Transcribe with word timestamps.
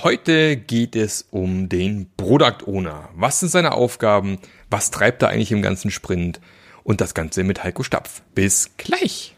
Heute 0.00 0.56
geht 0.56 0.94
es 0.94 1.26
um 1.32 1.68
den 1.68 2.08
Product 2.16 2.68
Owner. 2.68 3.08
Was 3.16 3.40
sind 3.40 3.48
seine 3.48 3.72
Aufgaben? 3.72 4.38
Was 4.70 4.92
treibt 4.92 5.22
er 5.22 5.30
eigentlich 5.30 5.50
im 5.50 5.60
ganzen 5.60 5.90
Sprint? 5.90 6.40
Und 6.84 7.00
das 7.00 7.14
Ganze 7.14 7.42
mit 7.42 7.64
Heiko 7.64 7.82
Stapf. 7.82 8.22
Bis 8.32 8.76
gleich! 8.76 9.34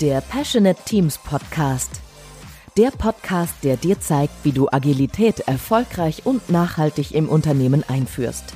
Der 0.00 0.20
Passionate 0.20 0.80
Teams 0.84 1.18
Podcast. 1.18 2.02
Der 2.76 2.92
Podcast, 2.92 3.54
der 3.64 3.76
dir 3.76 3.98
zeigt, 3.98 4.44
wie 4.44 4.52
du 4.52 4.68
Agilität 4.70 5.40
erfolgreich 5.40 6.24
und 6.24 6.50
nachhaltig 6.50 7.16
im 7.16 7.28
Unternehmen 7.28 7.82
einführst. 7.88 8.54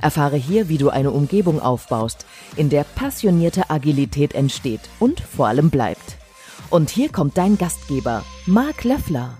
Erfahre 0.00 0.36
hier, 0.36 0.68
wie 0.68 0.78
du 0.78 0.90
eine 0.90 1.10
Umgebung 1.10 1.60
aufbaust, 1.60 2.26
in 2.56 2.70
der 2.70 2.84
passionierte 2.84 3.70
Agilität 3.70 4.34
entsteht 4.34 4.80
und 4.98 5.20
vor 5.20 5.48
allem 5.48 5.70
bleibt. 5.70 6.16
Und 6.70 6.90
hier 6.90 7.10
kommt 7.10 7.36
dein 7.36 7.58
Gastgeber, 7.58 8.24
Marc 8.46 8.84
Löffler. 8.84 9.38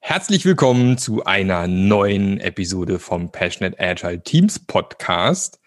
Herzlich 0.00 0.44
willkommen 0.44 0.98
zu 0.98 1.24
einer 1.24 1.68
neuen 1.68 2.40
Episode 2.40 2.98
vom 2.98 3.30
Passionate 3.30 3.78
Agile 3.78 4.22
Teams 4.22 4.58
Podcast. 4.58 5.60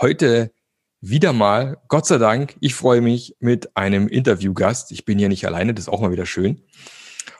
Heute 0.00 0.52
wieder 1.00 1.32
mal, 1.32 1.78
Gott 1.88 2.06
sei 2.06 2.18
Dank, 2.18 2.56
ich 2.60 2.74
freue 2.74 3.00
mich 3.00 3.36
mit 3.40 3.76
einem 3.76 4.08
Interviewgast. 4.08 4.92
Ich 4.92 5.04
bin 5.04 5.18
hier 5.18 5.28
nicht 5.28 5.46
alleine, 5.46 5.74
das 5.74 5.86
ist 5.86 5.88
auch 5.88 6.00
mal 6.00 6.12
wieder 6.12 6.26
schön. 6.26 6.62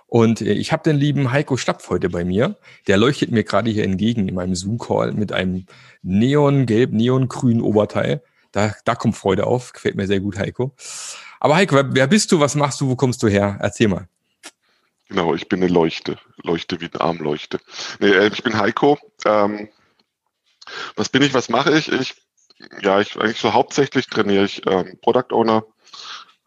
Und 0.06 0.40
äh, 0.40 0.52
ich 0.52 0.72
habe 0.72 0.82
den 0.82 0.96
lieben 0.96 1.32
Heiko 1.32 1.56
Stapf 1.56 1.88
heute 1.90 2.08
bei 2.08 2.24
mir. 2.24 2.56
Der 2.86 2.96
leuchtet 2.96 3.30
mir 3.30 3.44
gerade 3.44 3.70
hier 3.70 3.84
entgegen 3.84 4.28
in 4.28 4.34
meinem 4.34 4.54
Zoom-Call 4.54 5.12
mit 5.12 5.32
einem 5.32 5.66
neongelb, 6.02 6.92
neongrünen 6.92 7.62
Oberteil. 7.62 8.22
Da, 8.52 8.74
da 8.84 8.94
kommt 8.94 9.16
Freude 9.16 9.46
auf. 9.46 9.72
Gefällt 9.72 9.96
mir 9.96 10.06
sehr 10.06 10.20
gut, 10.20 10.38
Heiko. 10.38 10.74
Aber 11.40 11.56
Heiko, 11.56 11.76
wer 11.90 12.06
bist 12.06 12.32
du? 12.32 12.40
Was 12.40 12.54
machst 12.54 12.80
du? 12.80 12.88
Wo 12.88 12.96
kommst 12.96 13.22
du 13.22 13.28
her? 13.28 13.58
Erzähl 13.60 13.88
mal. 13.88 14.08
Genau, 15.08 15.34
ich 15.34 15.48
bin 15.48 15.62
eine 15.62 15.72
Leuchte. 15.72 16.18
Leuchte 16.42 16.80
wie 16.80 16.90
eine 16.92 17.00
Armleuchte. 17.00 17.60
Nee, 18.00 18.10
äh, 18.10 18.28
ich 18.28 18.42
bin 18.42 18.58
Heiko. 18.58 18.98
Ähm, 19.24 19.68
was 20.96 21.08
bin 21.08 21.22
ich? 21.22 21.34
Was 21.34 21.48
mache 21.48 21.76
ich? 21.76 21.90
Ich, 21.90 22.14
ja, 22.82 23.00
ich 23.00 23.16
eigentlich 23.16 23.40
so 23.40 23.52
hauptsächlich 23.52 24.06
trainiere 24.06 24.44
ich 24.44 24.66
ähm, 24.66 24.98
Product 25.02 25.32
Owner, 25.32 25.64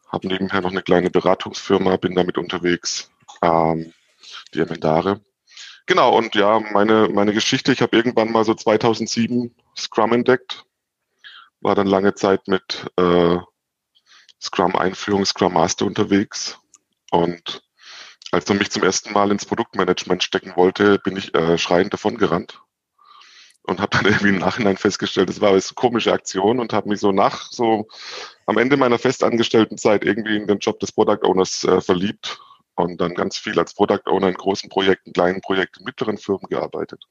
habe 0.08 0.28
nebenher 0.28 0.62
noch 0.62 0.72
eine 0.72 0.82
kleine 0.82 1.10
Beratungsfirma, 1.10 1.98
bin 1.98 2.16
damit 2.16 2.38
unterwegs, 2.38 3.12
ähm, 3.42 3.94
die 4.54 4.60
Emendare. 4.60 5.22
Genau, 5.86 6.16
und 6.16 6.36
ja, 6.36 6.60
meine, 6.60 7.10
meine 7.10 7.34
Geschichte, 7.34 7.72
ich 7.72 7.82
habe 7.82 7.98
irgendwann 7.98 8.32
mal 8.32 8.46
so 8.46 8.54
2007 8.54 9.56
Scrum 9.76 10.14
entdeckt, 10.14 10.66
war 11.62 11.76
dann 11.76 11.88
lange 11.88 12.14
Zeit 12.14 12.48
mit 12.48 12.86
äh, 12.98 13.38
Scrum-Einführung, 14.42 15.26
Scrum 15.26 15.54
Master 15.54 15.86
unterwegs. 15.86 16.60
Und 17.12 17.64
als 18.32 18.48
man 18.48 18.60
mich 18.60 18.70
zum 18.70 18.84
ersten 18.84 19.14
Mal 19.14 19.32
ins 19.32 19.46
Produktmanagement 19.46 20.24
stecken 20.24 20.54
wollte, 20.56 21.00
bin 21.00 21.18
ich 21.18 21.34
äh, 21.34 21.58
schreiend 21.58 21.92
davon 21.92 22.18
gerannt 22.18 22.62
und 23.64 23.80
habe 23.80 23.98
dann 23.98 24.06
irgendwie 24.12 24.30
im 24.30 24.38
Nachhinein 24.38 24.78
festgestellt, 24.78 25.30
das 25.30 25.42
war 25.42 25.52
eine 25.52 25.62
komische 25.76 26.14
Aktion 26.14 26.60
und 26.60 26.74
habe 26.74 26.90
mich 26.90 27.00
so 27.00 27.12
nach 27.12 27.52
so 27.52 27.88
am 28.46 28.58
Ende 28.58 28.78
meiner 28.78 29.00
festangestellten 29.00 29.78
Zeit 29.78 30.04
irgendwie 30.04 30.36
in 30.36 30.48
den 30.48 30.60
Job 30.60 30.80
des 30.80 30.92
Product 30.92 31.24
Owners 31.24 31.64
äh, 31.64 31.82
verliebt 31.82 32.40
und 32.84 33.00
dann 33.02 33.14
ganz 33.14 33.38
viel 33.38 33.60
als 33.60 33.74
Product 33.74 34.02
Owner 34.06 34.30
in 34.30 34.36
großen 34.36 34.70
Projekten, 34.70 35.14
kleinen 35.14 35.42
Projekten, 35.42 35.84
mittleren 35.84 36.18
Firmen 36.18 36.48
gearbeitet. 36.50 37.04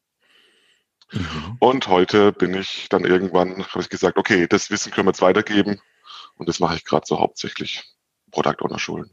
Mhm. 1.12 1.56
Und 1.58 1.88
heute 1.88 2.32
bin 2.32 2.54
ich 2.54 2.88
dann 2.88 3.04
irgendwann, 3.04 3.64
habe 3.64 3.80
ich 3.80 3.88
gesagt, 3.88 4.18
okay, 4.18 4.46
das 4.46 4.70
Wissen 4.70 4.92
können 4.92 5.06
wir 5.06 5.12
jetzt 5.12 5.22
weitergeben 5.22 5.80
und 6.36 6.48
das 6.48 6.60
mache 6.60 6.76
ich 6.76 6.84
gerade 6.84 7.06
so 7.06 7.18
hauptsächlich, 7.18 7.84
Product 8.30 8.56
Owner 8.60 8.78
Schulen. 8.78 9.10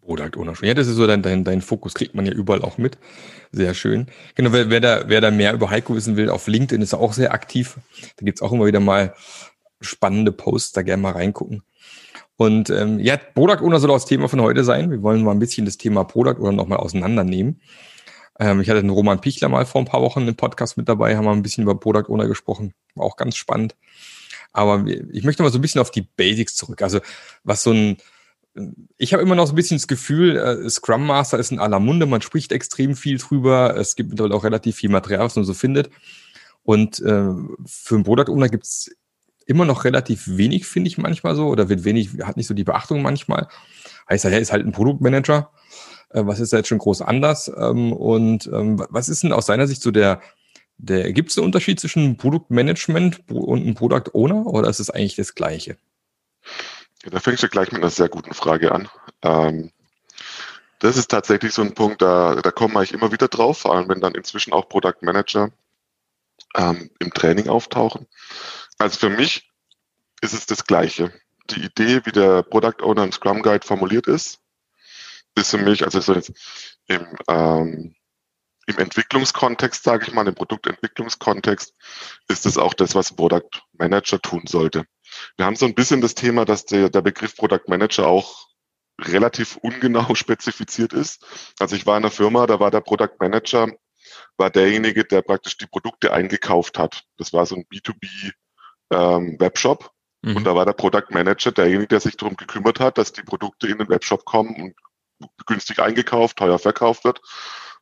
Product 0.00 0.36
Owner 0.36 0.56
Schulen. 0.56 0.68
Ja, 0.68 0.74
das 0.74 0.88
ist 0.88 0.96
so 0.96 1.06
dein, 1.06 1.22
dein, 1.22 1.44
dein 1.44 1.62
Fokus, 1.62 1.94
kriegt 1.94 2.14
man 2.14 2.26
ja 2.26 2.32
überall 2.32 2.62
auch 2.62 2.76
mit. 2.76 2.98
Sehr 3.52 3.74
schön. 3.74 4.06
Genau, 4.34 4.52
wer, 4.52 4.68
wer, 4.70 4.80
da, 4.80 5.04
wer 5.06 5.20
da 5.20 5.30
mehr 5.30 5.52
über 5.52 5.70
Heiko 5.70 5.94
wissen 5.94 6.16
will, 6.16 6.28
auf 6.28 6.48
LinkedIn 6.48 6.82
ist 6.82 6.92
er 6.92 7.00
auch 7.00 7.12
sehr 7.12 7.32
aktiv. 7.32 7.78
Da 8.16 8.24
gibt's 8.24 8.42
auch 8.42 8.52
immer 8.52 8.66
wieder 8.66 8.80
mal 8.80 9.14
spannende 9.80 10.32
Posts, 10.32 10.72
da 10.72 10.82
gerne 10.82 11.02
mal 11.02 11.12
reingucken. 11.12 11.62
Und 12.36 12.70
ähm, 12.70 12.98
ja, 12.98 13.16
Product 13.16 13.62
Owner 13.62 13.78
soll 13.78 13.90
auch 13.90 13.96
das 13.96 14.06
Thema 14.06 14.28
von 14.28 14.40
heute 14.40 14.64
sein. 14.64 14.90
Wir 14.90 15.02
wollen 15.02 15.22
mal 15.22 15.32
ein 15.32 15.38
bisschen 15.38 15.64
das 15.64 15.76
Thema 15.76 16.04
Product 16.04 16.40
Owner 16.40 16.52
nochmal 16.52 16.78
auseinandernehmen. 16.78 17.60
Ähm, 18.38 18.60
ich 18.60 18.68
hatte 18.68 18.80
den 18.80 18.90
Roman 18.90 19.20
Pichler 19.20 19.48
mal 19.48 19.66
vor 19.66 19.80
ein 19.80 19.86
paar 19.86 20.02
Wochen 20.02 20.26
im 20.26 20.34
Podcast 20.34 20.76
mit 20.76 20.88
dabei, 20.88 21.16
haben 21.16 21.24
wir 21.24 21.32
ein 21.32 21.42
bisschen 21.42 21.62
über 21.62 21.78
Product 21.78 22.08
Owner 22.08 22.26
gesprochen. 22.26 22.74
War 22.94 23.06
auch 23.06 23.16
ganz 23.16 23.36
spannend. 23.36 23.76
Aber 24.52 24.84
ich 24.86 25.24
möchte 25.24 25.42
mal 25.42 25.52
so 25.52 25.58
ein 25.58 25.62
bisschen 25.62 25.80
auf 25.80 25.90
die 25.90 26.02
Basics 26.02 26.54
zurück. 26.54 26.82
Also 26.82 27.00
was 27.44 27.62
so 27.62 27.72
ein, 27.72 27.96
ich 28.98 29.12
habe 29.12 29.22
immer 29.22 29.34
noch 29.34 29.46
so 29.46 29.52
ein 29.52 29.56
bisschen 29.56 29.78
das 29.78 29.88
Gefühl, 29.88 30.36
äh, 30.36 30.68
Scrum 30.68 31.06
Master 31.06 31.38
ist 31.38 31.52
in 31.52 31.58
aller 31.58 31.80
Munde, 31.80 32.06
man 32.06 32.20
spricht 32.20 32.52
extrem 32.52 32.96
viel 32.96 33.18
drüber. 33.18 33.76
Es 33.76 33.96
gibt 33.96 34.10
mittlerweile 34.10 34.34
auch 34.34 34.44
relativ 34.44 34.76
viel 34.76 34.90
Material, 34.90 35.24
was 35.24 35.36
man 35.36 35.44
so 35.44 35.54
findet. 35.54 35.90
Und 36.64 37.00
äh, 37.00 37.28
für 37.64 37.94
einen 37.94 38.04
Product 38.04 38.30
Owner 38.30 38.48
gibt 38.48 38.64
es 38.64 38.90
immer 39.42 39.64
noch 39.64 39.84
relativ 39.84 40.26
wenig, 40.26 40.66
finde 40.66 40.88
ich 40.88 40.98
manchmal 40.98 41.34
so, 41.34 41.48
oder 41.48 41.68
wird 41.68 41.84
wenig, 41.84 42.10
hat 42.22 42.36
nicht 42.36 42.46
so 42.46 42.54
die 42.54 42.64
Beachtung 42.64 43.02
manchmal. 43.02 43.48
Heißt, 44.08 44.24
er 44.24 44.38
ist 44.38 44.52
halt 44.52 44.66
ein 44.66 44.72
Produktmanager. 44.72 45.50
Äh, 46.10 46.26
was 46.26 46.40
ist 46.40 46.52
da 46.52 46.58
jetzt 46.58 46.68
schon 46.68 46.78
groß 46.78 47.02
anders? 47.02 47.50
Ähm, 47.56 47.92
und 47.92 48.46
ähm, 48.46 48.84
was 48.90 49.08
ist 49.08 49.22
denn 49.22 49.32
aus 49.32 49.46
seiner 49.46 49.66
Sicht 49.66 49.82
so 49.82 49.90
der, 49.90 50.20
der, 50.78 51.12
gibt 51.12 51.30
es 51.30 51.38
einen 51.38 51.46
Unterschied 51.46 51.80
zwischen 51.80 52.16
Produktmanagement 52.16 53.22
und 53.30 53.62
einem 53.62 53.74
Product 53.74 54.14
Owner 54.14 54.46
oder 54.46 54.68
ist 54.68 54.80
es 54.80 54.90
eigentlich 54.90 55.16
das 55.16 55.34
Gleiche? 55.34 55.76
Ja, 57.04 57.10
da 57.10 57.20
fängst 57.20 57.42
du 57.42 57.48
gleich 57.48 57.72
mit 57.72 57.82
einer 57.82 57.90
sehr 57.90 58.08
guten 58.08 58.34
Frage 58.34 58.72
an. 58.72 58.88
Ähm, 59.22 59.72
das 60.78 60.96
ist 60.96 61.08
tatsächlich 61.08 61.52
so 61.52 61.62
ein 61.62 61.74
Punkt, 61.74 62.02
da, 62.02 62.34
da 62.34 62.50
wir 62.50 62.76
eigentlich 62.76 62.92
immer 62.92 63.12
wieder 63.12 63.28
drauf, 63.28 63.58
vor 63.58 63.74
allem 63.74 63.88
wenn 63.88 64.00
dann 64.00 64.14
inzwischen 64.14 64.52
auch 64.52 64.68
Product 64.68 64.96
Manager 65.00 65.50
ähm, 66.56 66.90
im 66.98 67.12
Training 67.12 67.48
auftauchen. 67.48 68.06
Also 68.82 68.98
für 68.98 69.10
mich 69.10 69.48
ist 70.22 70.34
es 70.34 70.46
das 70.46 70.64
Gleiche. 70.64 71.12
Die 71.50 71.62
Idee, 71.62 72.04
wie 72.04 72.10
der 72.10 72.42
Product 72.42 72.82
Owner 72.82 73.04
im 73.04 73.12
Scrum 73.12 73.40
Guide 73.40 73.64
formuliert 73.64 74.08
ist, 74.08 74.40
ist 75.36 75.50
für 75.50 75.58
mich, 75.58 75.84
also 75.84 76.00
so 76.00 76.14
jetzt 76.14 76.32
im, 76.88 77.06
ähm, 77.28 77.94
im 78.66 78.78
Entwicklungskontext, 78.78 79.84
sage 79.84 80.06
ich 80.08 80.12
mal, 80.12 80.26
im 80.26 80.34
Produktentwicklungskontext, 80.34 81.74
ist 82.28 82.44
es 82.44 82.58
auch 82.58 82.74
das, 82.74 82.96
was 82.96 83.12
ein 83.12 83.16
Product 83.16 83.50
Manager 83.74 84.20
tun 84.20 84.42
sollte. 84.46 84.84
Wir 85.36 85.46
haben 85.46 85.56
so 85.56 85.66
ein 85.66 85.74
bisschen 85.76 86.00
das 86.00 86.16
Thema, 86.16 86.44
dass 86.44 86.64
der, 86.64 86.88
der 86.90 87.02
Begriff 87.02 87.36
Product 87.36 87.68
Manager 87.68 88.08
auch 88.08 88.48
relativ 89.00 89.56
ungenau 89.58 90.14
spezifiziert 90.16 90.92
ist. 90.92 91.24
Also 91.60 91.76
ich 91.76 91.86
war 91.86 91.96
in 91.96 92.02
einer 92.02 92.10
Firma, 92.10 92.48
da 92.48 92.58
war 92.58 92.72
der 92.72 92.80
Product 92.80 93.14
Manager, 93.20 93.68
war 94.36 94.50
derjenige, 94.50 95.04
der 95.04 95.22
praktisch 95.22 95.56
die 95.56 95.66
Produkte 95.66 96.12
eingekauft 96.12 96.80
hat. 96.80 97.04
Das 97.16 97.32
war 97.32 97.46
so 97.46 97.54
ein 97.54 97.64
B2B 97.64 98.32
ähm, 98.92 99.36
Webshop. 99.38 99.90
Mhm. 100.22 100.36
Und 100.36 100.44
da 100.44 100.54
war 100.54 100.64
der 100.64 100.72
Product 100.72 101.10
Manager 101.10 101.52
derjenige, 101.52 101.88
der 101.88 102.00
sich 102.00 102.16
darum 102.16 102.36
gekümmert 102.36 102.80
hat, 102.80 102.98
dass 102.98 103.12
die 103.12 103.22
Produkte 103.22 103.66
in 103.66 103.78
den 103.78 103.88
Webshop 103.88 104.24
kommen 104.24 104.54
und 104.56 104.74
günstig 105.46 105.80
eingekauft, 105.80 106.36
teuer 106.36 106.58
verkauft 106.58 107.04
wird. 107.04 107.20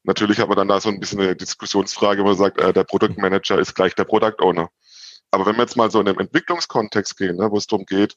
Natürlich 0.03 0.39
hat 0.39 0.49
man 0.49 0.57
dann 0.57 0.69
da 0.69 0.81
so 0.81 0.89
ein 0.89 1.01
bisschen 1.01 1.21
eine 1.21 1.37
Diskussionsfrage, 1.37 2.23
wo 2.23 2.29
man 2.29 2.37
sagt, 2.37 2.59
äh, 2.59 2.73
der 2.73 2.85
Product 2.85 3.17
Manager 3.17 3.59
ist 3.59 3.75
gleich 3.75 3.95
der 3.95 4.05
Product 4.05 4.37
Owner. 4.41 4.71
Aber 5.31 5.47
wenn 5.47 5.57
wir 5.57 5.63
jetzt 5.63 5.77
mal 5.77 5.91
so 5.91 6.01
in 6.01 6.09
einem 6.09 6.19
Entwicklungskontext 6.19 7.17
gehen, 7.17 7.37
ne, 7.37 7.51
wo 7.51 7.59
es 7.59 7.67
darum 7.67 7.85
geht, 7.85 8.17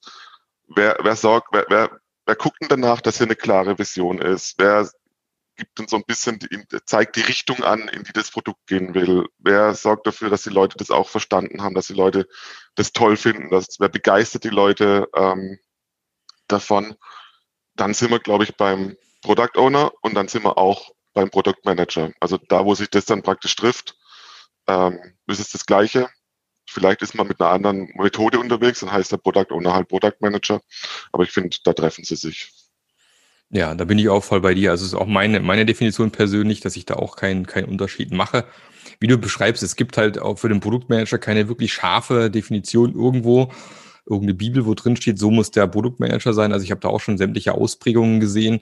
wer, 0.68 0.98
wer 1.02 1.16
sorgt, 1.16 1.50
wer, 1.52 1.66
wer, 1.70 2.00
wer 2.26 2.36
guckt 2.36 2.62
denn 2.62 2.70
danach, 2.70 3.02
dass 3.02 3.18
hier 3.18 3.28
eine 3.28 3.36
klare 3.36 3.78
Vision 3.78 4.20
ist? 4.20 4.56
Wer 4.58 4.90
gibt 5.56 5.80
uns 5.80 5.92
so 5.92 5.98
ein 5.98 6.04
bisschen, 6.06 6.40
die, 6.40 6.66
zeigt 6.86 7.16
die 7.16 7.22
Richtung 7.22 7.64
an, 7.64 7.88
in 7.88 8.04
die 8.04 8.14
das 8.14 8.32
Produkt 8.32 8.66
gehen 8.68 8.94
will. 8.94 9.28
Wer 9.38 9.74
sorgt 9.76 10.08
dafür, 10.08 10.30
dass 10.30 10.44
die 10.44 10.50
Leute 10.50 10.78
das 10.78 10.92
auch 10.92 11.10
verstanden 11.10 11.62
haben, 11.62 11.76
dass 11.76 11.88
die 11.88 11.94
Leute 11.94 12.28
das 12.76 12.94
toll 12.94 13.18
finden, 13.18 13.50
dass, 13.50 13.80
wer 13.80 13.90
begeistert 13.90 14.44
die 14.44 14.50
Leute 14.50 15.08
ähm, 15.16 15.60
davon. 16.48 16.96
Dann 17.76 17.94
sind 17.94 18.12
wir, 18.12 18.20
glaube 18.20 18.44
ich, 18.44 18.56
beim 18.56 18.96
Product 19.22 19.58
Owner 19.58 19.92
und 20.02 20.16
dann 20.16 20.28
sind 20.28 20.44
wir 20.44 20.58
auch 20.58 20.92
beim 21.14 21.30
Product 21.30 21.62
Manager. 21.64 22.12
Also 22.20 22.38
da, 22.38 22.66
wo 22.66 22.76
sich 22.76 22.90
das 22.90 23.06
dann 23.06 23.24
praktisch 23.24 23.56
trifft, 23.56 23.96
ähm, 24.68 25.00
ist 25.28 25.40
es 25.40 25.52
das 25.52 25.66
Gleiche. 25.66 26.10
Vielleicht 26.68 27.02
ist 27.02 27.14
man 27.16 27.28
mit 27.28 27.40
einer 27.42 27.52
anderen 27.52 27.92
Methode 27.96 28.40
unterwegs, 28.40 28.80
dann 28.80 28.92
heißt 28.92 29.12
der 29.12 29.18
Product 29.18 29.52
Owner 29.52 29.74
halt 29.74 29.90
Product 29.90 30.16
Manager. 30.20 30.62
Aber 31.12 31.24
ich 31.24 31.32
finde, 31.32 31.58
da 31.64 31.74
treffen 31.74 32.04
sie 32.04 32.16
sich. 32.16 32.52
Ja, 33.56 33.76
da 33.76 33.86
bin 33.86 34.00
ich 34.00 34.10
auch 34.10 34.24
voll 34.24 34.42
bei 34.42 34.56
dir. 34.56 34.72
Also 34.72 34.84
es 34.86 34.94
ist 34.94 35.00
auch 35.00 35.06
meine, 35.06 35.40
meine 35.40 35.66
Definition 35.66 36.12
persönlich, 36.12 36.60
dass 36.62 36.76
ich 36.76 36.86
da 36.86 36.96
auch 36.96 37.16
keinen 37.16 37.46
keinen 37.46 37.66
Unterschied 37.66 38.12
mache. 38.12 38.46
Wie 39.00 39.08
du 39.08 39.18
beschreibst, 39.18 39.62
es 39.64 39.76
gibt 39.76 39.98
halt 39.98 40.20
auch 40.20 40.40
für 40.40 40.50
den 40.50 40.60
Produktmanager 40.60 41.20
keine 41.20 41.48
wirklich 41.50 41.74
scharfe 41.74 42.32
Definition 42.32 42.94
irgendwo, 42.96 43.52
irgendeine 44.08 44.34
Bibel, 44.36 44.66
wo 44.66 44.74
drin 44.74 44.96
steht, 44.96 45.20
so 45.20 45.30
muss 45.32 45.52
der 45.52 45.68
Produktmanager 45.68 46.34
sein. 46.34 46.52
Also 46.52 46.64
ich 46.66 46.72
habe 46.72 46.82
da 46.82 46.90
auch 46.90 47.00
schon 47.02 47.18
sämtliche 47.20 47.54
Ausprägungen 47.54 48.20
gesehen 48.20 48.62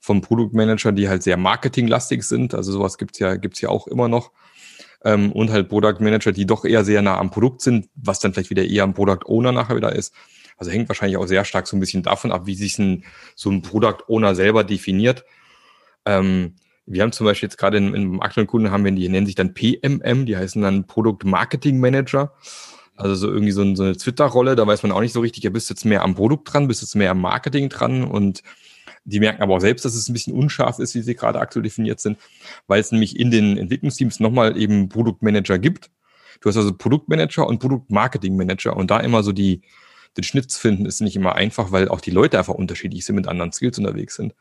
vom 0.00 0.22
Produktmanager, 0.22 0.92
die 0.92 1.08
halt 1.08 1.22
sehr 1.22 1.36
marketinglastig 1.36 2.22
sind. 2.24 2.54
Also 2.54 2.72
sowas 2.72 2.96
gibt's 2.98 3.18
ja, 3.18 3.36
gibt's 3.36 3.60
ja 3.60 3.68
auch 3.68 3.86
immer 3.88 4.08
noch. 4.08 4.32
ähm, 5.04 5.32
und 5.32 5.50
halt 5.50 5.68
Product 5.68 5.96
Manager, 6.00 6.32
die 6.32 6.46
doch 6.46 6.64
eher 6.64 6.84
sehr 6.84 7.02
nah 7.02 7.18
am 7.18 7.30
Produkt 7.30 7.62
sind, 7.62 7.88
was 7.94 8.20
dann 8.20 8.32
vielleicht 8.32 8.50
wieder 8.50 8.64
eher 8.64 8.84
am 8.84 8.94
Product 8.94 9.26
Owner 9.26 9.52
nachher 9.52 9.76
wieder 9.76 9.94
ist. 9.94 10.14
Also 10.60 10.70
hängt 10.70 10.88
wahrscheinlich 10.88 11.16
auch 11.16 11.26
sehr 11.26 11.44
stark 11.46 11.66
so 11.66 11.76
ein 11.76 11.80
bisschen 11.80 12.02
davon 12.02 12.30
ab, 12.30 12.42
wie 12.44 12.54
sich 12.54 12.78
ein, 12.78 13.04
so 13.34 13.50
ein 13.50 13.62
Product 13.62 14.04
Owner 14.08 14.34
selber 14.34 14.62
definiert. 14.62 15.24
Ähm, 16.04 16.54
wir 16.84 17.02
haben 17.02 17.12
zum 17.12 17.24
Beispiel 17.24 17.48
jetzt 17.48 17.56
gerade 17.56 17.78
in, 17.78 17.94
in 17.94 18.20
aktuellen 18.20 18.46
Kunden 18.46 18.70
haben 18.70 18.84
wir, 18.84 18.92
die 18.92 19.08
nennen 19.08 19.26
sich 19.26 19.34
dann 19.34 19.54
PMM, 19.54 20.26
die 20.26 20.36
heißen 20.36 20.60
dann 20.60 20.86
Product 20.86 21.24
Marketing 21.24 21.80
Manager. 21.80 22.34
Also 22.94 23.14
so 23.14 23.28
irgendwie 23.28 23.52
so, 23.52 23.74
so 23.74 23.84
eine 23.84 23.96
Twitter-Rolle, 23.96 24.54
da 24.54 24.66
weiß 24.66 24.82
man 24.82 24.92
auch 24.92 25.00
nicht 25.00 25.14
so 25.14 25.20
richtig, 25.20 25.44
ja, 25.44 25.50
bist 25.50 25.70
jetzt 25.70 25.86
mehr 25.86 26.02
am 26.02 26.14
Produkt 26.14 26.52
dran, 26.52 26.68
bist 26.68 26.82
jetzt 26.82 26.94
mehr 26.94 27.12
am 27.12 27.22
Marketing 27.22 27.70
dran 27.70 28.04
und 28.04 28.42
die 29.04 29.20
merken 29.20 29.42
aber 29.42 29.54
auch 29.54 29.60
selbst, 29.60 29.86
dass 29.86 29.94
es 29.94 30.08
ein 30.08 30.12
bisschen 30.12 30.34
unscharf 30.34 30.78
ist, 30.78 30.94
wie 30.94 31.00
sie 31.00 31.14
gerade 31.14 31.40
aktuell 31.40 31.62
definiert 31.62 32.00
sind, 32.00 32.18
weil 32.66 32.80
es 32.80 32.92
nämlich 32.92 33.18
in 33.18 33.30
den 33.30 33.56
Entwicklungsteams 33.56 34.20
nochmal 34.20 34.58
eben 34.58 34.90
Produktmanager 34.90 35.58
gibt. 35.58 35.90
Du 36.42 36.50
hast 36.50 36.58
also 36.58 36.74
Produktmanager 36.74 37.46
und 37.46 37.60
Produktmarketingmanager 37.60 38.76
und 38.76 38.90
da 38.90 39.00
immer 39.00 39.22
so 39.22 39.32
die, 39.32 39.62
den 40.16 40.24
Schnitt 40.24 40.50
zu 40.50 40.60
finden, 40.60 40.86
ist 40.86 41.00
nicht 41.00 41.16
immer 41.16 41.34
einfach, 41.34 41.72
weil 41.72 41.88
auch 41.88 42.00
die 42.00 42.10
Leute 42.10 42.38
einfach 42.38 42.54
unterschiedlich 42.54 43.04
sind, 43.04 43.16
mit 43.16 43.28
anderen 43.28 43.52
Skills 43.52 43.78
unterwegs 43.78 44.16
sind. 44.16 44.34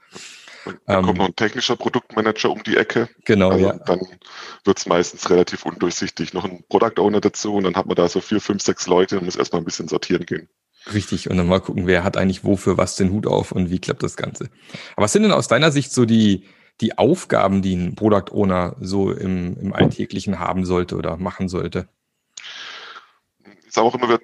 Dann 0.66 1.00
ähm, 1.00 1.06
kommt 1.06 1.18
noch 1.18 1.27
ein 1.27 1.36
technischer 1.36 1.75
Produktmanager 1.75 2.50
um 2.50 2.63
die 2.63 2.77
Ecke. 2.77 3.10
Genau, 3.25 3.50
also 3.50 3.66
ja. 3.68 3.74
Dann 3.74 4.01
wird 4.63 4.77
es 4.77 4.86
meistens 4.86 5.30
relativ 5.30 5.66
undurchsichtig. 5.66 6.33
Noch 6.33 6.45
ein 6.45 6.63
Product 6.69 7.00
Owner 7.00 7.21
dazu 7.21 7.56
und 7.56 7.63
dann 7.63 7.75
hat 7.75 7.86
man 7.86 7.95
da 7.95 8.07
so 8.07 8.19
vier, 8.21 8.42
fünf, 8.42 8.62
sechs 8.62 8.88
Leute 8.88 9.19
und 9.19 9.25
muss 9.25 9.36
erstmal 9.36 9.62
ein 9.62 9.66
bisschen 9.66 9.88
sortieren 9.88 10.25
gehen. 10.25 10.50
Richtig, 10.94 11.30
und 11.30 11.38
dann 11.38 11.48
mal 11.48 11.60
gucken, 11.60 11.88
wer 11.88 12.04
hat 12.04 12.18
eigentlich 12.18 12.44
wofür 12.44 12.77
was 12.77 12.95
den 12.95 13.12
Hut 13.12 13.27
auf 13.27 13.51
und 13.51 13.69
wie 13.69 13.80
klappt 13.80 14.01
das 14.01 14.16
Ganze. 14.16 14.50
Aber 14.95 15.06
was 15.06 15.12
sind 15.12 15.24
denn 15.24 15.31
aus 15.31 15.48
deiner 15.48 15.71
Sicht 15.71 15.92
so 15.92 16.06
die, 16.06 16.45
die 16.81 16.98
Aufgaben, 16.98 17.62
die 17.62 17.75
ein 17.75 17.95
Product 17.95 18.31
Owner 18.31 18.75
so 18.80 19.12
im, 19.12 19.57
im 19.60 19.74
Alltäglichen 19.74 20.39
haben 20.39 20.66
sollte 20.66 20.95
oder 20.95 21.18
machen 21.18 21.50
sollte? 21.50 21.89
Ist 23.68 23.77
auch 23.77 23.94
immer 23.94 24.19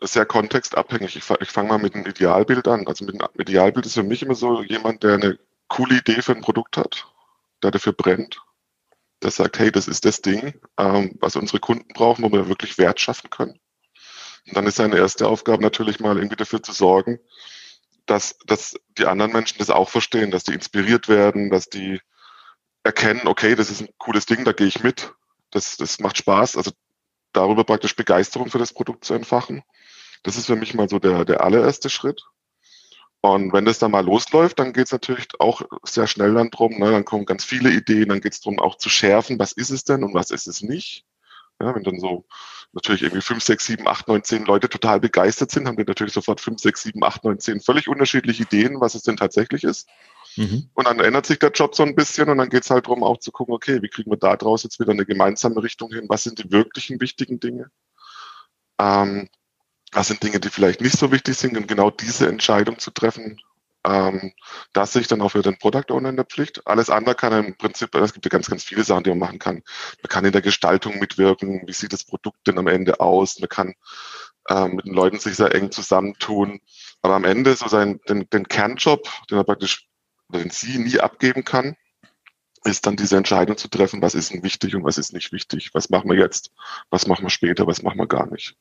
sehr 0.00 0.26
kontextabhängig. 0.26 1.16
Ich, 1.16 1.30
ich 1.40 1.50
fange 1.50 1.68
mal 1.68 1.78
mit 1.78 1.94
einem 1.94 2.06
Idealbild 2.06 2.68
an. 2.68 2.86
Also 2.86 3.04
mit 3.04 3.20
einem 3.20 3.30
Idealbild 3.38 3.86
ist 3.86 3.94
für 3.94 4.02
mich 4.02 4.22
immer 4.22 4.34
so 4.34 4.62
jemand, 4.62 5.02
der 5.02 5.14
eine 5.14 5.38
coole 5.68 5.98
Idee 5.98 6.22
für 6.22 6.32
ein 6.32 6.42
Produkt 6.42 6.76
hat, 6.76 7.06
der 7.62 7.70
dafür 7.70 7.92
brennt, 7.92 8.40
der 9.22 9.30
sagt, 9.30 9.58
hey, 9.58 9.72
das 9.72 9.88
ist 9.88 10.04
das 10.04 10.20
Ding, 10.20 10.60
ähm, 10.78 11.16
was 11.20 11.36
unsere 11.36 11.60
Kunden 11.60 11.92
brauchen, 11.94 12.22
wo 12.22 12.32
wir 12.32 12.48
wirklich 12.48 12.78
Wert 12.78 13.00
schaffen 13.00 13.30
können. 13.30 13.58
Und 14.46 14.56
dann 14.56 14.66
ist 14.66 14.76
seine 14.76 14.96
erste 14.96 15.26
Aufgabe 15.26 15.62
natürlich 15.62 15.98
mal 15.98 16.16
irgendwie 16.16 16.36
dafür 16.36 16.62
zu 16.62 16.72
sorgen, 16.72 17.18
dass, 18.04 18.38
dass 18.46 18.76
die 18.98 19.06
anderen 19.06 19.32
Menschen 19.32 19.58
das 19.58 19.70
auch 19.70 19.88
verstehen, 19.88 20.30
dass 20.30 20.44
die 20.44 20.54
inspiriert 20.54 21.08
werden, 21.08 21.50
dass 21.50 21.68
die 21.68 22.00
erkennen, 22.84 23.26
okay, 23.26 23.56
das 23.56 23.70
ist 23.70 23.80
ein 23.80 23.88
cooles 23.98 24.26
Ding, 24.26 24.44
da 24.44 24.52
gehe 24.52 24.68
ich 24.68 24.82
mit, 24.82 25.12
das, 25.50 25.76
das 25.76 25.98
macht 25.98 26.18
Spaß. 26.18 26.56
Also 26.56 26.70
darüber 27.36 27.64
praktisch 27.64 27.96
Begeisterung 27.96 28.50
für 28.50 28.58
das 28.58 28.72
Produkt 28.72 29.04
zu 29.04 29.14
entfachen. 29.14 29.62
Das 30.22 30.36
ist 30.36 30.46
für 30.46 30.56
mich 30.56 30.74
mal 30.74 30.88
so 30.88 30.98
der, 30.98 31.24
der 31.24 31.42
allererste 31.42 31.90
Schritt. 31.90 32.22
Und 33.20 33.52
wenn 33.52 33.64
das 33.64 33.78
dann 33.78 33.90
mal 33.90 34.04
losläuft, 34.04 34.58
dann 34.58 34.72
geht 34.72 34.86
es 34.86 34.92
natürlich 34.92 35.26
auch 35.38 35.62
sehr 35.82 36.06
schnell 36.06 36.34
dann 36.34 36.50
drum. 36.50 36.78
Ne? 36.78 36.90
Dann 36.90 37.04
kommen 37.04 37.24
ganz 37.24 37.44
viele 37.44 37.70
Ideen, 37.70 38.08
dann 38.08 38.20
geht 38.20 38.34
es 38.34 38.40
darum, 38.40 38.60
auch 38.60 38.76
zu 38.76 38.88
schärfen, 38.88 39.38
was 39.38 39.52
ist 39.52 39.70
es 39.70 39.84
denn 39.84 40.04
und 40.04 40.14
was 40.14 40.30
ist 40.30 40.46
es 40.46 40.62
nicht. 40.62 41.04
Ja, 41.60 41.74
wenn 41.74 41.82
dann 41.82 41.98
so 41.98 42.26
natürlich 42.72 43.02
irgendwie 43.02 43.22
5, 43.22 43.42
6, 43.42 43.66
7, 43.66 43.88
8, 43.88 44.08
9, 44.08 44.24
10 44.24 44.44
Leute 44.44 44.68
total 44.68 45.00
begeistert 45.00 45.50
sind, 45.50 45.66
haben 45.66 45.78
wir 45.78 45.86
natürlich 45.86 46.12
sofort 46.12 46.40
5, 46.40 46.60
6, 46.60 46.82
7, 46.82 47.02
8, 47.02 47.24
9, 47.24 47.38
10 47.40 47.60
völlig 47.60 47.88
unterschiedliche 47.88 48.42
Ideen, 48.42 48.80
was 48.80 48.94
es 48.94 49.02
denn 49.02 49.16
tatsächlich 49.16 49.64
ist. 49.64 49.88
Mhm. 50.36 50.70
Und 50.74 50.86
dann 50.86 51.00
ändert 51.00 51.26
sich 51.26 51.38
der 51.38 51.50
Job 51.50 51.74
so 51.74 51.82
ein 51.82 51.94
bisschen 51.94 52.28
und 52.28 52.38
dann 52.38 52.48
geht 52.48 52.64
es 52.64 52.70
halt 52.70 52.86
darum, 52.86 53.02
auch 53.02 53.18
zu 53.18 53.32
gucken, 53.32 53.54
okay, 53.54 53.82
wie 53.82 53.88
kriegen 53.88 54.10
wir 54.10 54.18
da 54.18 54.36
draus 54.36 54.62
jetzt 54.62 54.78
wieder 54.80 54.92
eine 54.92 55.06
gemeinsame 55.06 55.62
Richtung 55.62 55.92
hin? 55.92 56.06
Was 56.08 56.24
sind 56.24 56.38
die 56.38 56.50
wirklichen 56.50 57.00
wichtigen 57.00 57.40
Dinge? 57.40 57.70
Ähm, 58.78 59.28
was 59.92 60.08
sind 60.08 60.22
Dinge, 60.22 60.40
die 60.40 60.50
vielleicht 60.50 60.80
nicht 60.80 60.98
so 60.98 61.10
wichtig 61.12 61.36
sind 61.36 61.56
und 61.56 61.68
genau 61.68 61.90
diese 61.90 62.28
Entscheidung 62.28 62.78
zu 62.78 62.90
treffen, 62.90 63.40
ähm, 63.86 64.32
das 64.72 64.92
sehe 64.92 65.02
ich 65.02 65.08
dann 65.08 65.22
auch 65.22 65.30
für 65.30 65.42
den 65.42 65.58
Product 65.58 65.90
Owner 65.90 66.08
in 66.08 66.16
der 66.16 66.24
Pflicht. 66.24 66.66
Alles 66.66 66.90
andere 66.90 67.14
kann 67.14 67.32
er 67.32 67.38
im 67.38 67.56
Prinzip, 67.56 67.94
es 67.94 68.12
gibt 68.12 68.26
ja 68.26 68.30
ganz, 68.30 68.48
ganz 68.50 68.64
viele 68.64 68.82
Sachen, 68.82 69.04
die 69.04 69.10
man 69.10 69.20
machen 69.20 69.38
kann. 69.38 69.62
Man 70.02 70.08
kann 70.08 70.24
in 70.24 70.32
der 70.32 70.42
Gestaltung 70.42 70.98
mitwirken, 70.98 71.62
wie 71.66 71.72
sieht 71.72 71.92
das 71.92 72.04
Produkt 72.04 72.46
denn 72.46 72.58
am 72.58 72.66
Ende 72.66 73.00
aus, 73.00 73.38
man 73.38 73.48
kann 73.48 73.74
ähm, 74.48 74.76
mit 74.76 74.86
den 74.86 74.94
Leuten 74.94 75.18
sich 75.20 75.36
sehr 75.36 75.54
eng 75.54 75.70
zusammentun, 75.70 76.60
aber 77.00 77.14
am 77.14 77.24
Ende 77.24 77.54
so 77.54 77.68
sein, 77.68 78.00
den, 78.08 78.28
den 78.30 78.48
Kernjob, 78.48 79.08
den 79.30 79.38
er 79.38 79.44
praktisch, 79.44 79.88
den 80.28 80.50
sie 80.50 80.78
nie 80.78 81.00
abgeben 81.00 81.44
kann, 81.44 81.76
ist 82.64 82.86
dann 82.86 82.96
diese 82.96 83.16
Entscheidung 83.16 83.56
zu 83.56 83.68
treffen, 83.68 84.02
was 84.02 84.14
ist 84.14 84.32
denn 84.32 84.42
wichtig 84.42 84.74
und 84.74 84.84
was 84.84 84.98
ist 84.98 85.12
nicht 85.12 85.32
wichtig, 85.32 85.70
was 85.72 85.88
machen 85.88 86.10
wir 86.10 86.18
jetzt, 86.18 86.50
was 86.90 87.06
machen 87.06 87.24
wir 87.24 87.30
später, 87.30 87.66
was 87.66 87.82
machen 87.82 87.98
wir 87.98 88.08
gar 88.08 88.26
nicht. 88.26 88.56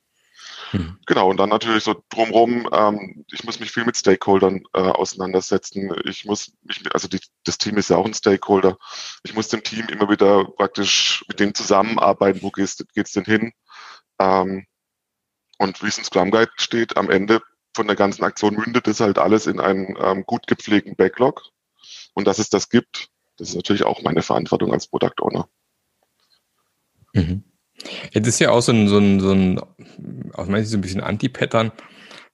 Mhm. 0.72 1.00
Genau, 1.06 1.30
und 1.30 1.38
dann 1.38 1.50
natürlich 1.50 1.84
so 1.84 2.04
drumherum, 2.10 2.70
ähm, 2.72 3.26
ich 3.32 3.44
muss 3.44 3.60
mich 3.60 3.72
viel 3.72 3.86
mit 3.86 3.98
Stakeholdern 3.98 4.64
äh, 4.74 4.80
auseinandersetzen. 4.80 5.92
Ich 6.06 6.26
muss 6.26 6.54
mich, 6.64 6.82
also 6.94 7.08
die, 7.08 7.20
das 7.44 7.58
Team 7.58 7.78
ist 7.78 7.90
ja 7.90 7.98
auch 7.98 8.06
ein 8.06 8.14
Stakeholder. 8.14 8.78
Ich 9.24 9.34
muss 9.34 9.48
dem 9.48 9.64
Team 9.64 9.88
immer 9.88 10.10
wieder 10.10 10.46
praktisch 10.46 11.24
mit 11.28 11.40
dem 11.40 11.54
zusammenarbeiten, 11.54 12.42
wo 12.42 12.52
geht 12.52 12.78
es 12.96 13.12
denn 13.12 13.26
hin? 13.26 13.54
Ähm, 14.20 14.66
und 15.58 15.82
wie 15.82 15.88
es 15.88 15.98
im 15.98 16.04
Scrum 16.04 16.32
Guide 16.32 16.52
steht, 16.58 16.98
am 16.98 17.10
Ende 17.10 17.42
von 17.76 17.88
der 17.88 17.96
ganzen 17.96 18.24
Aktion 18.24 18.56
mündet 18.56 18.88
es 18.88 19.00
halt 19.00 19.18
alles 19.18 19.48
in 19.48 19.60
einen 19.60 19.96
ähm, 20.00 20.24
gut 20.26 20.48
gepflegten 20.48 20.96
Backlog. 20.96 21.44
Und 22.16 22.26
dass 22.26 22.40
es 22.40 22.50
das 22.50 22.70
gibt, 22.70 23.10
das 23.38 23.50
ist 23.50 23.56
natürlich 23.56 23.84
auch 23.84 24.02
meine 24.02 24.24
Verantwortung 24.24 24.74
als 24.74 24.88
Product 24.88 25.22
Owner. 25.22 25.48
Mhm. 27.14 27.44
Jetzt 28.12 28.28
ist 28.28 28.40
ja 28.40 28.50
auch 28.52 28.62
so 28.62 28.72
ein, 28.72 28.88
so 28.88 28.98
ein, 28.98 29.20
so 29.20 29.32
ein 29.32 29.60
aus 30.34 30.48
meiner 30.48 30.60
Sicht 30.60 30.72
so 30.72 30.78
ein 30.78 30.82
bisschen 30.82 31.02
Anti-Pattern, 31.02 31.72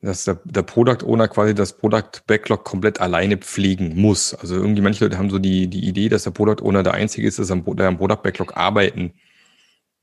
dass 0.02 0.24
der, 0.24 0.40
der 0.46 0.62
Product 0.62 1.04
Owner 1.06 1.28
quasi 1.28 1.54
das 1.54 1.78
Product 1.78 2.22
Backlog 2.28 2.64
komplett 2.64 3.02
alleine 3.02 3.38
pflegen 3.38 4.00
muss. 4.00 4.34
Also 4.34 4.56
irgendwie 4.56 4.82
manche 4.82 5.04
Leute 5.04 5.18
haben 5.18 5.30
so 5.30 5.40
die, 5.40 5.68
die 5.68 5.88
Idee, 5.88 6.10
dass 6.10 6.24
der 6.24 6.32
Product 6.32 6.64
Owner 6.64 6.84
der 6.84 6.94
Einzige 6.94 7.28
ist, 7.28 7.38
der 7.40 7.88
am 7.88 7.98
Product 7.98 8.22
Backlog 8.24 8.56
arbeiten 8.56 9.14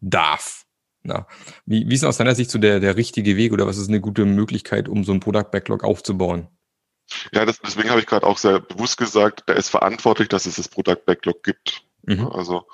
darf. 0.01 0.65
Na, 1.03 1.27
wie, 1.65 1.89
wie 1.89 1.95
ist 1.95 2.05
aus 2.05 2.17
deiner 2.17 2.35
Sicht 2.35 2.51
so 2.51 2.59
der, 2.59 2.81
der 2.81 2.97
richtige 2.97 3.37
Weg 3.37 3.53
oder 3.53 3.67
was 3.67 3.79
ist 3.79 3.89
eine 3.89 4.01
gute 4.01 4.25
Möglichkeit, 4.25 4.89
um 4.89 5.05
so 5.05 5.13
ein 5.13 5.21
Product 5.21 5.51
Backlog 5.51 5.85
aufzubauen? 5.85 6.49
Ja, 7.33 7.45
das, 7.45 7.61
deswegen 7.61 7.91
habe 7.91 8.01
ich 8.01 8.07
gerade 8.07 8.27
auch 8.27 8.39
sehr 8.39 8.61
bewusst 8.61 8.99
gesagt, 8.99 9.49
der 9.49 9.57
ist 9.57 9.71
verantwortlich, 9.71 10.29
dass 10.29 10.47
es 10.47 10.57
das 10.57 10.69
Product 10.69 11.05
Backlog 11.07 11.43
gibt. 11.43 11.83
Mhm. 12.03 12.29
Also 12.29 12.67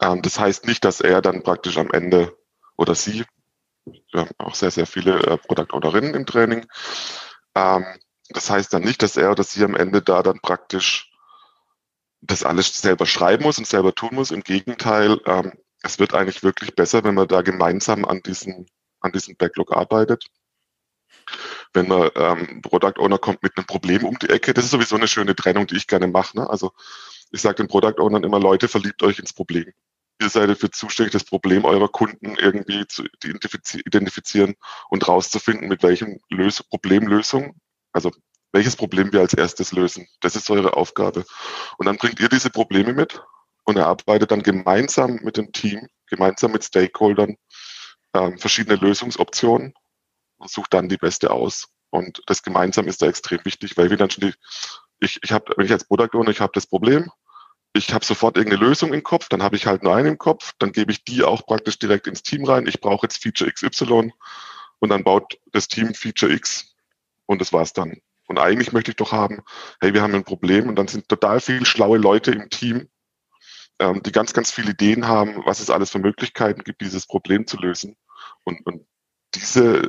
ähm, 0.00 0.22
das 0.22 0.38
heißt 0.38 0.66
nicht, 0.66 0.84
dass 0.84 1.00
er 1.00 1.22
dann 1.22 1.42
praktisch 1.42 1.78
am 1.78 1.90
Ende 1.90 2.36
oder 2.76 2.94
sie, 2.94 3.24
wir 3.84 4.20
haben 4.20 4.30
auch 4.38 4.54
sehr, 4.54 4.70
sehr 4.70 4.86
viele 4.86 5.20
äh, 5.20 5.38
Product 5.38 5.72
Ownerinnen 5.72 6.14
im 6.14 6.26
Training, 6.26 6.66
ähm, 7.54 7.84
das 8.28 8.50
heißt 8.50 8.72
dann 8.72 8.82
nicht, 8.82 9.02
dass 9.02 9.16
er 9.16 9.30
oder 9.30 9.44
sie 9.44 9.64
am 9.64 9.76
Ende 9.76 10.02
da 10.02 10.22
dann 10.22 10.40
praktisch 10.40 11.10
das 12.20 12.44
alles 12.44 12.80
selber 12.80 13.06
schreiben 13.06 13.42
muss 13.42 13.58
und 13.58 13.66
selber 13.66 13.94
tun 13.94 14.10
muss. 14.12 14.30
Im 14.30 14.42
Gegenteil, 14.42 15.20
ähm, 15.26 15.52
es 15.82 15.98
wird 15.98 16.14
eigentlich 16.14 16.42
wirklich 16.42 16.74
besser, 16.74 17.04
wenn 17.04 17.14
man 17.14 17.28
da 17.28 17.42
gemeinsam 17.42 18.04
an 18.04 18.22
diesem, 18.22 18.66
an 19.00 19.12
diesem 19.12 19.36
Backlog 19.36 19.76
arbeitet. 19.76 20.26
Wenn 21.72 21.88
man 21.88 22.10
ähm, 22.16 22.62
Product 22.62 22.98
Owner 22.98 23.18
kommt 23.18 23.42
mit 23.42 23.56
einem 23.56 23.66
Problem 23.66 24.04
um 24.04 24.18
die 24.18 24.30
Ecke, 24.30 24.54
das 24.54 24.64
ist 24.64 24.70
sowieso 24.70 24.96
eine 24.96 25.08
schöne 25.08 25.34
Trennung, 25.34 25.66
die 25.66 25.76
ich 25.76 25.86
gerne 25.86 26.06
mache. 26.06 26.38
Ne? 26.38 26.48
Also 26.48 26.72
ich 27.30 27.40
sage 27.40 27.56
den 27.56 27.68
Product 27.68 27.98
Ownern 27.98 28.24
immer, 28.24 28.38
Leute, 28.38 28.68
verliebt 28.68 29.02
euch 29.02 29.18
ins 29.18 29.32
Problem 29.32 29.72
ihr 30.22 30.28
seid 30.28 30.48
dafür 30.48 30.70
zuständig, 30.70 31.12
das 31.12 31.24
Problem 31.24 31.64
eurer 31.64 31.88
Kunden 31.88 32.36
irgendwie 32.36 32.86
zu 32.86 33.04
identifizieren 33.24 34.54
und 34.88 35.06
rauszufinden, 35.06 35.68
mit 35.68 35.82
welchem 35.82 36.20
Lös 36.30 36.62
Problemlösung, 36.62 37.56
also 37.92 38.10
welches 38.52 38.76
Problem 38.76 39.12
wir 39.12 39.20
als 39.20 39.34
erstes 39.34 39.72
lösen. 39.72 40.06
Das 40.20 40.36
ist 40.36 40.50
eure 40.50 40.76
Aufgabe. 40.76 41.24
Und 41.78 41.86
dann 41.86 41.96
bringt 41.96 42.20
ihr 42.20 42.28
diese 42.28 42.50
Probleme 42.50 42.92
mit 42.92 43.22
und 43.64 43.76
erarbeitet 43.76 44.30
dann 44.30 44.42
gemeinsam 44.42 45.16
mit 45.22 45.36
dem 45.36 45.52
Team, 45.52 45.88
gemeinsam 46.06 46.52
mit 46.52 46.64
Stakeholdern 46.64 47.36
ähm, 48.14 48.38
verschiedene 48.38 48.76
Lösungsoptionen 48.76 49.74
und 50.42 50.50
sucht 50.50 50.74
dann 50.74 50.88
die 50.88 50.98
beste 50.98 51.30
aus. 51.30 51.68
Und 51.90 52.22
das 52.26 52.42
gemeinsam 52.42 52.88
ist 52.88 53.02
da 53.02 53.06
extrem 53.06 53.40
wichtig, 53.44 53.76
weil 53.76 53.90
wir 53.90 53.96
dann 53.96 54.10
schon 54.10 54.28
die, 54.28 54.34
ich, 55.00 55.18
ich 55.22 55.32
habe, 55.32 55.52
wenn 55.56 55.66
ich 55.66 55.72
als 55.72 55.84
Product 55.84 56.14
Owner, 56.14 56.30
ich 56.30 56.40
habe 56.40 56.52
das 56.54 56.66
Problem, 56.66 57.10
ich 57.74 57.94
habe 57.94 58.04
sofort 58.04 58.36
irgendeine 58.36 58.64
Lösung 58.64 58.92
im 58.92 59.02
Kopf, 59.02 59.28
dann 59.28 59.42
habe 59.42 59.56
ich 59.56 59.66
halt 59.66 59.82
nur 59.82 59.94
einen 59.94 60.08
im 60.08 60.18
Kopf, 60.18 60.52
dann 60.58 60.72
gebe 60.72 60.92
ich 60.92 61.04
die 61.04 61.22
auch 61.22 61.46
praktisch 61.46 61.78
direkt 61.78 62.06
ins 62.06 62.22
Team 62.22 62.44
rein. 62.44 62.66
Ich 62.66 62.80
brauche 62.80 63.06
jetzt 63.06 63.22
Feature 63.22 63.50
XY 63.50 64.12
und 64.80 64.88
dann 64.88 65.04
baut 65.04 65.38
das 65.52 65.68
Team 65.68 65.94
Feature 65.94 66.32
X 66.32 66.74
und 67.26 67.40
das 67.40 67.52
war's 67.52 67.72
dann. 67.72 68.00
Und 68.26 68.38
eigentlich 68.38 68.72
möchte 68.72 68.90
ich 68.90 68.96
doch 68.96 69.12
haben, 69.12 69.42
hey, 69.80 69.94
wir 69.94 70.02
haben 70.02 70.14
ein 70.14 70.24
Problem 70.24 70.68
und 70.68 70.76
dann 70.76 70.88
sind 70.88 71.08
total 71.08 71.40
viele 71.40 71.64
schlaue 71.64 71.98
Leute 71.98 72.30
im 72.30 72.50
Team, 72.50 72.88
ähm, 73.78 74.02
die 74.02 74.12
ganz, 74.12 74.32
ganz 74.32 74.50
viele 74.50 74.70
Ideen 74.72 75.08
haben, 75.08 75.42
was 75.44 75.60
es 75.60 75.70
alles 75.70 75.90
für 75.90 75.98
Möglichkeiten 75.98 76.62
gibt, 76.62 76.80
dieses 76.80 77.06
Problem 77.06 77.46
zu 77.46 77.56
lösen. 77.58 77.96
Und, 78.44 78.64
und 78.66 78.86
diese, 79.34 79.88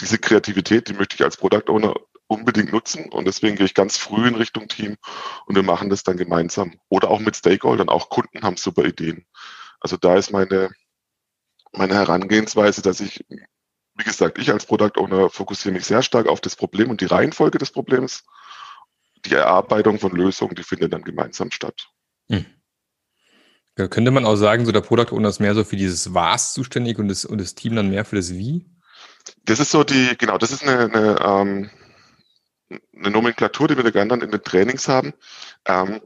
diese 0.00 0.18
Kreativität, 0.18 0.88
die 0.88 0.92
möchte 0.92 1.16
ich 1.16 1.24
als 1.24 1.36
Product 1.36 1.68
Owner 1.68 1.94
unbedingt 2.28 2.72
nutzen 2.72 3.10
und 3.10 3.26
deswegen 3.26 3.56
gehe 3.56 3.66
ich 3.66 3.74
ganz 3.74 3.96
früh 3.96 4.28
in 4.28 4.34
Richtung 4.34 4.68
Team 4.68 4.96
und 5.46 5.54
wir 5.54 5.62
machen 5.62 5.88
das 5.88 6.04
dann 6.04 6.16
gemeinsam. 6.16 6.78
Oder 6.88 7.10
auch 7.10 7.20
mit 7.20 7.36
Stakeholdern, 7.36 7.88
auch 7.88 8.10
Kunden 8.10 8.42
haben 8.42 8.56
super 8.56 8.84
Ideen. 8.84 9.26
Also 9.80 9.96
da 9.96 10.16
ist 10.16 10.30
meine, 10.30 10.70
meine 11.72 11.94
Herangehensweise, 11.94 12.82
dass 12.82 13.00
ich, 13.00 13.24
wie 13.28 14.04
gesagt, 14.04 14.38
ich 14.38 14.50
als 14.52 14.66
Product 14.66 14.98
Owner 14.98 15.30
fokussiere 15.30 15.72
mich 15.72 15.86
sehr 15.86 16.02
stark 16.02 16.28
auf 16.28 16.40
das 16.40 16.54
Problem 16.54 16.90
und 16.90 17.00
die 17.00 17.06
Reihenfolge 17.06 17.58
des 17.58 17.70
Problems. 17.70 18.24
Die 19.24 19.34
Erarbeitung 19.34 19.98
von 19.98 20.12
Lösungen, 20.12 20.54
die 20.54 20.62
findet 20.62 20.92
dann 20.92 21.02
gemeinsam 21.02 21.50
statt. 21.50 21.88
Hm. 22.30 22.44
Ja, 23.78 23.88
könnte 23.88 24.10
man 24.10 24.26
auch 24.26 24.36
sagen, 24.36 24.66
so 24.66 24.72
der 24.72 24.80
Product 24.80 25.12
Owner 25.12 25.28
ist 25.28 25.40
mehr 25.40 25.54
so 25.54 25.64
für 25.64 25.76
dieses 25.76 26.12
Was 26.12 26.52
zuständig 26.52 26.98
und 26.98 27.08
das, 27.08 27.24
und 27.24 27.38
das 27.38 27.54
Team 27.54 27.74
dann 27.74 27.90
mehr 27.90 28.04
für 28.04 28.16
das 28.16 28.34
Wie? 28.34 28.66
Das 29.44 29.60
ist 29.60 29.70
so 29.70 29.84
die, 29.84 30.16
genau, 30.18 30.38
das 30.38 30.52
ist 30.52 30.62
eine, 30.62 30.84
eine, 30.84 31.20
ähm, 31.20 31.70
eine 32.96 33.10
Nomenklatur, 33.10 33.68
die 33.68 33.76
wir 33.76 33.90
dann 33.90 34.20
in 34.20 34.30
den 34.30 34.42
Trainings 34.42 34.88
haben. 34.88 35.14
Ähm, 35.64 36.00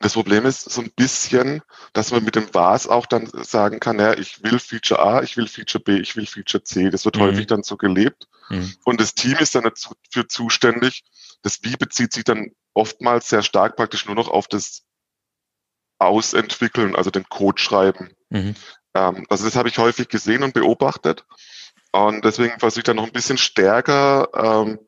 das 0.00 0.14
Problem 0.14 0.44
ist 0.44 0.70
so 0.70 0.82
ein 0.82 0.90
bisschen, 0.90 1.62
dass 1.92 2.10
man 2.10 2.24
mit 2.24 2.34
dem 2.34 2.52
Was 2.52 2.88
auch 2.88 3.06
dann 3.06 3.26
sagen 3.26 3.80
kann, 3.80 3.98
ja, 3.98 4.12
ich 4.12 4.42
will 4.42 4.58
Feature 4.58 5.00
A, 5.00 5.22
ich 5.22 5.36
will 5.36 5.48
Feature 5.48 5.82
B, 5.82 5.96
ich 5.96 6.16
will 6.16 6.26
Feature 6.26 6.62
C. 6.62 6.90
Das 6.90 7.04
wird 7.04 7.16
mhm. 7.16 7.20
häufig 7.22 7.46
dann 7.46 7.62
so 7.62 7.76
gelebt. 7.76 8.28
Mhm. 8.50 8.74
Und 8.84 9.00
das 9.00 9.14
Team 9.14 9.38
ist 9.38 9.54
dann 9.54 9.64
dafür 9.64 10.28
zuständig. 10.28 11.04
Das 11.42 11.62
Wie 11.62 11.76
bezieht 11.76 12.12
sich 12.12 12.24
dann 12.24 12.50
oftmals 12.74 13.28
sehr 13.28 13.42
stark 13.42 13.76
praktisch 13.76 14.04
nur 14.06 14.14
noch 14.14 14.28
auf 14.28 14.48
das 14.48 14.82
Ausentwickeln, 15.98 16.96
also 16.96 17.10
den 17.10 17.28
Code 17.28 17.60
schreiben. 17.60 18.10
Mhm. 18.30 18.56
Ähm, 18.94 19.26
also 19.30 19.44
das 19.44 19.56
habe 19.56 19.68
ich 19.68 19.78
häufig 19.78 20.08
gesehen 20.08 20.42
und 20.42 20.54
beobachtet. 20.54 21.24
Und 21.94 22.24
deswegen 22.24 22.58
versuche 22.58 22.80
ich 22.80 22.84
dann 22.84 22.96
noch 22.96 23.06
ein 23.06 23.12
bisschen 23.12 23.38
stärker 23.38 24.28
ähm, 24.34 24.80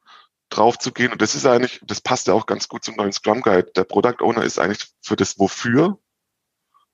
drauf 0.48 0.76
zu 0.76 0.90
gehen. 0.90 1.12
Und 1.12 1.22
das 1.22 1.36
ist 1.36 1.46
eigentlich, 1.46 1.80
das 1.84 2.00
passt 2.00 2.26
ja 2.26 2.34
auch 2.34 2.46
ganz 2.46 2.66
gut 2.66 2.82
zum 2.82 2.96
neuen 2.96 3.12
Scrum 3.12 3.42
Guide. 3.42 3.70
Der 3.76 3.84
Product 3.84 4.20
Owner 4.22 4.42
ist 4.42 4.58
eigentlich 4.58 4.88
für 5.02 5.14
das 5.14 5.38
Wofür. 5.38 6.00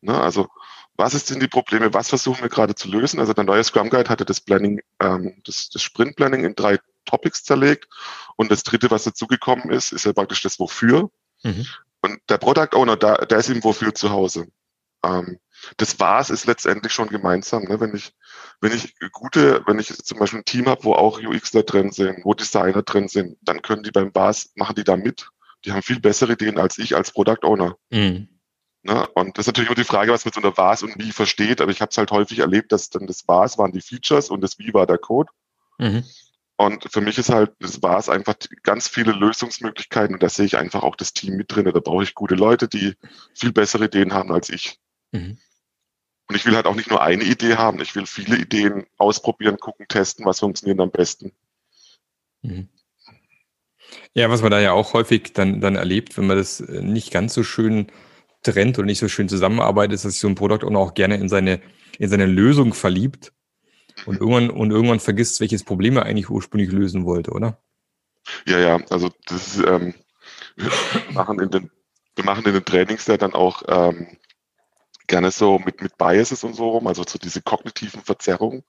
Ne? 0.02 0.20
Also 0.20 0.48
was 0.96 1.14
ist 1.14 1.30
denn 1.30 1.40
die 1.40 1.48
Probleme? 1.48 1.94
Was 1.94 2.10
versuchen 2.10 2.42
wir 2.42 2.50
gerade 2.50 2.74
zu 2.74 2.88
lösen? 2.88 3.20
Also 3.20 3.32
der 3.32 3.44
neue 3.44 3.64
Scrum 3.64 3.88
Guide 3.88 4.10
hatte 4.10 4.26
das 4.26 4.42
Planning, 4.42 4.82
ähm, 5.00 5.40
das, 5.46 5.70
das 5.70 5.80
Sprint 5.80 6.14
Planning 6.16 6.44
in 6.44 6.54
drei 6.56 6.78
Topics 7.06 7.42
zerlegt. 7.42 7.88
Und 8.36 8.50
das 8.50 8.64
dritte, 8.64 8.90
was 8.90 9.04
dazugekommen 9.04 9.70
ist, 9.70 9.92
ist 9.92 10.04
ja 10.04 10.12
praktisch 10.12 10.42
das 10.42 10.58
Wofür. 10.58 11.10
Mhm. 11.42 11.66
Und 12.02 12.18
der 12.28 12.36
Product 12.36 12.74
Owner, 12.76 12.98
da, 12.98 13.16
der 13.16 13.38
ist 13.38 13.48
im 13.48 13.64
Wofür 13.64 13.94
zu 13.94 14.10
Hause. 14.10 14.48
Ähm, 15.02 15.38
das 15.78 15.98
Was 16.00 16.28
ist 16.28 16.44
letztendlich 16.44 16.92
schon 16.92 17.08
gemeinsam. 17.08 17.64
Ne? 17.64 17.80
Wenn 17.80 17.94
ich, 17.94 18.12
wenn 18.62 18.72
ich 18.72 18.94
gute, 19.10 19.62
wenn 19.66 19.80
ich 19.80 19.88
zum 19.88 20.20
Beispiel 20.20 20.40
ein 20.40 20.44
Team 20.44 20.68
habe, 20.68 20.84
wo 20.84 20.94
auch 20.94 21.20
UXler 21.20 21.64
drin 21.64 21.90
sind, 21.90 22.24
wo 22.24 22.32
Designer 22.32 22.82
drin 22.82 23.08
sind, 23.08 23.36
dann 23.42 23.60
können 23.60 23.82
die 23.82 23.90
beim 23.90 24.14
Was, 24.14 24.52
machen 24.54 24.76
die 24.76 24.84
da 24.84 24.96
mit. 24.96 25.28
Die 25.64 25.72
haben 25.72 25.82
viel 25.82 26.00
bessere 26.00 26.32
Ideen 26.32 26.58
als 26.58 26.78
ich 26.78 26.94
als 26.94 27.12
Product 27.12 27.42
Owner. 27.42 27.76
Mhm. 27.90 28.28
Ne? 28.84 29.06
Und 29.14 29.36
das 29.36 29.44
ist 29.44 29.48
natürlich 29.48 29.68
nur 29.68 29.76
die 29.76 29.84
Frage, 29.84 30.12
was 30.12 30.24
man 30.24 30.32
so 30.32 30.40
unter 30.40 30.56
Was 30.56 30.84
und 30.84 30.96
Wie 30.96 31.10
versteht. 31.10 31.60
Aber 31.60 31.72
ich 31.72 31.80
habe 31.80 31.90
es 31.90 31.98
halt 31.98 32.12
häufig 32.12 32.38
erlebt, 32.38 32.70
dass 32.70 32.88
dann 32.88 33.08
das 33.08 33.26
Was 33.26 33.58
waren 33.58 33.72
die 33.72 33.80
Features 33.80 34.30
und 34.30 34.40
das 34.40 34.58
Wie 34.60 34.72
war 34.72 34.86
der 34.86 34.98
Code. 34.98 35.32
Mhm. 35.78 36.04
Und 36.56 36.86
für 36.92 37.00
mich 37.00 37.18
ist 37.18 37.30
halt, 37.30 37.50
das 37.58 37.82
war 37.82 37.98
es 37.98 38.08
einfach 38.08 38.34
ganz 38.62 38.86
viele 38.86 39.10
Lösungsmöglichkeiten 39.10 40.14
und 40.14 40.22
da 40.22 40.28
sehe 40.28 40.46
ich 40.46 40.56
einfach 40.56 40.84
auch 40.84 40.94
das 40.94 41.12
Team 41.12 41.34
mit 41.34 41.52
drin. 41.52 41.64
Da 41.64 41.80
brauche 41.80 42.04
ich 42.04 42.14
gute 42.14 42.36
Leute, 42.36 42.68
die 42.68 42.94
viel 43.34 43.52
bessere 43.52 43.86
Ideen 43.86 44.12
haben 44.12 44.30
als 44.32 44.50
ich. 44.50 44.78
Mhm. 45.10 45.38
Und 46.32 46.36
ich 46.36 46.46
will 46.46 46.56
halt 46.56 46.64
auch 46.64 46.74
nicht 46.74 46.88
nur 46.88 47.02
eine 47.02 47.24
Idee 47.24 47.56
haben, 47.56 47.78
ich 47.82 47.94
will 47.94 48.06
viele 48.06 48.38
Ideen 48.38 48.86
ausprobieren, 48.96 49.58
gucken, 49.58 49.84
testen, 49.86 50.24
was 50.24 50.40
funktioniert 50.40 50.80
am 50.80 50.90
besten. 50.90 51.32
Mhm. 52.40 52.70
Ja, 54.14 54.30
was 54.30 54.40
man 54.40 54.50
da 54.50 54.58
ja 54.58 54.72
auch 54.72 54.94
häufig 54.94 55.34
dann, 55.34 55.60
dann 55.60 55.76
erlebt, 55.76 56.16
wenn 56.16 56.26
man 56.26 56.38
das 56.38 56.62
äh, 56.62 56.80
nicht 56.80 57.10
ganz 57.10 57.34
so 57.34 57.42
schön 57.42 57.92
trennt 58.42 58.78
oder 58.78 58.86
nicht 58.86 58.98
so 58.98 59.08
schön 59.08 59.28
zusammenarbeitet, 59.28 59.92
ist, 59.92 60.06
dass 60.06 60.12
sich 60.12 60.22
so 60.22 60.28
ein 60.28 60.34
Produkt 60.34 60.64
auch 60.64 60.94
gerne 60.94 61.16
in 61.16 61.28
seine, 61.28 61.60
in 61.98 62.08
seine 62.08 62.24
Lösung 62.24 62.72
verliebt 62.72 63.34
und 64.06 64.18
irgendwann, 64.18 64.48
und 64.48 64.70
irgendwann 64.70 65.00
vergisst, 65.00 65.38
welches 65.40 65.64
Problem 65.64 65.98
er 65.98 66.06
eigentlich 66.06 66.30
ursprünglich 66.30 66.72
lösen 66.72 67.04
wollte, 67.04 67.32
oder? 67.32 67.62
Ja, 68.46 68.58
ja, 68.58 68.80
also 68.88 69.10
das 69.26 69.48
ist, 69.48 69.66
ähm, 69.66 69.92
wir 70.56 70.70
machen 71.12 71.40
in 71.40 71.50
den, 71.50 71.70
wir 72.16 72.24
machen 72.24 72.46
in 72.46 72.54
den 72.54 72.64
Trainings 72.64 73.06
ja 73.06 73.18
dann 73.18 73.34
auch 73.34 73.64
ähm, 73.68 74.16
gerne 75.12 75.30
so 75.30 75.58
mit, 75.58 75.82
mit 75.82 75.98
Biases 75.98 76.42
und 76.42 76.54
so 76.54 76.70
rum, 76.70 76.86
also 76.86 77.04
so 77.06 77.18
diese 77.18 77.42
kognitiven 77.42 78.00
Verzerrungen. 78.00 78.64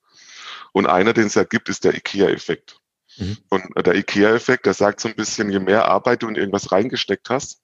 Und 0.74 0.88
einer, 0.88 1.14
den 1.14 1.28
es 1.28 1.36
ja 1.36 1.46
gibt, 1.46 1.70
ist 1.70 1.86
der 1.86 1.96
IKEA-Effekt. 1.96 2.82
Mhm. 3.16 3.38
Und 3.50 3.86
der 3.86 3.96
IKEA-Effekt, 3.96 4.66
der 4.66 4.74
sagt 4.74 5.00
so 5.00 5.08
ein 5.08 5.16
bisschen, 5.16 5.50
je 5.50 5.60
mehr 5.60 5.88
Arbeit 5.88 6.22
du 6.22 6.28
in 6.28 6.36
irgendwas 6.36 6.74
reingesteckt 6.74 7.30
hast, 7.30 7.62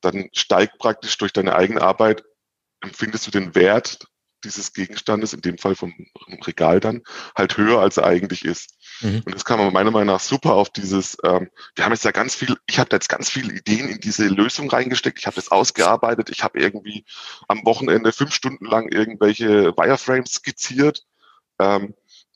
dann 0.00 0.30
steigt 0.32 0.78
praktisch 0.78 1.18
durch 1.18 1.34
deine 1.34 1.54
eigene 1.54 1.82
Arbeit, 1.82 2.24
empfindest 2.80 3.26
du 3.26 3.30
den 3.30 3.54
Wert 3.54 4.06
dieses 4.44 4.72
Gegenstandes, 4.72 5.32
in 5.32 5.40
dem 5.40 5.58
Fall 5.58 5.74
vom 5.74 5.94
Regal 6.46 6.80
dann, 6.80 7.02
halt 7.36 7.56
höher, 7.56 7.80
als 7.80 7.96
er 7.96 8.04
eigentlich 8.06 8.44
ist. 8.44 8.76
Mhm. 9.00 9.22
Und 9.24 9.34
das 9.34 9.44
kann 9.44 9.58
man 9.58 9.72
meiner 9.72 9.90
Meinung 9.90 10.14
nach 10.14 10.20
super 10.20 10.54
auf 10.54 10.70
dieses, 10.70 11.16
ähm, 11.24 11.50
wir 11.74 11.84
haben 11.84 11.92
jetzt 11.92 12.04
ja 12.04 12.10
ganz 12.10 12.34
viel, 12.34 12.56
ich 12.66 12.78
habe 12.78 12.90
jetzt 12.92 13.08
ganz 13.08 13.30
viele 13.30 13.52
Ideen 13.52 13.88
in 13.88 14.00
diese 14.00 14.26
Lösung 14.26 14.70
reingesteckt, 14.70 15.18
ich 15.18 15.26
habe 15.26 15.36
das 15.36 15.50
ausgearbeitet, 15.50 16.30
ich 16.30 16.42
habe 16.42 16.60
irgendwie 16.60 17.04
am 17.48 17.64
Wochenende 17.64 18.12
fünf 18.12 18.34
Stunden 18.34 18.66
lang 18.66 18.88
irgendwelche 18.88 19.76
Wireframes 19.76 20.32
skizziert. 20.32 21.04
Ähm, 21.58 21.94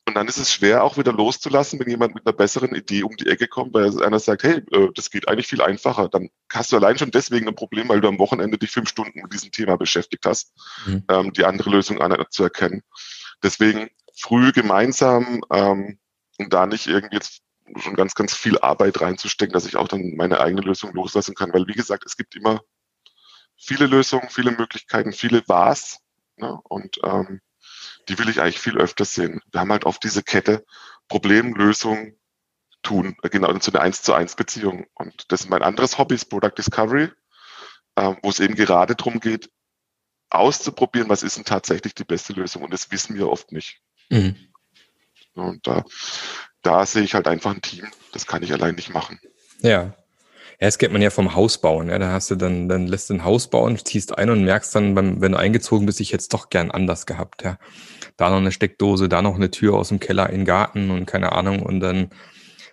und 0.09 0.15
dann 0.15 0.27
ist 0.27 0.37
es 0.37 0.51
schwer, 0.51 0.83
auch 0.83 0.97
wieder 0.97 1.13
loszulassen, 1.13 1.79
wenn 1.79 1.89
jemand 1.89 2.15
mit 2.15 2.25
einer 2.25 2.35
besseren 2.35 2.73
Idee 2.73 3.03
um 3.03 3.15
die 3.15 3.27
Ecke 3.27 3.47
kommt, 3.47 3.75
weil 3.75 4.03
einer 4.03 4.19
sagt, 4.19 4.41
hey, 4.43 4.63
äh, 4.71 4.89
das 4.95 5.11
geht 5.11 5.27
eigentlich 5.27 5.45
viel 5.47 5.61
einfacher. 5.61 6.09
Dann 6.09 6.29
hast 6.51 6.71
du 6.71 6.77
allein 6.77 6.97
schon 6.97 7.11
deswegen 7.11 7.47
ein 7.47 7.55
Problem, 7.55 7.89
weil 7.89 8.01
du 8.01 8.07
am 8.07 8.17
Wochenende 8.17 8.57
dich 8.57 8.71
fünf 8.71 8.89
Stunden 8.89 9.21
mit 9.21 9.31
diesem 9.31 9.51
Thema 9.51 9.77
beschäftigt 9.77 10.25
hast, 10.25 10.51
mhm. 10.87 11.03
ähm, 11.09 11.33
die 11.33 11.45
andere 11.45 11.69
Lösung 11.69 11.99
zu 12.31 12.43
erkennen. 12.43 12.81
Deswegen 13.43 13.89
früh 14.17 14.51
gemeinsam 14.51 15.41
ähm, 15.53 15.99
und 16.39 16.53
da 16.53 16.65
nicht 16.65 16.87
irgendwie 16.87 17.15
jetzt 17.15 17.43
schon 17.77 17.95
ganz, 17.95 18.15
ganz 18.15 18.33
viel 18.33 18.57
Arbeit 18.57 18.99
reinzustecken, 19.01 19.53
dass 19.53 19.67
ich 19.67 19.75
auch 19.75 19.87
dann 19.87 20.15
meine 20.15 20.39
eigene 20.39 20.61
Lösung 20.61 20.91
loslassen 20.93 21.35
kann. 21.35 21.53
Weil, 21.53 21.67
wie 21.67 21.73
gesagt, 21.73 22.03
es 22.07 22.17
gibt 22.17 22.35
immer 22.35 22.61
viele 23.55 23.85
Lösungen, 23.85 24.29
viele 24.29 24.51
Möglichkeiten, 24.51 25.13
viele 25.13 25.43
Was. 25.47 25.99
Ne? 26.37 26.59
Und 26.63 26.97
ähm, 27.03 27.41
die 28.09 28.17
will 28.17 28.29
ich 28.29 28.41
eigentlich 28.41 28.59
viel 28.59 28.77
öfter 28.77 29.05
sehen. 29.05 29.41
Wir 29.51 29.61
haben 29.61 29.71
halt 29.71 29.85
oft 29.85 30.03
diese 30.03 30.23
Kette 30.23 30.65
Problemlösung 31.07 32.15
tun, 32.81 33.15
äh, 33.23 33.29
genau 33.29 33.55
zu 33.57 33.71
einer 33.71 33.81
1 33.81 34.01
zu 34.01 34.13
1 34.13 34.35
Beziehung. 34.35 34.85
Und 34.93 35.31
das 35.31 35.41
ist 35.41 35.49
mein 35.49 35.63
anderes 35.63 35.97
Hobby, 35.97 36.15
ist 36.15 36.25
Product 36.25 36.53
Discovery, 36.57 37.09
äh, 37.95 38.15
wo 38.21 38.29
es 38.29 38.39
eben 38.39 38.55
gerade 38.55 38.95
darum 38.95 39.19
geht, 39.19 39.49
auszuprobieren, 40.29 41.09
was 41.09 41.23
ist 41.23 41.37
denn 41.37 41.45
tatsächlich 41.45 41.95
die 41.95 42.03
beste 42.03 42.33
Lösung. 42.33 42.63
Und 42.63 42.71
das 42.71 42.91
wissen 42.91 43.15
wir 43.15 43.29
oft 43.29 43.51
nicht. 43.51 43.81
Mhm. 44.09 44.35
Und 45.33 45.65
da, 45.67 45.83
da 46.61 46.85
sehe 46.85 47.03
ich 47.03 47.15
halt 47.15 47.27
einfach 47.27 47.51
ein 47.51 47.61
Team, 47.61 47.87
das 48.11 48.25
kann 48.25 48.43
ich 48.43 48.51
allein 48.51 48.75
nicht 48.75 48.89
machen. 48.89 49.19
Ja. 49.61 49.93
Ja, 50.61 50.67
das 50.67 50.77
kennt 50.77 50.91
man 50.91 51.01
ja 51.01 51.09
vom 51.09 51.35
Haus 51.35 51.57
bauen. 51.59 51.87
Ja. 51.87 51.97
Da 51.99 52.11
hast 52.11 52.29
du 52.31 52.35
dann, 52.35 52.67
dann 52.67 52.87
lässt 52.87 53.09
du 53.09 53.13
ein 53.13 53.23
Haus 53.23 53.49
bauen, 53.49 53.77
ziehst 53.77 54.17
ein 54.17 54.29
und 54.29 54.43
merkst 54.43 54.75
dann, 54.75 54.93
beim, 54.93 55.21
wenn 55.21 55.31
du 55.31 55.37
eingezogen 55.37 55.85
bist, 55.85 56.01
ich 56.01 56.13
es 56.13 56.27
doch 56.27 56.49
gern 56.49 56.69
anders 56.69 57.05
gehabt. 57.05 57.43
Ja. 57.43 57.57
Da 58.17 58.29
noch 58.29 58.37
eine 58.37 58.51
Steckdose, 58.51 59.07
da 59.07 59.21
noch 59.21 59.35
eine 59.35 59.51
Tür 59.51 59.75
aus 59.75 59.87
dem 59.87 60.01
Keller 60.01 60.29
in 60.29 60.39
den 60.41 60.45
Garten 60.45 60.91
und 60.91 61.05
keine 61.05 61.31
Ahnung. 61.31 61.61
Und 61.61 61.79
dann 61.79 62.09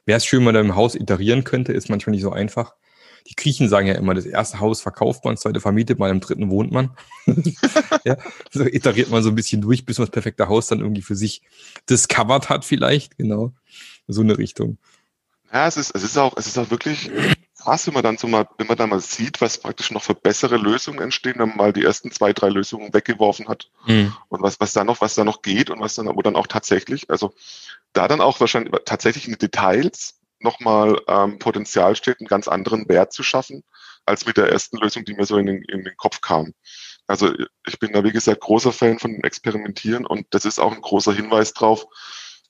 wäre 0.04 0.16
es 0.16 0.26
schön, 0.26 0.44
wenn 0.44 0.54
man 0.54 0.64
im 0.64 0.74
Haus 0.74 0.96
iterieren 0.96 1.44
könnte, 1.44 1.72
ist 1.72 1.88
manchmal 1.88 2.12
nicht 2.12 2.22
so 2.22 2.32
einfach. 2.32 2.74
Die 3.28 3.34
Griechen 3.36 3.68
sagen 3.68 3.88
ja 3.88 3.94
immer, 3.94 4.14
das 4.14 4.26
erste 4.26 4.60
Haus 4.60 4.80
verkauft 4.80 5.24
man, 5.24 5.34
das 5.34 5.42
zweite 5.42 5.60
vermietet 5.60 5.98
man, 5.98 6.10
im 6.10 6.20
dritten 6.20 6.48
wohnt 6.50 6.72
man. 6.72 6.90
ja, 8.04 8.16
so 8.52 8.64
iteriert 8.64 9.10
man 9.10 9.22
so 9.22 9.30
ein 9.30 9.34
bisschen 9.34 9.62
durch, 9.62 9.84
bis 9.84 9.98
man 9.98 10.06
das 10.06 10.12
perfekte 10.12 10.48
Haus 10.48 10.68
dann 10.68 10.80
irgendwie 10.80 11.02
für 11.02 11.16
sich 11.16 11.42
discovered 11.90 12.48
hat 12.48 12.64
vielleicht, 12.64 13.16
genau. 13.16 13.52
So 14.06 14.22
eine 14.22 14.38
Richtung. 14.38 14.78
Ja, 15.52 15.66
es 15.66 15.76
ist, 15.76 15.94
es 15.94 16.04
ist 16.04 16.18
auch, 16.18 16.36
es 16.36 16.46
ist 16.46 16.58
auch 16.58 16.70
wirklich 16.70 17.10
krass, 17.66 17.86
wenn 17.88 17.94
man 17.94 18.04
dann 18.04 18.16
so 18.16 18.28
mal, 18.28 18.48
wenn 18.58 18.68
man 18.68 18.76
dann 18.76 18.90
mal 18.90 19.00
sieht, 19.00 19.40
was 19.40 19.58
praktisch 19.58 19.90
noch 19.90 20.02
für 20.02 20.14
bessere 20.14 20.56
Lösungen 20.56 21.00
entstehen, 21.00 21.34
wenn 21.38 21.48
man 21.48 21.56
mal 21.56 21.72
die 21.72 21.82
ersten 21.82 22.12
zwei, 22.12 22.32
drei 22.32 22.48
Lösungen 22.48 22.94
weggeworfen 22.94 23.48
hat 23.48 23.70
mhm. 23.86 24.14
und 24.28 24.40
was, 24.40 24.60
was 24.60 24.72
da 24.72 24.84
noch, 24.84 25.00
was 25.00 25.16
da 25.16 25.24
noch 25.24 25.42
geht 25.42 25.70
und 25.70 25.80
was 25.80 25.94
dann, 25.94 26.06
wo 26.06 26.22
dann 26.22 26.36
auch 26.36 26.46
tatsächlich, 26.46 27.10
also 27.10 27.34
da 27.92 28.06
dann 28.06 28.20
auch 28.20 28.38
wahrscheinlich 28.38 28.72
tatsächlich 28.84 29.26
in 29.26 29.32
den 29.32 29.40
Details 29.40 30.20
nochmal 30.38 31.00
ähm, 31.08 31.40
Potenzial 31.40 31.96
steht, 31.96 32.20
einen 32.20 32.28
ganz 32.28 32.46
anderen 32.46 32.88
Wert 32.88 33.12
zu 33.12 33.24
schaffen, 33.24 33.64
als 34.04 34.26
mit 34.26 34.36
der 34.36 34.48
ersten 34.48 34.76
Lösung, 34.76 35.04
die 35.04 35.14
mir 35.14 35.26
so 35.26 35.36
in 35.36 35.46
den, 35.46 35.62
in 35.62 35.82
den 35.82 35.96
Kopf 35.96 36.20
kam. 36.20 36.54
Also 37.08 37.32
ich 37.66 37.78
bin 37.80 37.92
da, 37.92 38.04
wie 38.04 38.12
gesagt, 38.12 38.42
großer 38.42 38.72
Fan 38.72 39.00
von 39.00 39.24
Experimentieren 39.24 40.06
und 40.06 40.26
das 40.30 40.44
ist 40.44 40.60
auch 40.60 40.72
ein 40.72 40.82
großer 40.82 41.12
Hinweis 41.12 41.52
drauf, 41.52 41.86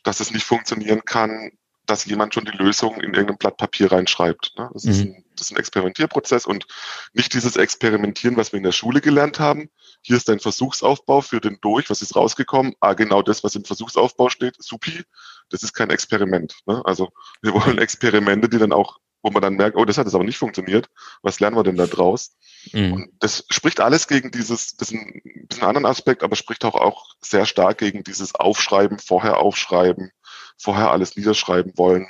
dass 0.02 0.20
es 0.20 0.30
nicht 0.30 0.44
funktionieren 0.44 1.06
kann, 1.06 1.52
dass 1.86 2.04
jemand 2.04 2.34
schon 2.34 2.44
die 2.44 2.56
Lösung 2.56 3.00
in 3.00 3.14
irgendein 3.14 3.38
Blatt 3.38 3.56
Papier 3.56 3.92
reinschreibt. 3.92 4.54
Ne? 4.58 4.68
Das, 4.72 4.84
mhm. 4.84 4.90
ist 4.90 5.00
ein, 5.00 5.24
das 5.36 5.46
ist 5.46 5.52
ein 5.52 5.58
Experimentierprozess 5.58 6.46
und 6.46 6.66
nicht 7.12 7.32
dieses 7.32 7.56
Experimentieren, 7.56 8.36
was 8.36 8.52
wir 8.52 8.58
in 8.58 8.64
der 8.64 8.72
Schule 8.72 9.00
gelernt 9.00 9.38
haben. 9.38 9.70
Hier 10.02 10.16
ist 10.16 10.28
ein 10.28 10.40
Versuchsaufbau 10.40 11.20
für 11.20 11.40
den 11.40 11.58
durch, 11.60 11.88
was 11.88 12.02
ist 12.02 12.16
rausgekommen? 12.16 12.74
Ah, 12.80 12.94
genau 12.94 13.22
das, 13.22 13.44
was 13.44 13.54
im 13.54 13.64
Versuchsaufbau 13.64 14.28
steht, 14.28 14.56
supi. 14.58 15.02
Das 15.48 15.62
ist 15.62 15.72
kein 15.72 15.90
Experiment. 15.90 16.56
Ne? 16.66 16.82
Also 16.84 17.10
wir 17.40 17.54
wollen 17.54 17.78
Experimente, 17.78 18.48
die 18.48 18.58
dann 18.58 18.72
auch, 18.72 18.98
wo 19.22 19.30
man 19.30 19.42
dann 19.42 19.54
merkt, 19.54 19.76
oh, 19.76 19.84
das 19.84 19.98
hat 19.98 20.06
jetzt 20.06 20.14
aber 20.14 20.24
nicht 20.24 20.38
funktioniert. 20.38 20.88
Was 21.22 21.40
lernen 21.40 21.56
wir 21.56 21.64
denn 21.64 21.76
da 21.76 21.86
draus? 21.86 22.36
Mhm. 22.72 22.92
Und 22.92 23.08
das 23.20 23.44
spricht 23.50 23.80
alles 23.80 24.08
gegen 24.08 24.30
dieses, 24.30 24.76
das 24.76 24.90
ist 24.90 24.98
ein 24.98 25.46
bisschen 25.48 25.64
anderen 25.64 25.86
Aspekt, 25.86 26.22
aber 26.22 26.36
spricht 26.36 26.64
auch, 26.64 26.74
auch 26.74 27.14
sehr 27.20 27.46
stark 27.46 27.78
gegen 27.78 28.02
dieses 28.02 28.34
Aufschreiben, 28.34 28.98
vorher 28.98 29.38
aufschreiben, 29.38 30.10
vorher 30.58 30.90
alles 30.90 31.16
niederschreiben 31.16 31.72
wollen. 31.76 32.08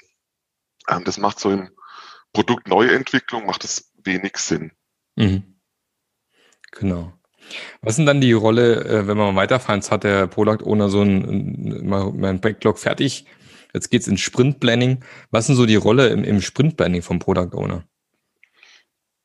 Ähm, 0.88 1.05
das 1.05 1.19
macht 1.19 1.41
so 1.41 1.50
in 1.50 1.71
Produktneuentwicklung 2.33 3.47
macht 3.47 3.65
es 3.65 3.93
wenig 4.05 4.37
Sinn. 4.37 4.73
Mhm. 5.17 5.57
Genau. 6.73 7.12
Was 7.81 7.97
denn 7.97 8.07
dann 8.07 8.21
die 8.21 8.33
Rolle, 8.33 8.85
äh, 8.85 9.07
wenn 9.07 9.17
man 9.17 9.37
weiterfahren, 9.37 9.81
jetzt 9.81 9.91
hat 9.91 10.05
der 10.05 10.26
Product 10.26 10.65
Owner 10.65 10.91
so 10.91 11.03
ein, 11.03 12.41
Backlog 12.41 12.79
fertig, 12.79 13.25
jetzt 13.73 13.91
geht's 13.91 14.09
ins 14.09 14.21
Sprint 14.21 14.61
Planning. 14.61 15.03
Was 15.31 15.47
denn 15.47 15.57
so 15.57 15.65
die 15.65 15.76
Rolle 15.76 16.09
im, 16.09 16.25
im 16.25 16.41
Sprint 16.41 16.76
Planning 16.76 17.03
vom 17.03 17.19
Product 17.19 17.55
Owner? 17.55 17.85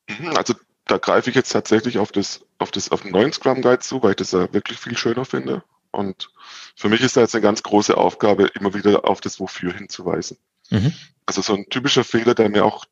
Mhm, 0.07 0.29
also 0.37 0.53
da 0.85 0.97
greife 0.97 1.29
ich 1.29 1.35
jetzt 1.35 1.51
tatsächlich 1.51 1.97
auf 1.97 2.11
das, 2.11 2.45
auf 2.59 2.71
das, 2.71 2.91
auf 2.91 3.01
den 3.01 3.11
neuen 3.11 3.33
Scrum 3.33 3.61
Guide 3.61 3.79
zu, 3.79 4.01
weil 4.03 4.11
ich 4.11 4.17
das 4.17 4.31
ja 4.31 4.53
wirklich 4.53 4.77
viel 4.77 4.97
schöner 4.97 5.25
finde. 5.25 5.63
Und 5.91 6.31
für 6.75 6.89
mich 6.89 7.01
ist 7.01 7.17
da 7.17 7.21
jetzt 7.21 7.35
eine 7.35 7.41
ganz 7.41 7.63
große 7.63 7.97
Aufgabe, 7.97 8.47
immer 8.47 8.73
wieder 8.73 9.05
auf 9.05 9.21
das 9.21 9.39
Wofür 9.39 9.73
hinzuweisen. 9.73 10.37
Mhm. 10.69 10.93
Also 11.25 11.41
so 11.41 11.53
ein 11.53 11.69
typischer 11.69 12.03
Fehler, 12.03 12.33
der 12.33 12.49
mir 12.49 12.65
auch 12.65 12.85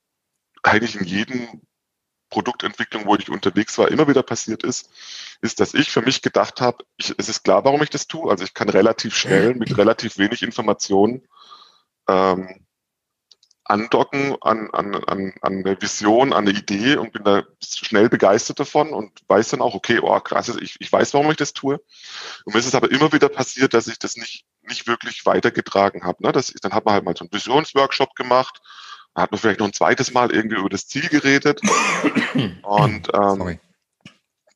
eigentlich 0.63 0.95
in 0.95 1.05
jedem 1.05 1.61
Produktentwicklung, 2.29 3.05
wo 3.05 3.15
ich 3.15 3.29
unterwegs 3.29 3.77
war, 3.77 3.89
immer 3.89 4.07
wieder 4.07 4.21
passiert 4.21 4.63
ist, 4.63 4.89
ist, 5.41 5.59
dass 5.59 5.73
ich 5.73 5.89
für 5.89 6.01
mich 6.01 6.21
gedacht 6.21 6.61
habe, 6.61 6.85
ich, 6.97 7.15
es 7.17 7.29
ist 7.29 7.43
klar, 7.43 7.65
warum 7.65 7.81
ich 7.81 7.89
das 7.89 8.07
tue. 8.07 8.29
Also 8.29 8.43
ich 8.43 8.53
kann 8.53 8.69
relativ 8.69 9.15
schnell 9.15 9.55
mit 9.55 9.77
relativ 9.77 10.17
wenig 10.17 10.43
Informationen 10.43 11.27
ähm, 12.07 12.65
andocken 13.69 14.35
an, 14.41 14.69
an, 14.71 14.95
an, 14.95 15.33
an 15.41 15.53
eine 15.63 15.79
Vision, 15.79 16.33
an 16.33 16.47
eine 16.47 16.57
Idee 16.57 16.97
und 16.97 17.13
bin 17.13 17.23
da 17.23 17.43
schnell 17.63 18.09
begeistert 18.09 18.59
davon 18.59 18.89
und 18.89 19.11
weiß 19.27 19.49
dann 19.49 19.61
auch, 19.61 19.75
okay, 19.75 19.99
oh 20.01 20.19
krass, 20.19 20.49
ich, 20.59 20.75
ich 20.79 20.91
weiß, 20.91 21.13
warum 21.13 21.29
ich 21.29 21.37
das 21.37 21.53
tue. 21.53 21.79
Und 22.45 22.53
mir 22.53 22.59
ist 22.59 22.65
es 22.65 22.73
aber 22.73 22.89
immer 22.89 23.13
wieder 23.13 23.29
passiert, 23.29 23.75
dass 23.75 23.87
ich 23.87 23.99
das 23.99 24.17
nicht, 24.17 24.45
nicht 24.63 24.87
wirklich 24.87 25.25
weitergetragen 25.27 26.03
habe. 26.03 26.23
Ne? 26.23 26.31
Das, 26.31 26.51
dann 26.61 26.73
hat 26.73 26.85
man 26.85 26.95
halt 26.95 27.05
mal 27.05 27.15
so 27.15 27.23
einen 27.23 27.31
Visionsworkshop 27.31 28.15
gemacht, 28.15 28.59
dann 29.13 29.23
hat 29.23 29.31
man 29.31 29.39
vielleicht 29.39 29.59
noch 29.59 29.67
ein 29.67 29.73
zweites 29.73 30.11
Mal 30.13 30.31
irgendwie 30.31 30.57
über 30.57 30.69
das 30.69 30.87
Ziel 30.87 31.07
geredet 31.07 31.61
und 32.63 33.07
ähm, 33.13 33.59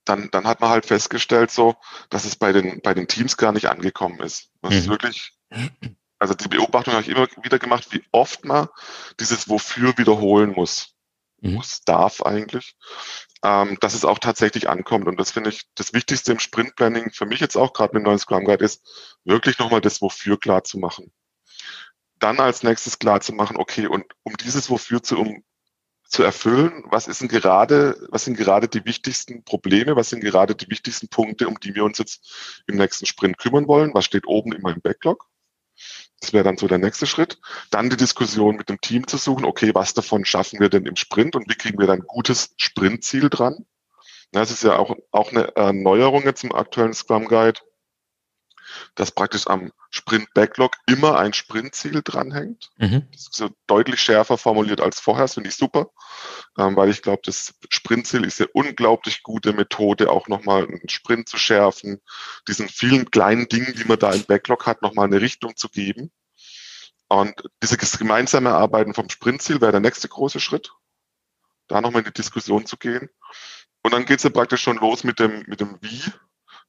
dann, 0.05 0.29
dann 0.31 0.47
hat 0.47 0.59
man 0.59 0.71
halt 0.71 0.87
festgestellt, 0.87 1.51
so, 1.51 1.75
dass 2.09 2.25
es 2.25 2.35
bei 2.35 2.51
den, 2.51 2.81
bei 2.81 2.95
den 2.95 3.07
Teams 3.07 3.37
gar 3.37 3.51
nicht 3.51 3.69
angekommen 3.69 4.19
ist. 4.21 4.49
Das 4.63 4.71
mhm. 4.71 4.77
ist 4.79 4.89
wirklich 4.89 5.33
also 6.19 6.33
die 6.33 6.47
Beobachtung 6.47 6.93
habe 6.93 7.03
ich 7.03 7.09
immer 7.09 7.27
wieder 7.43 7.59
gemacht, 7.59 7.87
wie 7.91 8.03
oft 8.11 8.45
man 8.45 8.67
dieses 9.19 9.49
Wofür 9.49 9.97
wiederholen 9.97 10.51
muss. 10.51 10.93
Mhm. 11.43 11.55
Muss, 11.55 11.81
darf 11.83 12.21
eigentlich, 12.21 12.77
ähm, 13.43 13.77
dass 13.81 13.93
es 13.93 14.05
auch 14.05 14.19
tatsächlich 14.19 14.69
ankommt. 14.69 15.07
Und 15.07 15.19
das 15.19 15.31
finde 15.31 15.49
ich 15.49 15.63
das 15.75 15.93
Wichtigste 15.93 16.31
im 16.31 16.39
Sprintplanning 16.39 17.11
für 17.11 17.25
mich 17.25 17.41
jetzt 17.41 17.57
auch 17.57 17.73
gerade 17.73 17.93
mit 17.93 18.01
dem 18.01 18.05
neuen 18.05 18.19
Scrum 18.19 18.45
Guide 18.45 18.63
ist, 18.63 18.81
wirklich 19.25 19.59
nochmal 19.59 19.81
das 19.81 20.01
Wofür 20.01 20.39
klar 20.39 20.63
zu 20.63 20.79
machen. 20.79 21.11
Dann 22.19 22.39
als 22.39 22.63
nächstes 22.63 22.99
klar 22.99 23.19
zu 23.19 23.33
machen, 23.33 23.57
okay, 23.57 23.87
und 23.87 24.05
um 24.23 24.37
dieses 24.37 24.69
Wofür 24.69 25.03
zu, 25.03 25.19
um, 25.19 25.43
zu 26.07 26.23
erfüllen, 26.23 26.85
was 26.89 27.07
ist 27.07 27.19
denn 27.19 27.27
gerade, 27.27 27.97
was 28.09 28.23
sind 28.23 28.37
gerade 28.37 28.69
die 28.69 28.85
wichtigsten 28.85 29.43
Probleme, 29.43 29.97
was 29.97 30.09
sind 30.09 30.21
gerade 30.21 30.55
die 30.55 30.69
wichtigsten 30.69 31.09
Punkte, 31.09 31.49
um 31.49 31.59
die 31.59 31.75
wir 31.75 31.83
uns 31.83 31.97
jetzt 31.97 32.63
im 32.67 32.77
nächsten 32.77 33.05
Sprint 33.05 33.37
kümmern 33.37 33.67
wollen, 33.67 33.93
was 33.93 34.05
steht 34.05 34.27
oben 34.27 34.53
in 34.53 34.61
meinem 34.61 34.79
Backlog? 34.79 35.27
Das 36.19 36.33
wäre 36.33 36.43
dann 36.43 36.57
so 36.57 36.67
der 36.67 36.77
nächste 36.77 37.05
Schritt. 37.05 37.39
Dann 37.69 37.89
die 37.89 37.97
Diskussion 37.97 38.55
mit 38.55 38.69
dem 38.69 38.79
Team 38.79 39.07
zu 39.07 39.17
suchen, 39.17 39.45
okay, 39.45 39.71
was 39.73 39.93
davon 39.93 40.25
schaffen 40.25 40.59
wir 40.59 40.69
denn 40.69 40.85
im 40.85 40.95
Sprint 40.95 41.35
und 41.35 41.49
wie 41.49 41.55
kriegen 41.55 41.79
wir 41.79 41.87
dann 41.87 41.99
gutes 41.99 42.53
Sprintziel 42.57 43.29
dran? 43.29 43.65
Das 44.31 44.49
ist 44.49 44.63
ja 44.63 44.77
auch, 44.77 44.95
auch 45.11 45.31
eine 45.31 45.55
Erneuerung 45.55 46.23
jetzt 46.23 46.43
im 46.43 46.53
aktuellen 46.53 46.93
Scrum 46.93 47.27
Guide, 47.27 47.59
dass 48.95 49.11
praktisch 49.11 49.47
am 49.47 49.71
Sprint 49.89 50.33
Backlog 50.33 50.75
immer 50.87 51.17
ein 51.19 51.33
Sprintziel 51.33 52.01
dranhängt. 52.03 52.69
Mhm. 52.77 53.07
Das 53.11 53.21
ist 53.23 53.35
so 53.35 53.49
deutlich 53.67 54.01
schärfer 54.01 54.37
formuliert 54.37 54.81
als 54.81 54.99
vorher, 54.99 55.25
das 55.25 55.35
finde 55.35 55.49
ich 55.49 55.55
super, 55.55 55.91
ähm, 56.57 56.75
weil 56.75 56.89
ich 56.89 57.01
glaube, 57.01 57.21
das 57.25 57.53
Sprintziel 57.69 58.25
ist 58.25 58.41
eine 58.41 58.49
unglaublich 58.53 59.23
gute 59.23 59.53
Methode, 59.53 60.09
auch 60.09 60.27
nochmal 60.27 60.67
einen 60.67 60.89
Sprint 60.89 61.29
zu 61.29 61.37
schärfen, 61.37 62.01
diesen 62.47 62.69
vielen 62.69 63.09
kleinen 63.11 63.47
Dingen, 63.47 63.73
die 63.75 63.85
man 63.85 63.99
da 63.99 64.11
im 64.11 64.25
Backlog 64.25 64.65
hat, 64.65 64.81
nochmal 64.81 65.07
eine 65.07 65.21
Richtung 65.21 65.55
zu 65.55 65.69
geben. 65.69 66.11
Und 67.07 67.43
dieses 67.61 67.99
gemeinsame 67.99 68.51
Arbeiten 68.51 68.93
vom 68.93 69.09
Sprintziel 69.09 69.61
wäre 69.61 69.71
der 69.71 69.81
nächste 69.81 70.07
große 70.07 70.39
Schritt, 70.39 70.71
da 71.67 71.79
nochmal 71.79 72.01
in 72.01 72.07
die 72.07 72.13
Diskussion 72.13 72.65
zu 72.65 72.77
gehen. 72.77 73.09
Und 73.83 73.93
dann 73.93 74.05
geht 74.05 74.17
es 74.17 74.23
ja 74.23 74.29
praktisch 74.29 74.63
schon 74.63 74.77
los 74.77 75.03
mit 75.03 75.19
dem, 75.19 75.43
mit 75.47 75.59
dem 75.59 75.77
Wie 75.81 76.01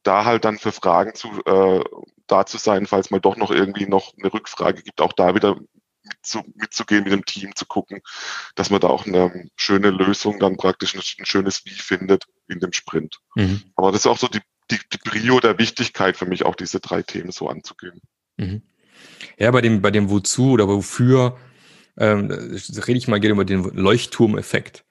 da 0.04 0.24
halt 0.24 0.44
dann 0.44 0.58
für 0.58 0.72
Fragen 0.72 1.14
zu, 1.14 1.28
äh, 1.44 1.84
da 2.26 2.46
zu 2.46 2.58
sein, 2.58 2.86
falls 2.86 3.10
mal 3.10 3.20
doch 3.20 3.36
noch 3.36 3.50
irgendwie 3.50 3.86
noch 3.86 4.14
eine 4.16 4.32
Rückfrage 4.32 4.82
gibt, 4.82 5.00
auch 5.00 5.12
da 5.12 5.34
wieder 5.34 5.58
mitzu, 6.04 6.42
mitzugehen 6.54 7.04
mit 7.04 7.12
dem 7.12 7.24
Team, 7.24 7.56
zu 7.56 7.66
gucken, 7.66 8.00
dass 8.54 8.70
man 8.70 8.80
da 8.80 8.88
auch 8.88 9.06
eine 9.06 9.48
schöne 9.56 9.90
Lösung 9.90 10.38
dann 10.38 10.56
praktisch 10.56 10.94
ein, 10.94 11.02
ein 11.18 11.26
schönes 11.26 11.64
Wie 11.64 11.70
findet 11.70 12.26
in 12.48 12.60
dem 12.60 12.72
Sprint. 12.72 13.18
Mhm. 13.34 13.62
Aber 13.74 13.90
das 13.90 14.02
ist 14.02 14.06
auch 14.06 14.18
so 14.18 14.28
die, 14.28 14.40
die, 14.70 14.78
die 14.92 14.98
Brio 14.98 15.40
der 15.40 15.58
Wichtigkeit 15.58 16.16
für 16.16 16.26
mich, 16.26 16.44
auch 16.44 16.54
diese 16.54 16.80
drei 16.80 17.02
Themen 17.02 17.32
so 17.32 17.48
anzugehen. 17.48 18.00
Mhm. 18.36 18.62
Ja, 19.38 19.50
bei 19.50 19.60
dem, 19.60 19.82
bei 19.82 19.90
dem 19.90 20.10
Wozu 20.10 20.52
oder 20.52 20.68
Wofür 20.68 21.38
ähm, 21.96 22.30
rede 22.30 22.98
ich 22.98 23.08
mal 23.08 23.20
gerne 23.20 23.32
über 23.32 23.44
den 23.44 23.62
Leuchtturmeffekt. 23.62 24.84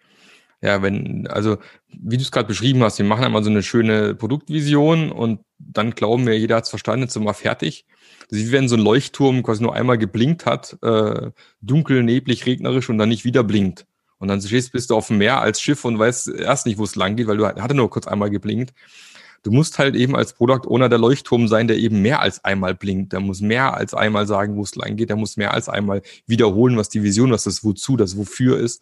Ja, 0.63 0.81
wenn, 0.81 1.27
also 1.27 1.57
wie 1.89 2.15
du 2.15 2.23
es 2.23 2.31
gerade 2.31 2.47
beschrieben 2.47 2.81
hast, 2.83 2.97
wir 2.97 3.05
machen 3.05 3.25
einmal 3.25 3.43
so 3.43 3.49
eine 3.49 3.63
schöne 3.63 4.15
Produktvision 4.15 5.11
und 5.11 5.41
dann 5.59 5.91
glauben 5.91 6.25
wir, 6.25 6.39
jeder 6.39 6.55
hat 6.55 6.63
es 6.63 6.69
verstanden, 6.69 7.03
jetzt 7.03 7.13
sind 7.13 7.25
wir 7.25 7.33
fertig. 7.33 7.85
Das 8.29 8.39
ist 8.39 8.47
wie 8.47 8.51
wenn 8.53 8.69
so 8.69 8.77
ein 8.77 8.81
Leuchtturm 8.81 9.43
quasi 9.43 9.61
nur 9.61 9.75
einmal 9.75 9.97
geblinkt 9.97 10.45
hat, 10.45 10.77
äh, 10.81 11.31
dunkel, 11.59 12.03
neblig, 12.03 12.45
regnerisch 12.45 12.89
und 12.89 12.97
dann 12.97 13.09
nicht 13.09 13.25
wieder 13.25 13.43
blinkt. 13.43 13.85
Und 14.19 14.29
dann 14.29 14.41
stehst, 14.41 14.71
bist 14.71 14.89
du 14.89 14.95
auf 14.95 15.07
dem 15.07 15.17
Meer 15.17 15.41
als 15.41 15.59
Schiff 15.59 15.83
und 15.83 15.99
weißt 15.99 16.29
erst 16.29 16.65
nicht, 16.65 16.77
wo 16.77 16.85
es 16.85 16.95
lang 16.95 17.17
geht, 17.17 17.27
weil 17.27 17.35
du 17.35 17.45
hatte 17.45 17.73
nur 17.73 17.89
kurz 17.89 18.07
einmal 18.07 18.29
geblinkt. 18.29 18.73
Du 19.43 19.51
musst 19.51 19.79
halt 19.79 19.95
eben 19.95 20.15
als 20.15 20.31
Product 20.31 20.65
Owner 20.69 20.87
der 20.87 20.97
Leuchtturm 20.97 21.49
sein, 21.49 21.67
der 21.67 21.75
eben 21.75 22.01
mehr 22.01 22.21
als 22.21 22.41
einmal 22.45 22.73
blinkt. 22.73 23.11
Der 23.11 23.19
muss 23.19 23.41
mehr 23.41 23.73
als 23.73 23.93
einmal 23.93 24.27
sagen, 24.27 24.55
wo 24.55 24.61
es 24.61 24.75
lang 24.75 24.95
geht. 24.95 25.09
Der 25.09 25.17
muss 25.17 25.35
mehr 25.35 25.53
als 25.53 25.67
einmal 25.67 26.01
wiederholen, 26.25 26.77
was 26.77 26.87
die 26.87 27.03
Vision, 27.03 27.31
was 27.31 27.43
das 27.43 27.65
Wozu, 27.65 27.97
das 27.97 28.15
Wofür 28.15 28.57
ist. 28.57 28.81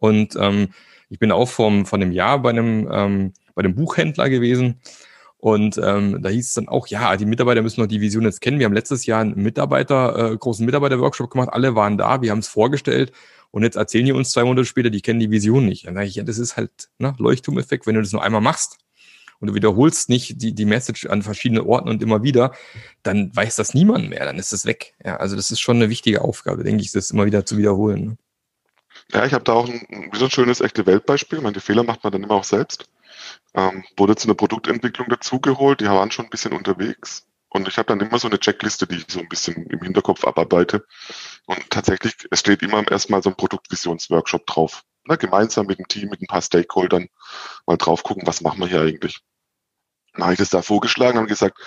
Und 0.00 0.34
ähm, 0.40 0.70
ich 1.14 1.20
bin 1.20 1.30
auch 1.30 1.48
vom, 1.48 1.86
von 1.86 2.02
einem 2.02 2.10
Jahr 2.10 2.40
bei 2.42 2.50
einem, 2.50 2.88
ähm, 2.90 3.32
bei 3.54 3.62
einem 3.62 3.76
Buchhändler 3.76 4.28
gewesen. 4.28 4.80
Und 5.36 5.78
ähm, 5.78 6.20
da 6.20 6.28
hieß 6.28 6.48
es 6.48 6.54
dann 6.54 6.66
auch, 6.66 6.88
ja, 6.88 7.16
die 7.16 7.24
Mitarbeiter 7.24 7.62
müssen 7.62 7.80
noch 7.80 7.86
die 7.86 8.00
Vision 8.00 8.24
jetzt 8.24 8.40
kennen. 8.40 8.58
Wir 8.58 8.66
haben 8.66 8.72
letztes 8.72 9.06
Jahr 9.06 9.20
einen 9.20 9.40
Mitarbeiter, 9.40 10.32
äh, 10.32 10.36
großen 10.36 10.66
Mitarbeiter-Workshop 10.66 11.30
gemacht, 11.30 11.50
alle 11.52 11.76
waren 11.76 11.96
da, 11.98 12.20
wir 12.20 12.32
haben 12.32 12.40
es 12.40 12.48
vorgestellt 12.48 13.12
und 13.52 13.62
jetzt 13.62 13.76
erzählen 13.76 14.06
die 14.06 14.12
uns 14.12 14.32
zwei 14.32 14.42
Monate 14.42 14.64
später, 14.64 14.90
die 14.90 15.02
kennen 15.02 15.20
die 15.20 15.30
Vision 15.30 15.66
nicht. 15.66 15.86
Dann 15.86 15.94
sage 15.94 16.08
ich, 16.08 16.16
ja, 16.16 16.24
das 16.24 16.38
ist 16.38 16.56
halt 16.56 16.88
ne, 16.98 17.14
Leuchtturmeffekt, 17.16 17.86
wenn 17.86 17.94
du 17.94 18.00
das 18.00 18.10
nur 18.10 18.24
einmal 18.24 18.40
machst 18.40 18.78
und 19.38 19.46
du 19.46 19.54
wiederholst 19.54 20.08
nicht 20.08 20.42
die, 20.42 20.52
die 20.52 20.64
Message 20.64 21.06
an 21.06 21.22
verschiedenen 21.22 21.64
Orten 21.64 21.88
und 21.88 22.02
immer 22.02 22.24
wieder, 22.24 22.54
dann 23.04 23.30
weiß 23.36 23.54
das 23.54 23.72
niemand 23.72 24.10
mehr, 24.10 24.24
dann 24.24 24.40
ist 24.40 24.52
es 24.52 24.66
weg. 24.66 24.96
Ja, 25.04 25.18
also 25.18 25.36
das 25.36 25.52
ist 25.52 25.60
schon 25.60 25.76
eine 25.76 25.90
wichtige 25.90 26.22
Aufgabe, 26.22 26.64
denke 26.64 26.82
ich, 26.82 26.90
das 26.90 27.12
immer 27.12 27.26
wieder 27.26 27.46
zu 27.46 27.56
wiederholen. 27.56 28.18
Ja, 29.12 29.24
ich 29.24 29.32
habe 29.32 29.44
da 29.44 29.52
auch 29.52 29.68
ein, 29.68 30.10
ein 30.12 30.30
schönes 30.30 30.60
echte 30.60 30.86
Weltbeispiel. 30.86 31.40
Meine 31.40 31.60
Fehler 31.60 31.84
macht 31.84 32.04
man 32.04 32.12
dann 32.12 32.22
immer 32.24 32.34
auch 32.34 32.44
selbst. 32.44 32.86
Ähm, 33.54 33.84
wurde 33.96 34.16
zu 34.16 34.26
einer 34.26 34.34
Produktentwicklung 34.34 35.08
dazugeholt, 35.08 35.80
die 35.80 35.86
waren 35.86 36.10
schon 36.10 36.26
ein 36.26 36.30
bisschen 36.30 36.52
unterwegs. 36.52 37.26
Und 37.48 37.68
ich 37.68 37.78
habe 37.78 37.86
dann 37.86 38.00
immer 38.00 38.18
so 38.18 38.26
eine 38.26 38.40
Checkliste, 38.40 38.86
die 38.86 38.96
ich 38.96 39.06
so 39.08 39.20
ein 39.20 39.28
bisschen 39.28 39.66
im 39.66 39.80
Hinterkopf 39.80 40.24
abarbeite. 40.24 40.84
Und 41.46 41.70
tatsächlich, 41.70 42.14
es 42.30 42.40
steht 42.40 42.62
immer 42.62 42.90
erstmal 42.90 43.22
so 43.22 43.30
ein 43.30 43.36
Produktvisionsworkshop 43.36 44.46
drauf. 44.46 44.82
Na, 45.04 45.14
gemeinsam 45.16 45.66
mit 45.66 45.78
dem 45.78 45.86
Team, 45.86 46.08
mit 46.08 46.20
ein 46.20 46.26
paar 46.26 46.42
Stakeholdern 46.42 47.08
mal 47.66 47.76
drauf 47.76 48.02
gucken, 48.02 48.26
was 48.26 48.40
machen 48.40 48.58
wir 48.58 48.66
hier 48.66 48.80
eigentlich. 48.80 49.20
Dann 50.14 50.24
habe 50.24 50.32
ich 50.32 50.38
das 50.38 50.50
da 50.50 50.62
vorgeschlagen 50.62 51.18
und 51.18 51.26
gesagt, 51.28 51.58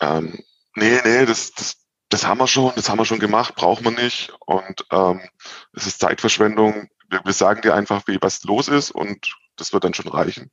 ähm, 0.00 0.42
nee, 0.74 1.00
nee, 1.04 1.26
das, 1.26 1.52
das, 1.52 1.76
das 2.14 2.28
haben 2.28 2.38
wir 2.38 2.46
schon, 2.46 2.72
das 2.76 2.88
haben 2.88 2.98
wir 2.98 3.04
schon 3.04 3.18
gemacht, 3.18 3.56
braucht 3.56 3.82
man 3.82 3.94
nicht. 3.94 4.32
Und 4.46 4.86
ähm, 4.92 5.20
es 5.72 5.88
ist 5.88 5.98
Zeitverschwendung. 5.98 6.88
Wir, 7.10 7.20
wir 7.24 7.32
sagen 7.32 7.60
dir 7.60 7.74
einfach, 7.74 8.06
wie 8.06 8.18
was 8.20 8.44
los 8.44 8.68
ist 8.68 8.92
und 8.92 9.34
das 9.56 9.72
wird 9.72 9.82
dann 9.82 9.94
schon 9.94 10.06
reichen. 10.06 10.52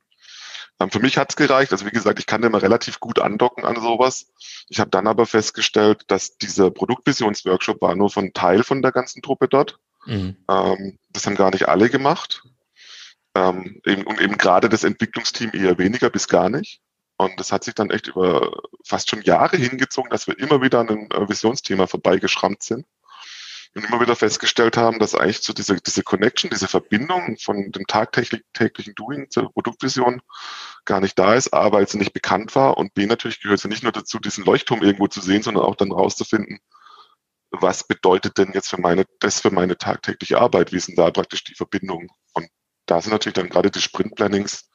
Ähm, 0.80 0.90
für 0.90 0.98
mich 0.98 1.18
hat's 1.18 1.36
gereicht. 1.36 1.70
Also 1.70 1.86
wie 1.86 1.92
gesagt, 1.92 2.18
ich 2.18 2.26
kann 2.26 2.42
immer 2.42 2.62
relativ 2.62 2.98
gut 2.98 3.20
andocken 3.20 3.64
an 3.64 3.80
sowas. 3.80 4.32
Ich 4.70 4.80
habe 4.80 4.90
dann 4.90 5.06
aber 5.06 5.24
festgestellt, 5.24 6.02
dass 6.08 6.36
dieser 6.36 6.72
Produktvisionsworkshop 6.72 7.80
war 7.80 7.94
nur 7.94 8.10
von 8.10 8.32
Teil 8.32 8.64
von 8.64 8.82
der 8.82 8.90
ganzen 8.90 9.22
Truppe 9.22 9.46
dort. 9.46 9.78
Mhm. 10.04 10.38
Ähm, 10.50 10.98
das 11.10 11.26
haben 11.26 11.36
gar 11.36 11.52
nicht 11.52 11.68
alle 11.68 11.90
gemacht. 11.90 12.42
Ähm, 13.36 13.80
eben, 13.86 14.02
und 14.02 14.20
eben 14.20 14.36
gerade 14.36 14.68
das 14.68 14.82
Entwicklungsteam 14.82 15.52
eher 15.54 15.78
weniger 15.78 16.10
bis 16.10 16.26
gar 16.26 16.48
nicht. 16.48 16.80
Und 17.24 17.38
das 17.40 17.52
hat 17.52 17.64
sich 17.64 17.74
dann 17.74 17.90
echt 17.90 18.08
über 18.08 18.52
fast 18.84 19.10
schon 19.10 19.22
Jahre 19.22 19.56
hingezogen, 19.56 20.10
dass 20.10 20.26
wir 20.26 20.38
immer 20.38 20.62
wieder 20.62 20.80
an 20.80 20.88
einem 20.88 21.08
äh, 21.10 21.28
Visionsthema 21.28 21.86
vorbeigeschrammt 21.86 22.62
sind. 22.62 22.86
und 23.74 23.84
immer 23.84 24.00
wieder 24.00 24.16
festgestellt 24.16 24.76
haben, 24.76 24.98
dass 24.98 25.14
eigentlich 25.14 25.40
so 25.40 25.52
diese, 25.52 25.76
diese 25.76 26.02
Connection, 26.02 26.50
diese 26.50 26.68
Verbindung 26.68 27.36
von 27.38 27.72
dem 27.72 27.86
tagtäglichen 27.86 28.94
Doing 28.94 29.30
zur 29.30 29.52
Produktvision 29.52 30.20
gar 30.84 31.00
nicht 31.00 31.18
da 31.18 31.34
ist. 31.34 31.54
A, 31.54 31.72
weil 31.72 31.88
sie 31.88 31.98
nicht 31.98 32.12
bekannt 32.12 32.54
war 32.54 32.76
und 32.76 32.94
B, 32.94 33.06
natürlich 33.06 33.40
gehört 33.40 33.60
sie 33.60 33.68
nicht 33.68 33.82
nur 33.82 33.92
dazu, 33.92 34.18
diesen 34.18 34.44
Leuchtturm 34.44 34.82
irgendwo 34.82 35.06
zu 35.06 35.20
sehen, 35.20 35.42
sondern 35.42 35.64
auch 35.64 35.76
dann 35.76 35.92
rauszufinden, 35.92 36.60
was 37.52 37.84
bedeutet 37.86 38.38
denn 38.38 38.52
jetzt 38.54 38.70
für 38.70 38.80
meine, 38.80 39.04
das 39.20 39.40
für 39.40 39.50
meine 39.50 39.76
tagtägliche 39.76 40.40
Arbeit? 40.40 40.72
Wie 40.72 40.76
ist 40.76 40.88
denn 40.88 40.96
da 40.96 41.10
praktisch 41.10 41.44
die 41.44 41.54
Verbindung? 41.54 42.10
Und 42.32 42.48
da 42.86 43.00
sind 43.00 43.12
natürlich 43.12 43.34
dann 43.34 43.50
gerade 43.50 43.70
die 43.70 43.80
Sprint-Plannings, 43.80 44.70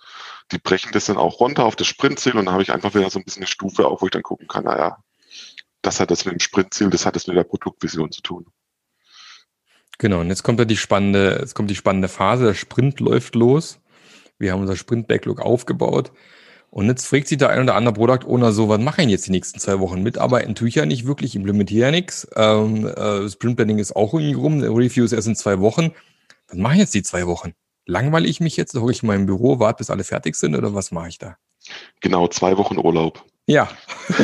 die 0.51 0.59
brechen 0.59 0.91
das 0.93 1.05
dann 1.05 1.17
auch 1.17 1.39
runter 1.39 1.65
auf 1.65 1.75
das 1.75 1.87
Sprintziel 1.87 2.33
und 2.33 2.45
dann 2.45 2.53
habe 2.53 2.63
ich 2.63 2.71
einfach 2.71 2.93
wieder 2.95 3.09
so 3.09 3.19
ein 3.19 3.25
bisschen 3.25 3.41
eine 3.41 3.47
Stufe 3.47 3.87
auf, 3.87 4.01
wo 4.01 4.05
ich 4.05 4.11
dann 4.11 4.23
gucken 4.23 4.47
kann, 4.47 4.63
naja, 4.63 4.97
das 5.81 5.99
hat 5.99 6.11
das 6.11 6.25
mit 6.25 6.33
dem 6.33 6.39
Sprintziel, 6.39 6.89
das 6.89 7.05
hat 7.05 7.15
das 7.15 7.27
mit 7.27 7.37
der 7.37 7.43
Produktvision 7.43 8.11
zu 8.11 8.21
tun. 8.21 8.45
Genau, 9.99 10.21
und 10.21 10.27
jetzt 10.27 10.43
kommt 10.43 10.59
ja 10.59 10.65
die 10.65 10.77
spannende, 10.77 11.37
jetzt 11.39 11.55
kommt 11.55 11.69
die 11.69 11.75
spannende 11.75 12.07
Phase, 12.07 12.45
der 12.45 12.53
Sprint 12.53 12.99
läuft 12.99 13.35
los. 13.35 13.79
Wir 14.37 14.51
haben 14.51 14.61
unser 14.61 14.75
Sprint-Backlog 14.75 15.41
aufgebaut. 15.41 16.11
Und 16.69 16.87
jetzt 16.87 17.07
fragt 17.07 17.27
sich 17.27 17.37
der 17.37 17.49
ein 17.49 17.63
oder 17.63 17.75
andere 17.75 17.93
Product 17.93 18.27
Owner 18.27 18.51
so, 18.51 18.69
was 18.69 18.79
mache 18.79 19.01
ich 19.01 19.07
jetzt 19.07 19.25
die 19.27 19.31
nächsten 19.31 19.59
zwei 19.59 19.79
Wochen? 19.79 20.03
Mitarbeiten 20.03 20.53
tue 20.53 20.67
ich 20.67 20.75
ja 20.75 20.85
nicht 20.85 21.07
wirklich, 21.07 21.35
implementiere 21.35 21.87
ja 21.87 21.91
nichts. 21.91 22.27
Ähm, 22.35 22.85
äh, 22.85 23.27
Sprint 23.29 23.55
Planning 23.55 23.79
ist 23.79 23.95
auch 23.95 24.13
irgendwie 24.13 24.33
rum, 24.33 24.61
Review 24.61 25.05
ist 25.05 25.13
erst 25.13 25.27
in 25.27 25.35
zwei 25.35 25.59
Wochen. 25.59 25.91
Was 26.47 26.57
mache 26.57 26.73
ich 26.73 26.79
jetzt 26.79 26.93
die 26.93 27.03
zwei 27.03 27.25
Wochen? 27.25 27.53
Langweile 27.87 28.27
ich 28.27 28.39
mich 28.39 28.57
jetzt? 28.57 28.75
Hocke 28.75 28.91
ich 28.91 29.01
in 29.01 29.07
meinem 29.07 29.25
Büro, 29.25 29.59
warte, 29.59 29.79
bis 29.79 29.89
alle 29.89 30.03
fertig 30.03 30.35
sind 30.35 30.55
oder 30.55 30.73
was 30.75 30.91
mache 30.91 31.07
ich 31.07 31.17
da? 31.17 31.37
Genau, 32.01 32.27
zwei 32.27 32.57
Wochen 32.57 32.77
Urlaub. 32.77 33.23
Ja. 33.47 33.69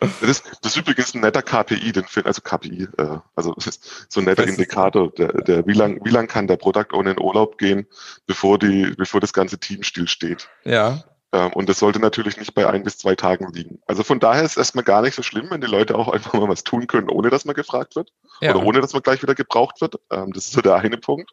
Das 0.00 0.22
ist, 0.22 0.44
das 0.62 0.72
ist 0.72 0.76
übrigens 0.76 1.12
ein 1.14 1.22
netter 1.22 1.42
KPI, 1.42 1.90
den 1.90 2.04
find, 2.04 2.26
also 2.26 2.40
KPI, 2.40 2.86
äh, 2.98 3.18
also 3.34 3.54
so 4.08 4.20
ein 4.20 4.26
netter 4.26 4.46
Indikator, 4.46 5.10
der, 5.10 5.32
der, 5.42 5.66
wie 5.66 5.72
lang, 5.72 6.00
wie 6.04 6.10
lang 6.10 6.28
kann 6.28 6.46
der 6.46 6.56
Product 6.56 6.92
Owner 6.92 7.10
in 7.10 7.20
Urlaub 7.20 7.58
gehen, 7.58 7.84
bevor 8.26 8.60
die, 8.60 8.94
bevor 8.96 9.20
das 9.20 9.32
ganze 9.32 9.58
Team 9.58 9.82
stillsteht. 9.82 10.48
Ja. 10.62 11.02
Ähm, 11.32 11.52
und 11.52 11.68
das 11.68 11.78
sollte 11.78 12.00
natürlich 12.00 12.38
nicht 12.38 12.54
bei 12.54 12.66
ein 12.66 12.84
bis 12.84 12.96
zwei 12.96 13.14
Tagen 13.14 13.52
liegen. 13.52 13.80
Also 13.86 14.02
von 14.02 14.18
daher 14.18 14.44
ist 14.44 14.52
es 14.52 14.56
erstmal 14.56 14.84
gar 14.84 15.02
nicht 15.02 15.14
so 15.14 15.22
schlimm, 15.22 15.48
wenn 15.50 15.60
die 15.60 15.66
Leute 15.66 15.94
auch 15.94 16.08
einfach 16.08 16.32
mal 16.32 16.48
was 16.48 16.64
tun 16.64 16.86
können, 16.86 17.10
ohne 17.10 17.28
dass 17.28 17.44
man 17.44 17.54
gefragt 17.54 17.96
wird. 17.96 18.12
Ja. 18.40 18.54
Oder 18.54 18.64
ohne 18.64 18.80
dass 18.80 18.94
man 18.94 19.02
gleich 19.02 19.22
wieder 19.22 19.34
gebraucht 19.34 19.80
wird. 19.80 19.96
Ähm, 20.10 20.32
das 20.32 20.44
ist 20.44 20.52
so 20.52 20.62
der 20.62 20.76
eine 20.76 20.96
Punkt. 20.96 21.30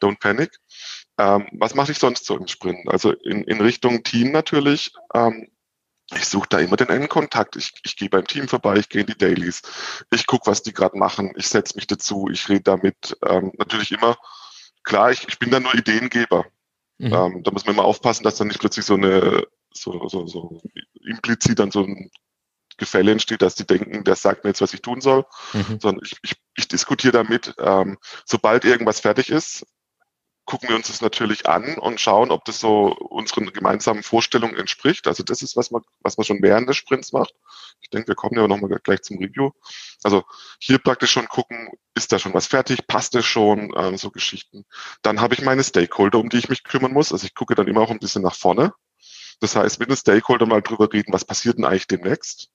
Don't 0.00 0.20
panic. 0.20 0.58
Ähm, 1.18 1.46
was 1.52 1.74
mache 1.74 1.92
ich 1.92 1.98
sonst 1.98 2.24
so 2.24 2.36
im 2.36 2.46
Sprint? 2.46 2.88
Also 2.88 3.12
in, 3.12 3.44
in 3.44 3.60
Richtung 3.60 4.02
Team 4.02 4.32
natürlich. 4.32 4.92
Ähm, 5.14 5.48
ich 6.14 6.26
suche 6.26 6.48
da 6.48 6.58
immer 6.58 6.76
den 6.76 6.88
Endkontakt. 6.88 7.56
Ich, 7.56 7.72
ich 7.84 7.96
gehe 7.96 8.08
beim 8.08 8.26
Team 8.26 8.48
vorbei, 8.48 8.76
ich 8.76 8.88
gehe 8.88 9.02
in 9.02 9.06
die 9.06 9.16
Dailies, 9.16 9.62
ich 10.10 10.26
gucke, 10.26 10.50
was 10.50 10.62
die 10.62 10.72
gerade 10.72 10.98
machen, 10.98 11.32
ich 11.36 11.48
setze 11.48 11.76
mich 11.76 11.86
dazu, 11.86 12.28
ich 12.30 12.48
rede 12.48 12.62
damit. 12.62 13.16
Ähm, 13.26 13.52
natürlich 13.56 13.92
immer, 13.92 14.16
klar, 14.84 15.10
ich, 15.10 15.26
ich 15.28 15.38
bin 15.38 15.50
da 15.50 15.60
nur 15.60 15.74
Ideengeber. 15.74 16.46
Mhm. 16.98 17.12
Ähm, 17.12 17.42
da 17.42 17.50
muss 17.50 17.64
man 17.66 17.74
immer 17.74 17.84
aufpassen, 17.84 18.24
dass 18.24 18.36
dann 18.36 18.48
nicht 18.48 18.60
plötzlich 18.60 18.84
so 18.84 18.94
eine, 18.94 19.46
so, 19.72 20.08
so, 20.08 20.26
so 20.26 20.60
implizit 21.04 21.58
dann 21.58 21.70
so 21.70 21.84
ein 21.84 22.10
Gefälle 22.76 23.12
entsteht, 23.12 23.42
dass 23.42 23.54
die 23.54 23.66
denken, 23.66 24.04
der 24.04 24.16
sagt 24.16 24.44
mir 24.44 24.50
jetzt, 24.50 24.60
was 24.60 24.74
ich 24.74 24.82
tun 24.82 25.00
soll, 25.00 25.24
mhm. 25.52 25.78
sondern 25.80 26.04
ich, 26.04 26.16
ich, 26.22 26.36
ich 26.56 26.68
diskutiere 26.68 27.12
damit. 27.12 27.54
Ähm, 27.58 27.98
sobald 28.24 28.64
irgendwas 28.64 29.00
fertig 29.00 29.30
ist, 29.30 29.66
gucken 30.44 30.68
wir 30.68 30.76
uns 30.76 30.88
das 30.88 31.00
natürlich 31.00 31.46
an 31.46 31.78
und 31.78 32.00
schauen, 32.00 32.30
ob 32.30 32.44
das 32.44 32.58
so 32.58 32.94
unseren 32.94 33.52
gemeinsamen 33.52 34.02
Vorstellungen 34.02 34.56
entspricht. 34.56 35.06
Also 35.06 35.22
das 35.22 35.42
ist, 35.42 35.56
was 35.56 35.70
man, 35.70 35.82
was 36.00 36.16
man 36.16 36.24
schon 36.24 36.42
während 36.42 36.68
des 36.68 36.76
Sprints 36.76 37.12
macht. 37.12 37.34
Ich 37.80 37.90
denke, 37.90 38.08
wir 38.08 38.14
kommen 38.14 38.36
ja 38.36 38.46
nochmal 38.46 38.70
gleich 38.82 39.02
zum 39.02 39.18
Review. 39.18 39.50
Also 40.02 40.24
hier 40.60 40.78
praktisch 40.78 41.12
schon 41.12 41.28
gucken, 41.28 41.70
ist 41.94 42.12
da 42.12 42.18
schon 42.18 42.34
was 42.34 42.46
fertig, 42.46 42.86
passt 42.86 43.14
es 43.14 43.24
schon, 43.24 43.72
ähm, 43.76 43.96
so 43.96 44.10
Geschichten. 44.10 44.64
Dann 45.02 45.20
habe 45.20 45.34
ich 45.34 45.42
meine 45.42 45.62
Stakeholder, 45.62 46.18
um 46.18 46.28
die 46.28 46.38
ich 46.38 46.48
mich 46.48 46.64
kümmern 46.64 46.92
muss. 46.92 47.12
Also 47.12 47.26
ich 47.26 47.34
gucke 47.34 47.54
dann 47.54 47.68
immer 47.68 47.80
auch 47.80 47.90
ein 47.90 48.00
bisschen 48.00 48.22
nach 48.22 48.34
vorne. 48.34 48.72
Das 49.40 49.56
heißt, 49.56 49.80
mit 49.80 49.90
den 49.90 49.96
Stakeholder 49.96 50.46
mal 50.46 50.62
drüber 50.62 50.92
reden, 50.92 51.12
was 51.12 51.24
passiert 51.24 51.58
denn 51.58 51.64
eigentlich 51.64 51.88
demnächst? 51.88 52.48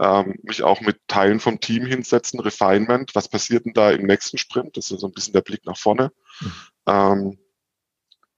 Ähm, 0.00 0.38
mich 0.42 0.62
auch 0.62 0.80
mit 0.80 0.98
Teilen 1.06 1.38
vom 1.38 1.60
Team 1.60 1.86
hinsetzen, 1.86 2.40
Refinement, 2.40 3.14
was 3.14 3.28
passiert 3.28 3.64
denn 3.64 3.74
da 3.74 3.90
im 3.90 4.06
nächsten 4.06 4.38
Sprint? 4.38 4.76
Das 4.76 4.90
ist 4.90 5.00
so 5.00 5.06
ein 5.06 5.12
bisschen 5.12 5.34
der 5.34 5.42
Blick 5.42 5.64
nach 5.66 5.76
vorne. 5.76 6.10
Ähm, 6.86 7.38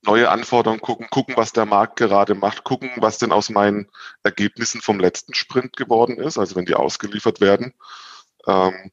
neue 0.03 0.31
Anforderungen 0.31 0.81
gucken, 0.81 1.07
gucken, 1.11 1.37
was 1.37 1.53
der 1.53 1.67
Markt 1.67 1.97
gerade 1.97 2.35
macht, 2.35 2.65
gucken, 2.65 2.91
was 2.97 3.19
denn 3.19 3.33
aus 3.33 3.51
meinen 3.51 3.91
Ergebnissen 4.23 4.81
vom 4.81 5.01
letzten 5.01 5.35
Sprint 5.35 5.77
geworden 5.77 6.19
ist, 6.19 6.39
also 6.39 6.57
wenn 6.57 6.67
die 6.67 6.75
ausgeliefert 6.75 7.41
werden. 7.41 7.75
Ähm, 8.47 8.93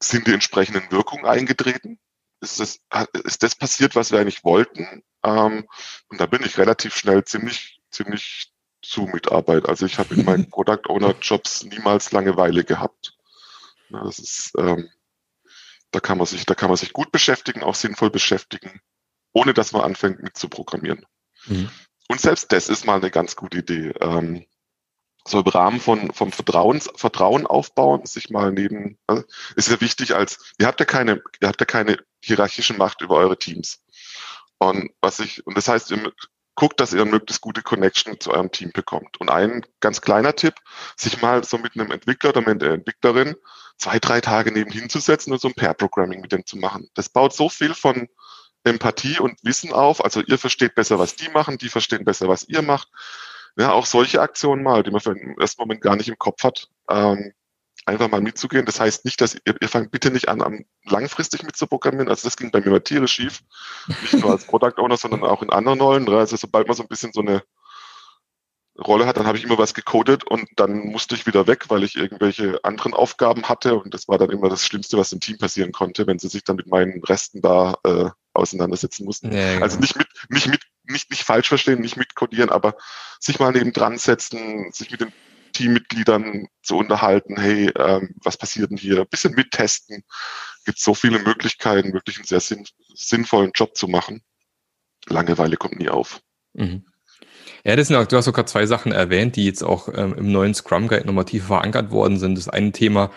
sind 0.00 0.26
die 0.26 0.32
entsprechenden 0.34 0.90
Wirkungen 0.90 1.26
eingetreten? 1.26 1.98
Ist 2.40 2.60
das, 2.60 2.80
ist 3.24 3.42
das 3.42 3.54
passiert, 3.54 3.94
was 3.94 4.10
wir 4.10 4.20
eigentlich 4.20 4.44
wollten? 4.44 5.02
Ähm, 5.22 5.68
und 6.08 6.20
da 6.20 6.26
bin 6.26 6.42
ich 6.44 6.58
relativ 6.58 6.96
schnell 6.96 7.24
ziemlich, 7.24 7.80
ziemlich 7.90 8.52
zu 8.82 9.02
mit 9.02 9.30
Arbeit. 9.30 9.68
Also 9.68 9.86
ich 9.86 9.98
habe 9.98 10.14
in 10.14 10.24
meinen 10.24 10.48
Product 10.50 10.88
Owner 10.88 11.14
Jobs 11.20 11.64
niemals 11.64 12.10
Langeweile 12.10 12.64
gehabt. 12.64 13.16
Ja, 13.90 14.02
das 14.04 14.18
ist, 14.18 14.52
ähm, 14.58 14.90
da 15.92 16.00
kann 16.00 16.18
man 16.18 16.26
sich, 16.26 16.46
da 16.46 16.54
kann 16.54 16.68
man 16.68 16.76
sich 16.76 16.92
gut 16.92 17.12
beschäftigen, 17.12 17.62
auch 17.62 17.74
sinnvoll 17.74 18.10
beschäftigen, 18.10 18.80
ohne 19.32 19.54
dass 19.54 19.72
man 19.72 19.82
anfängt 19.82 20.22
mit 20.22 20.36
zu 20.36 20.48
programmieren. 20.48 21.06
Mhm. 21.46 21.70
Und 22.08 22.20
selbst 22.20 22.52
das 22.52 22.68
ist 22.68 22.84
mal 22.84 22.96
eine 22.96 23.10
ganz 23.10 23.36
gute 23.36 23.58
Idee. 23.58 23.94
Ähm, 24.00 24.46
so 25.24 25.40
im 25.40 25.46
Rahmen 25.46 25.80
von, 25.80 26.12
vom 26.12 26.32
Vertrauens, 26.32 26.90
Vertrauen 26.96 27.46
aufbauen, 27.46 28.06
sich 28.06 28.30
mal 28.30 28.52
neben, 28.52 28.98
also 29.06 29.22
ist 29.54 29.70
ja 29.70 29.80
wichtig 29.80 30.14
als, 30.14 30.52
ihr 30.58 30.66
habt 30.66 30.80
ja 30.80 30.86
keine, 30.86 31.22
ihr 31.40 31.48
habt 31.48 31.60
ja 31.60 31.66
keine 31.66 31.98
hierarchische 32.20 32.74
Macht 32.74 33.02
über 33.02 33.16
eure 33.16 33.38
Teams. 33.38 33.84
Und 34.58 34.90
was 35.00 35.20
ich, 35.20 35.46
und 35.46 35.56
das 35.56 35.68
heißt, 35.68 35.90
ihr 35.90 36.12
guckt, 36.54 36.80
dass 36.80 36.92
ihr 36.92 37.00
eine 37.00 37.10
möglichst 37.10 37.40
gute 37.40 37.62
Connection 37.62 38.20
zu 38.20 38.32
eurem 38.32 38.50
Team 38.50 38.72
bekommt. 38.72 39.20
Und 39.20 39.30
ein 39.30 39.64
ganz 39.80 40.00
kleiner 40.00 40.34
Tipp, 40.34 40.54
sich 40.96 41.22
mal 41.22 41.44
so 41.44 41.58
mit 41.58 41.74
einem 41.74 41.90
Entwickler 41.90 42.30
oder 42.30 42.40
mit 42.40 42.62
einer 42.62 42.74
Entwicklerin 42.74 43.36
zwei, 43.82 43.98
drei 43.98 44.20
Tage 44.20 44.52
nebenhin 44.52 44.88
zu 44.88 45.00
setzen 45.00 45.32
und 45.32 45.40
so 45.40 45.48
ein 45.48 45.54
Pair-Programming 45.54 46.20
mit 46.20 46.30
dem 46.32 46.46
zu 46.46 46.56
machen. 46.56 46.88
Das 46.94 47.08
baut 47.08 47.34
so 47.34 47.48
viel 47.48 47.74
von 47.74 48.08
Empathie 48.62 49.18
und 49.18 49.38
Wissen 49.42 49.72
auf. 49.72 50.04
Also 50.04 50.20
ihr 50.20 50.38
versteht 50.38 50.76
besser, 50.76 51.00
was 51.00 51.16
die 51.16 51.28
machen, 51.28 51.58
die 51.58 51.68
verstehen 51.68 52.04
besser, 52.04 52.28
was 52.28 52.48
ihr 52.48 52.62
macht. 52.62 52.88
Ja, 53.56 53.72
auch 53.72 53.86
solche 53.86 54.22
Aktionen 54.22 54.62
mal, 54.62 54.84
die 54.84 54.92
man 54.92 55.00
für 55.00 55.14
den 55.14 55.36
ersten 55.38 55.60
Moment 55.60 55.80
gar 55.80 55.96
nicht 55.96 56.08
im 56.08 56.16
Kopf 56.16 56.44
hat, 56.44 56.68
ähm, 56.88 57.32
einfach 57.84 58.08
mal 58.08 58.20
mitzugehen. 58.20 58.64
Das 58.64 58.78
heißt 58.78 59.04
nicht, 59.04 59.20
dass 59.20 59.34
ihr, 59.34 59.56
ihr 59.60 59.68
fangt 59.68 59.90
bitte 59.90 60.12
nicht 60.12 60.28
an, 60.28 60.42
an 60.42 60.64
langfristig 60.84 61.42
mitzuprogrammieren. 61.42 62.08
Also 62.08 62.28
das 62.28 62.36
ging 62.36 62.52
bei 62.52 62.60
mir 62.60 62.70
mal 62.70 62.80
tierisch 62.80 63.12
schief. 63.12 63.40
Nicht 64.00 64.14
nur 64.14 64.30
als 64.30 64.46
Product 64.46 64.78
Owner, 64.78 64.96
sondern 64.96 65.24
auch 65.24 65.42
in 65.42 65.50
anderen 65.50 65.80
Rollen. 65.80 66.08
Also 66.08 66.36
sobald 66.36 66.68
man 66.68 66.76
so 66.76 66.84
ein 66.84 66.88
bisschen 66.88 67.12
so 67.12 67.20
eine 67.20 67.42
Rolle 68.82 69.06
hat, 69.06 69.16
dann 69.16 69.26
habe 69.26 69.38
ich 69.38 69.44
immer 69.44 69.58
was 69.58 69.74
gecodet 69.74 70.24
und 70.24 70.48
dann 70.56 70.86
musste 70.86 71.14
ich 71.14 71.26
wieder 71.26 71.46
weg, 71.46 71.66
weil 71.68 71.82
ich 71.82 71.96
irgendwelche 71.96 72.62
anderen 72.64 72.94
Aufgaben 72.94 73.48
hatte 73.48 73.74
und 73.74 73.94
das 73.94 74.08
war 74.08 74.18
dann 74.18 74.30
immer 74.30 74.48
das 74.48 74.66
Schlimmste, 74.66 74.98
was 74.98 75.12
im 75.12 75.20
Team 75.20 75.38
passieren 75.38 75.72
konnte, 75.72 76.06
wenn 76.06 76.18
sie 76.18 76.28
sich 76.28 76.44
dann 76.44 76.56
mit 76.56 76.66
meinen 76.66 77.02
Resten 77.02 77.40
da 77.40 77.74
äh, 77.84 78.10
auseinandersetzen 78.34 79.04
mussten. 79.04 79.32
Ja, 79.32 79.54
genau. 79.54 79.64
Also 79.64 79.78
nicht 79.78 79.96
mit, 79.96 80.08
nicht 80.28 80.46
mit, 80.48 80.60
nicht, 80.84 81.10
nicht 81.10 81.24
falsch 81.24 81.48
verstehen, 81.48 81.80
nicht 81.80 81.96
mitkodieren, 81.96 82.50
aber 82.50 82.76
sich 83.20 83.38
mal 83.38 83.52
neben 83.52 83.72
dran 83.72 83.98
setzen, 83.98 84.70
sich 84.72 84.90
mit 84.90 85.00
den 85.00 85.12
Teammitgliedern 85.52 86.48
zu 86.62 86.76
unterhalten, 86.76 87.38
hey, 87.38 87.70
ähm, 87.76 88.14
was 88.22 88.36
passiert 88.36 88.70
denn 88.70 88.78
hier? 88.78 89.00
Ein 89.00 89.08
bisschen 89.08 89.34
mittesten. 89.34 90.02
Gibt 90.64 90.78
so 90.78 90.94
viele 90.94 91.18
Möglichkeiten, 91.18 91.92
wirklich 91.92 92.16
einen 92.16 92.26
sehr 92.26 92.40
sinn, 92.40 92.66
sinnvollen 92.94 93.52
Job 93.54 93.76
zu 93.76 93.86
machen. 93.86 94.22
Langeweile 95.06 95.56
kommt 95.56 95.78
nie 95.78 95.88
auf. 95.88 96.20
Mhm. 96.54 96.86
Ja, 97.64 97.76
das 97.76 97.88
sind 97.88 98.12
du 98.12 98.16
hast 98.16 98.24
sogar 98.24 98.46
zwei 98.46 98.66
Sachen 98.66 98.92
erwähnt, 98.92 99.36
die 99.36 99.44
jetzt 99.44 99.62
auch 99.62 99.88
ähm, 99.94 100.14
im 100.16 100.32
neuen 100.32 100.54
Scrum 100.54 100.88
Guide 100.88 101.06
nochmal 101.06 101.24
tiefer 101.24 101.46
verankert 101.46 101.90
worden 101.90 102.18
sind. 102.18 102.36
Das 102.36 102.48
eine 102.48 102.72
Thema, 102.72 103.10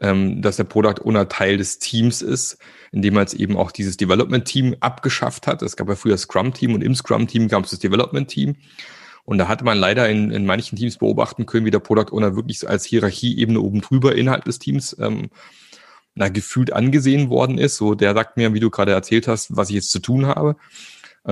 ähm, 0.00 0.42
dass 0.42 0.56
der 0.56 0.64
Product 0.64 1.04
Owner 1.04 1.28
Teil 1.28 1.56
des 1.56 1.78
Teams 1.78 2.22
ist, 2.22 2.58
indem 2.92 3.14
man 3.14 3.22
jetzt 3.24 3.34
eben 3.34 3.56
auch 3.56 3.70
dieses 3.70 3.96
Development 3.96 4.44
Team 4.44 4.76
abgeschafft 4.80 5.46
hat. 5.46 5.62
Es 5.62 5.76
gab 5.76 5.88
ja 5.88 5.96
früher 5.96 6.16
Scrum 6.16 6.52
Team 6.52 6.74
und 6.74 6.82
im 6.82 6.94
Scrum 6.94 7.26
Team 7.26 7.48
gab 7.48 7.64
es 7.64 7.70
das 7.70 7.78
Development 7.78 8.28
Team. 8.28 8.56
Und 9.24 9.38
da 9.38 9.48
hatte 9.48 9.64
man 9.64 9.78
leider 9.78 10.08
in, 10.08 10.30
in 10.30 10.46
manchen 10.46 10.76
Teams 10.76 10.98
beobachten 10.98 11.46
können, 11.46 11.66
wie 11.66 11.70
der 11.70 11.78
Product 11.78 12.12
Owner 12.12 12.34
wirklich 12.36 12.68
als 12.68 12.84
Hierarchieebene 12.84 13.60
oben 13.60 13.80
drüber 13.80 14.16
innerhalb 14.16 14.44
des 14.44 14.58
Teams 14.58 14.96
ähm, 14.98 15.30
na, 16.14 16.28
gefühlt 16.28 16.72
angesehen 16.72 17.30
worden 17.30 17.58
ist. 17.58 17.76
So, 17.76 17.94
der 17.94 18.14
sagt 18.14 18.36
mir, 18.36 18.54
wie 18.54 18.60
du 18.60 18.70
gerade 18.70 18.92
erzählt 18.92 19.28
hast, 19.28 19.56
was 19.56 19.68
ich 19.68 19.76
jetzt 19.76 19.90
zu 19.90 20.00
tun 20.00 20.26
habe. 20.26 20.56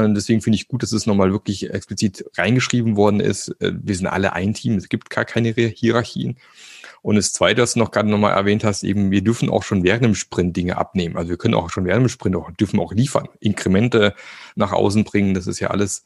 Deswegen 0.06 0.40
finde 0.40 0.56
ich 0.56 0.68
gut, 0.68 0.82
dass 0.82 0.92
es 0.92 1.06
nochmal 1.06 1.32
wirklich 1.32 1.70
explizit 1.70 2.24
reingeschrieben 2.36 2.96
worden 2.96 3.20
ist. 3.20 3.48
Äh, 3.60 3.72
wir 3.74 3.96
sind 3.96 4.06
alle 4.06 4.32
ein 4.32 4.54
Team, 4.54 4.76
es 4.76 4.88
gibt 4.88 5.10
gar 5.10 5.24
keine 5.24 5.50
Hierarchien. 5.50 6.38
Und 7.02 7.16
das 7.16 7.32
Zweite, 7.32 7.62
was 7.62 7.74
du 7.74 7.78
noch 7.78 7.90
gerade 7.90 8.08
nochmal 8.08 8.32
erwähnt 8.32 8.64
hast, 8.64 8.82
eben, 8.82 9.10
wir 9.10 9.22
dürfen 9.22 9.50
auch 9.50 9.62
schon 9.62 9.84
während 9.84 10.04
dem 10.04 10.14
Sprint 10.14 10.56
Dinge 10.56 10.76
abnehmen. 10.76 11.16
Also 11.16 11.30
wir 11.30 11.36
können 11.36 11.54
auch 11.54 11.70
schon 11.70 11.84
während 11.84 12.04
dem 12.04 12.08
Sprint 12.08 12.36
auch, 12.36 12.50
dürfen 12.52 12.80
auch 12.80 12.92
liefern, 12.92 13.28
Inkremente 13.40 14.14
nach 14.56 14.72
außen 14.72 15.04
bringen. 15.04 15.34
Das 15.34 15.46
ist 15.46 15.60
ja 15.60 15.68
alles, 15.68 16.04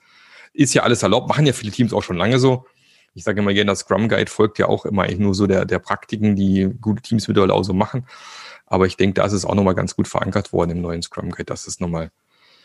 ist 0.52 0.74
ja 0.74 0.83
alles 0.83 1.02
erlaubt, 1.02 1.28
machen 1.28 1.46
ja 1.46 1.52
viele 1.52 1.72
Teams 1.72 1.92
auch 1.92 2.02
schon 2.02 2.16
lange 2.16 2.38
so. 2.38 2.66
Ich 3.14 3.24
sage 3.24 3.40
immer 3.40 3.52
gerne, 3.52 3.70
das 3.70 3.81
Scrum 3.81 4.09
Guide 4.09 4.31
folgt 4.31 4.59
ja 4.59 4.68
auch 4.68 4.87
immer 4.87 5.11
nur 5.11 5.35
so 5.35 5.46
der, 5.46 5.66
der 5.66 5.78
Praktiken, 5.78 6.35
die 6.35 6.70
gute 6.81 7.02
Teams 7.02 7.28
mittlerweile 7.28 7.52
auch 7.52 7.64
so 7.64 7.74
machen. 7.74 8.07
Aber 8.66 8.87
ich 8.87 8.96
denke, 8.96 9.14
da 9.14 9.26
ist 9.26 9.33
es 9.33 9.44
auch 9.44 9.55
nochmal 9.55 9.74
ganz 9.74 9.96
gut 9.96 10.09
verankert 10.09 10.52
worden 10.52 10.70
im 10.70 10.81
neuen 10.81 11.02
Scrum 11.02 11.31
Guide, 11.31 11.44
dass 11.44 11.66
es 11.66 11.78
nochmal 11.78 12.11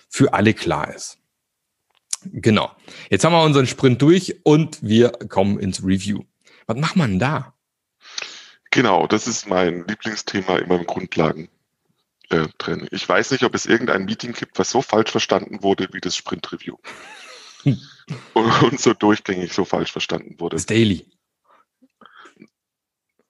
für 0.09 0.33
alle 0.33 0.53
klar 0.53 0.93
ist. 0.93 1.17
Genau. 2.23 2.71
Jetzt 3.09 3.23
haben 3.23 3.33
wir 3.33 3.43
unseren 3.43 3.67
Sprint 3.67 4.01
durch 4.01 4.39
und 4.43 4.79
wir 4.81 5.11
kommen 5.11 5.59
ins 5.59 5.83
Review. 5.83 6.23
Was 6.65 6.77
macht 6.77 6.95
man 6.95 7.19
da? 7.19 7.53
Genau, 8.71 9.07
das 9.07 9.27
ist 9.27 9.47
mein 9.47 9.85
Lieblingsthema 9.87 10.57
in 10.57 10.67
meinem 10.67 10.85
Grundlagen. 10.85 11.49
Äh, 12.29 12.47
Ich 12.91 13.07
weiß 13.07 13.31
nicht, 13.31 13.43
ob 13.43 13.55
es 13.55 13.65
irgendein 13.65 14.05
Meeting 14.05 14.33
gibt, 14.33 14.59
was 14.59 14.69
so 14.71 14.81
falsch 14.81 15.11
verstanden 15.11 15.63
wurde 15.63 15.87
wie 15.93 16.01
das 16.01 16.15
Sprint 16.15 16.51
Review. 16.51 16.77
und, 17.63 17.81
und 18.63 18.79
so 18.79 18.93
durchgängig 18.93 19.53
so 19.53 19.65
falsch 19.65 19.91
verstanden 19.91 20.39
wurde. 20.39 20.55
Das 20.57 20.65
Daily. 20.65 21.05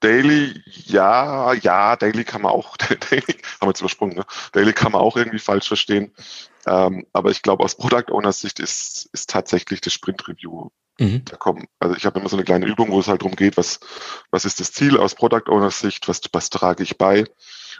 Daily, 0.00 0.62
ja, 0.86 1.52
ja, 1.54 1.96
Daily 1.96 2.24
kann 2.24 2.42
man 2.42 2.52
auch, 2.52 2.76
Daily, 3.10 3.22
haben 3.60 3.62
wir 3.62 3.68
jetzt 3.68 3.80
übersprungen, 3.80 4.16
ne? 4.16 4.24
Daily 4.52 4.72
kann 4.72 4.92
man 4.92 5.00
auch 5.00 5.16
irgendwie 5.16 5.40
falsch 5.40 5.66
verstehen. 5.66 6.12
Ähm, 6.68 7.06
aber 7.12 7.30
ich 7.30 7.42
glaube, 7.42 7.64
aus 7.64 7.76
Product 7.76 8.10
Owners 8.10 8.40
Sicht 8.40 8.60
ist, 8.60 9.08
ist 9.12 9.30
tatsächlich 9.30 9.80
das 9.80 9.92
Sprint 9.92 10.28
Review. 10.28 10.68
Mhm. 10.98 11.24
Da 11.24 11.36
kommen, 11.36 11.66
also 11.78 11.96
ich 11.96 12.04
habe 12.04 12.18
immer 12.18 12.28
so 12.28 12.36
eine 12.36 12.44
kleine 12.44 12.66
Übung, 12.66 12.90
wo 12.90 13.00
es 13.00 13.08
halt 13.08 13.22
darum 13.22 13.36
geht, 13.36 13.56
was, 13.56 13.80
was 14.30 14.44
ist 14.44 14.60
das 14.60 14.72
Ziel 14.72 14.98
aus 14.98 15.14
Product 15.14 15.48
Owners 15.48 15.80
Sicht, 15.80 16.08
was, 16.08 16.20
was 16.32 16.50
trage 16.50 16.82
ich 16.82 16.98
bei. 16.98 17.24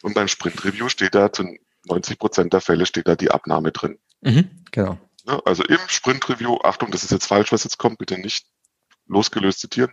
Und 0.03 0.15
beim 0.15 0.29
Sprint 0.29 0.65
Review 0.65 0.89
steht 0.89 1.15
da 1.15 1.33
zu 1.33 1.45
90 1.87 2.19
Prozent 2.19 2.53
der 2.53 2.61
Fälle 2.61 2.87
steht 2.87 3.09
da 3.09 3.17
die 3.17 3.31
Abnahme 3.31 3.73
drin. 3.73 3.99
Mhm, 4.21 4.51
genau. 4.71 4.99
Ja, 5.27 5.41
also 5.45 5.65
im 5.65 5.79
Sprint 5.89 6.29
Review, 6.29 6.59
Achtung, 6.63 6.91
das 6.91 7.03
ist 7.03 7.11
jetzt 7.11 7.27
falsch, 7.27 7.53
was 7.53 7.65
jetzt 7.65 7.79
kommt, 7.79 7.99
bitte 7.99 8.19
nicht 8.19 8.47
losgelöst 9.07 9.61
zitieren. 9.61 9.93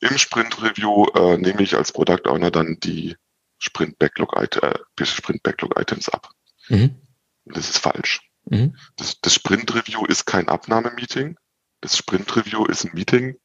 Im 0.00 0.16
Sprint 0.18 0.62
Review 0.62 1.06
äh, 1.14 1.38
nehme 1.38 1.62
ich 1.62 1.76
als 1.76 1.92
Product 1.92 2.26
Owner 2.26 2.50
dann 2.50 2.78
die 2.82 3.16
Sprint 3.58 3.98
Backlog, 3.98 4.34
äh, 4.36 5.04
Sprint 5.04 5.42
Backlog 5.42 5.78
Items 5.80 6.08
ab. 6.08 6.30
Mhm. 6.68 6.96
Das 7.44 7.68
ist 7.68 7.78
falsch. 7.78 8.20
Mhm. 8.44 8.76
Das, 8.96 9.20
das 9.20 9.34
Sprint 9.34 9.74
Review 9.74 10.04
ist 10.06 10.26
kein 10.26 10.48
Abnahmemeeting. 10.48 11.36
Das 11.80 11.96
Sprint 11.96 12.34
Review 12.36 12.64
ist 12.66 12.84
ein 12.84 12.94
Meeting, 12.94 13.36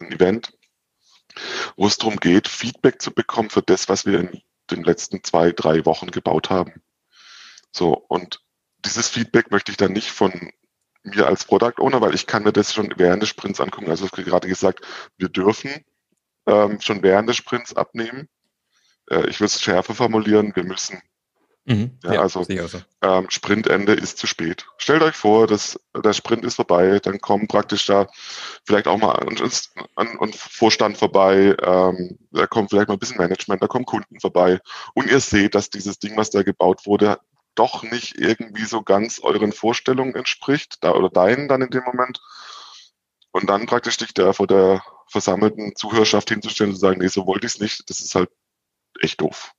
ein 0.00 0.12
Event, 0.12 0.52
wo 1.76 1.86
es 1.86 1.96
darum 1.96 2.16
geht, 2.16 2.48
Feedback 2.48 3.02
zu 3.02 3.12
bekommen 3.12 3.50
für 3.50 3.62
das, 3.62 3.88
was 3.88 4.06
wir 4.06 4.20
in 4.20 4.42
den 4.70 4.84
letzten 4.84 5.22
zwei, 5.24 5.52
drei 5.52 5.84
Wochen 5.84 6.10
gebaut 6.10 6.50
haben. 6.50 6.82
So, 7.72 7.94
und 7.94 8.40
dieses 8.84 9.08
Feedback 9.08 9.50
möchte 9.50 9.70
ich 9.70 9.76
dann 9.76 9.92
nicht 9.92 10.10
von 10.10 10.52
mir 11.02 11.26
als 11.26 11.44
Product 11.44 11.78
Owner, 11.78 12.00
weil 12.00 12.14
ich 12.14 12.26
kann 12.26 12.44
mir 12.44 12.52
das 12.52 12.72
schon 12.72 12.92
während 12.96 13.22
des 13.22 13.30
Sprints 13.30 13.60
angucken. 13.60 13.90
Also 13.90 14.04
ich 14.04 14.12
habe 14.12 14.22
gerade 14.24 14.48
gesagt, 14.48 14.80
wir 15.16 15.28
dürfen 15.28 15.84
ähm, 16.46 16.80
schon 16.80 17.02
während 17.02 17.28
des 17.28 17.36
Sprints 17.36 17.74
abnehmen. 17.74 18.28
Äh, 19.10 19.28
ich 19.28 19.40
würde 19.40 19.46
es 19.46 19.60
schärfer 19.60 19.94
formulieren, 19.94 20.54
wir 20.54 20.64
müssen. 20.64 21.02
Mhm, 21.64 21.96
ja, 22.02 22.14
ja, 22.14 22.20
also 22.22 22.42
so. 22.42 22.80
ähm, 23.02 23.26
Sprintende 23.30 23.92
ist 23.92 24.18
zu 24.18 24.26
spät. 24.26 24.66
Stellt 24.78 25.02
euch 25.02 25.14
vor, 25.14 25.46
dass 25.46 25.78
der 25.94 26.12
Sprint 26.12 26.44
ist 26.44 26.56
vorbei, 26.56 26.98
dann 26.98 27.20
kommen 27.20 27.46
praktisch 27.46 27.86
da 27.86 28.08
vielleicht 28.64 28.88
auch 28.88 28.98
mal 28.98 29.12
ein, 29.12 29.38
ein, 29.96 30.18
ein 30.20 30.32
Vorstand 30.32 30.98
vorbei, 30.98 31.54
ähm, 31.62 32.18
da 32.32 32.48
kommt 32.48 32.70
vielleicht 32.70 32.88
mal 32.88 32.94
ein 32.94 32.98
bisschen 32.98 33.18
Management, 33.18 33.62
da 33.62 33.68
kommen 33.68 33.86
Kunden 33.86 34.18
vorbei 34.18 34.58
und 34.94 35.08
ihr 35.08 35.20
seht, 35.20 35.54
dass 35.54 35.70
dieses 35.70 36.00
Ding, 36.00 36.16
was 36.16 36.30
da 36.30 36.42
gebaut 36.42 36.84
wurde, 36.84 37.20
doch 37.54 37.84
nicht 37.84 38.18
irgendwie 38.18 38.64
so 38.64 38.82
ganz 38.82 39.20
euren 39.20 39.52
Vorstellungen 39.52 40.16
entspricht, 40.16 40.78
da 40.80 40.92
oder 40.92 41.10
deinen 41.10 41.46
dann 41.46 41.62
in 41.62 41.70
dem 41.70 41.84
Moment. 41.84 42.20
Und 43.30 43.48
dann 43.48 43.66
praktisch 43.66 43.98
dich 43.98 44.12
da 44.14 44.32
vor 44.32 44.46
der 44.46 44.82
versammelten 45.06 45.76
Zuhörerschaft 45.76 46.28
hinzustellen 46.28 46.70
und 46.70 46.76
zu 46.76 46.80
sagen, 46.80 47.00
nee, 47.00 47.08
so 47.08 47.26
wollte 47.26 47.46
ich 47.46 47.54
es 47.54 47.60
nicht, 47.60 47.88
das 47.88 48.00
ist 48.00 48.14
halt 48.14 48.30
echt 49.00 49.20
doof. 49.20 49.52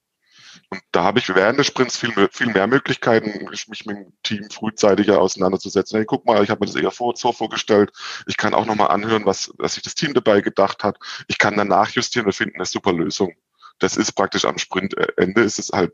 Und 0.73 0.81
da 0.91 1.03
habe 1.03 1.19
ich 1.19 1.29
während 1.29 1.59
des 1.59 1.67
Sprints 1.67 1.97
viel, 1.97 2.11
viel 2.31 2.47
mehr 2.47 2.65
Möglichkeiten, 2.65 3.45
mich 3.47 3.85
mit 3.85 3.95
dem 3.95 4.11
Team 4.23 4.49
frühzeitiger 4.49 5.21
auseinanderzusetzen. 5.21 5.97
Hey, 5.97 6.05
guck 6.07 6.25
mal, 6.25 6.43
ich 6.43 6.49
habe 6.49 6.61
mir 6.61 6.65
das 6.65 6.75
eher 6.75 6.89
vor, 6.89 7.15
so 7.15 7.31
vorgestellt. 7.31 7.91
Ich 8.25 8.37
kann 8.37 8.55
auch 8.55 8.65
nochmal 8.65 8.87
anhören, 8.87 9.23
was, 9.23 9.53
was 9.59 9.75
sich 9.75 9.83
das 9.83 9.93
Team 9.93 10.15
dabei 10.15 10.41
gedacht 10.41 10.83
hat. 10.83 10.97
Ich 11.27 11.37
kann 11.37 11.55
dann 11.57 11.67
nachjustieren, 11.67 12.25
wir 12.25 12.33
finden 12.33 12.55
eine 12.55 12.65
super 12.65 12.91
Lösung. 12.91 13.35
Das 13.77 13.97
ist 13.97 14.13
praktisch 14.13 14.45
am 14.45 14.57
Sprintende, 14.57 15.41
ist 15.41 15.59
es 15.59 15.69
halt 15.69 15.93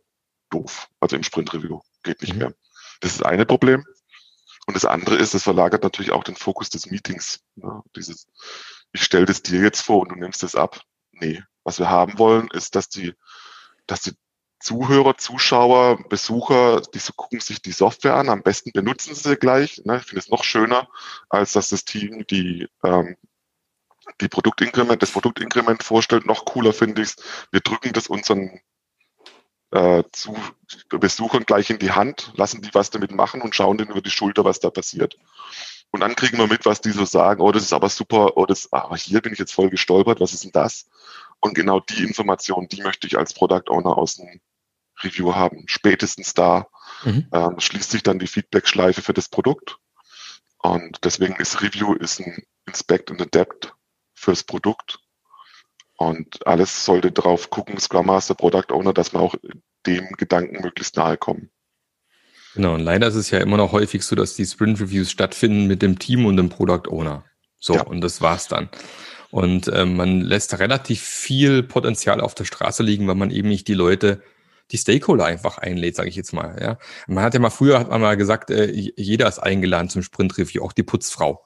doof. 0.50 0.88
Also 1.02 1.18
im 1.18 1.24
Sprint-Review 1.24 1.82
geht 2.04 2.22
nicht 2.22 2.36
mhm. 2.36 2.40
mehr. 2.40 2.54
Das 3.02 3.12
ist 3.12 3.20
das 3.20 3.28
eine 3.28 3.46
Problem. 3.46 3.86
Und 4.66 4.76
das 4.76 4.86
andere 4.86 5.18
ist, 5.18 5.34
das 5.34 5.44
verlagert 5.44 5.84
natürlich 5.84 6.12
auch 6.12 6.24
den 6.24 6.38
Fokus 6.38 6.70
des 6.70 6.90
Meetings. 6.90 7.42
Ja, 7.58 7.84
dieses, 7.98 8.28
ich 8.94 9.04
stelle 9.04 9.26
das 9.26 9.42
dir 9.42 9.60
jetzt 9.60 9.82
vor 9.82 10.04
und 10.04 10.14
du 10.14 10.16
nimmst 10.16 10.42
es 10.42 10.56
ab. 10.56 10.80
Nee, 11.12 11.44
was 11.66 11.80
wir 11.80 11.90
haben 11.90 12.18
wollen, 12.18 12.48
ist, 12.54 12.76
dass 12.76 12.88
die, 12.88 13.14
dass 13.88 14.04
die 14.04 14.14
Zuhörer, 14.60 15.18
Zuschauer, 15.18 16.04
Besucher, 16.10 16.82
die 16.82 17.00
gucken 17.16 17.40
sich 17.40 17.62
die 17.62 17.72
Software 17.72 18.16
an. 18.16 18.30
Am 18.30 18.44
besten 18.44 18.72
benutzen 18.72 19.16
sie 19.16 19.38
gleich. 19.38 19.82
Ne? 19.86 19.98
Ich 19.98 20.04
finde 20.04 20.20
es 20.20 20.30
noch 20.30 20.44
schöner, 20.44 20.90
als 21.30 21.54
dass 21.54 21.70
das 21.70 21.86
Team 21.86 22.26
die, 22.28 22.68
ähm, 22.84 23.16
die 24.20 24.28
Produktinkrement, 24.28 25.02
das 25.02 25.12
Produktinkrement 25.12 25.84
vorstellt. 25.84 26.26
Noch 26.26 26.46
cooler 26.46 26.74
finde 26.74 27.02
ich 27.02 27.10
es. 27.10 27.16
Wir 27.52 27.62
drücken 27.62 27.94
das 27.94 28.08
unseren 28.08 28.60
äh, 29.72 30.04
zu 30.12 30.36
Besuchern 30.90 31.46
gleich 31.46 31.70
in 31.70 31.80
die 31.80 31.92
Hand, 31.92 32.34
lassen 32.36 32.62
die 32.62 32.74
was 32.74 32.90
damit 32.90 33.12
machen 33.12 33.42
und 33.42 33.56
schauen 33.56 33.78
denen 33.78 33.92
über 33.92 34.02
die 34.02 34.10
Schulter, 34.10 34.44
was 34.44 34.60
da 34.60 34.70
passiert. 34.70 35.18
Und 35.92 36.02
dann 36.02 36.16
kriegen 36.16 36.38
wir 36.38 36.48
mit, 36.48 36.66
was 36.66 36.82
die 36.82 36.92
so 36.92 37.06
sagen, 37.06 37.42
oh, 37.42 37.52
das 37.52 37.64
ist 37.64 37.74
aber 37.74 37.90
super, 37.90 38.38
oh, 38.38 38.46
das, 38.46 38.72
aber 38.72 38.96
hier 38.96 39.22
bin 39.22 39.34
ich 39.34 39.40
jetzt 39.40 39.54
voll 39.54 39.70
gestolpert, 39.70 40.20
was 40.20 40.34
ist 40.34 40.44
denn 40.44 40.52
das? 40.52 40.88
Und 41.42 41.56
genau 41.56 41.80
die 41.80 42.04
Information, 42.04 42.68
die 42.68 42.82
möchte 42.82 43.08
ich 43.08 43.18
als 43.18 43.34
Product 43.34 43.70
Owner 43.70 43.98
aus 43.98 44.16
dem 44.16 44.42
Review 45.02 45.36
haben. 45.36 45.64
Spätestens 45.68 46.34
da 46.34 46.68
mhm. 47.04 47.28
ähm, 47.32 47.60
schließt 47.60 47.92
sich 47.92 48.04
dann 48.04 48.20
die 48.20 48.28
Feedback-Schleife 48.28 49.02
für 49.02 49.14
das 49.14 49.30
Produkt. 49.30 49.78
Und 50.58 51.00
deswegen 51.06 51.36
ist 51.38 51.62
Review 51.62 51.94
ist 51.94 52.20
ein 52.20 52.44
Inspect 52.66 53.12
and 53.12 53.22
Adapt 53.22 53.74
fürs 54.14 54.44
Produkt 54.44 55.00
und 56.00 56.48
alles 56.48 56.86
sollte 56.86 57.12
drauf 57.12 57.50
gucken, 57.50 57.78
Scrum 57.78 58.06
Master, 58.06 58.34
Product 58.34 58.72
Owner, 58.72 58.94
dass 58.94 59.12
man 59.12 59.22
auch 59.22 59.36
dem 59.86 60.08
Gedanken 60.14 60.62
möglichst 60.62 60.96
nahe 60.96 61.18
kommen. 61.18 61.50
Genau, 62.56 62.76
und 62.76 62.80
leider 62.80 63.08
ist 63.08 63.16
es 63.16 63.32
ja 63.32 63.40
immer 63.40 63.58
noch 63.58 63.74
häufig 63.74 64.04
so, 64.04 64.16
dass 64.16 64.34
die 64.34 64.46
Sprint 64.46 64.80
Reviews 64.80 65.12
stattfinden 65.12 65.68
mit 65.68 65.82
dem 65.82 66.00
Team 66.00 66.26
und 66.26 66.38
dem 66.38 66.48
Product 66.48 66.90
Owner. 66.90 67.26
So, 67.60 67.76
ja. 67.76 67.84
und 67.84 68.00
das 68.00 68.22
war's 68.22 68.48
dann. 68.48 68.70
Und 69.32 69.68
äh, 69.68 69.86
man 69.86 70.22
lässt 70.22 70.58
relativ 70.60 71.02
viel 71.02 71.64
Potenzial 71.64 72.22
auf 72.22 72.36
der 72.36 72.46
Straße 72.46 72.84
liegen, 72.84 73.08
weil 73.08 73.16
man 73.16 73.32
eben 73.32 73.50
nicht 73.50 73.68
die 73.68 73.74
Leute, 73.76 74.22
die 74.72 74.78
Stakeholder 74.78 75.26
einfach 75.26 75.58
einlädt, 75.58 75.96
sage 75.96 76.10
ich 76.10 76.16
jetzt 76.16 76.34
mal. 76.34 76.58
Ja, 76.62 76.78
man 77.08 77.24
hat 77.24 77.34
ja 77.34 77.40
mal 77.40 77.50
früher 77.50 77.80
hat 77.80 77.90
man 77.90 78.02
mal 78.02 78.18
gesagt, 78.18 78.50
äh, 78.50 78.72
jeder 78.72 79.28
ist 79.28 79.40
eingeladen 79.40 79.90
zum 79.90 80.02
Sprint 80.04 80.38
Review, 80.38 80.64
auch 80.64 80.74
die 80.74 80.84
Putzfrau 80.84 81.44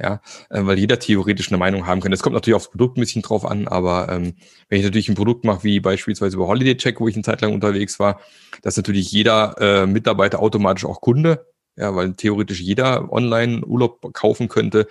ja, 0.00 0.20
äh, 0.50 0.64
weil 0.64 0.78
jeder 0.78 0.98
theoretisch 0.98 1.48
eine 1.48 1.58
Meinung 1.58 1.86
haben 1.86 2.00
kann. 2.00 2.10
Das 2.10 2.22
kommt 2.22 2.34
natürlich 2.34 2.56
aufs 2.56 2.70
Produkt 2.70 2.96
ein 2.96 3.00
bisschen 3.00 3.22
drauf 3.22 3.44
an, 3.44 3.68
aber 3.68 4.08
ähm, 4.10 4.34
wenn 4.68 4.78
ich 4.78 4.84
natürlich 4.84 5.08
ein 5.08 5.14
Produkt 5.14 5.44
mache, 5.44 5.62
wie 5.62 5.80
beispielsweise 5.80 6.36
über 6.36 6.46
Holiday 6.46 6.76
Check, 6.76 7.00
wo 7.00 7.08
ich 7.08 7.14
eine 7.14 7.22
Zeit 7.22 7.40
lang 7.40 7.52
unterwegs 7.52 7.98
war, 8.00 8.20
dass 8.62 8.76
natürlich 8.76 9.12
jeder 9.12 9.56
äh, 9.60 9.86
Mitarbeiter 9.86 10.40
automatisch 10.40 10.84
auch 10.84 11.00
Kunde, 11.00 11.46
ja, 11.76 11.94
weil 11.94 12.14
theoretisch 12.14 12.60
jeder 12.60 13.12
online 13.12 13.64
Urlaub 13.64 14.12
kaufen 14.12 14.48
könnte. 14.48 14.88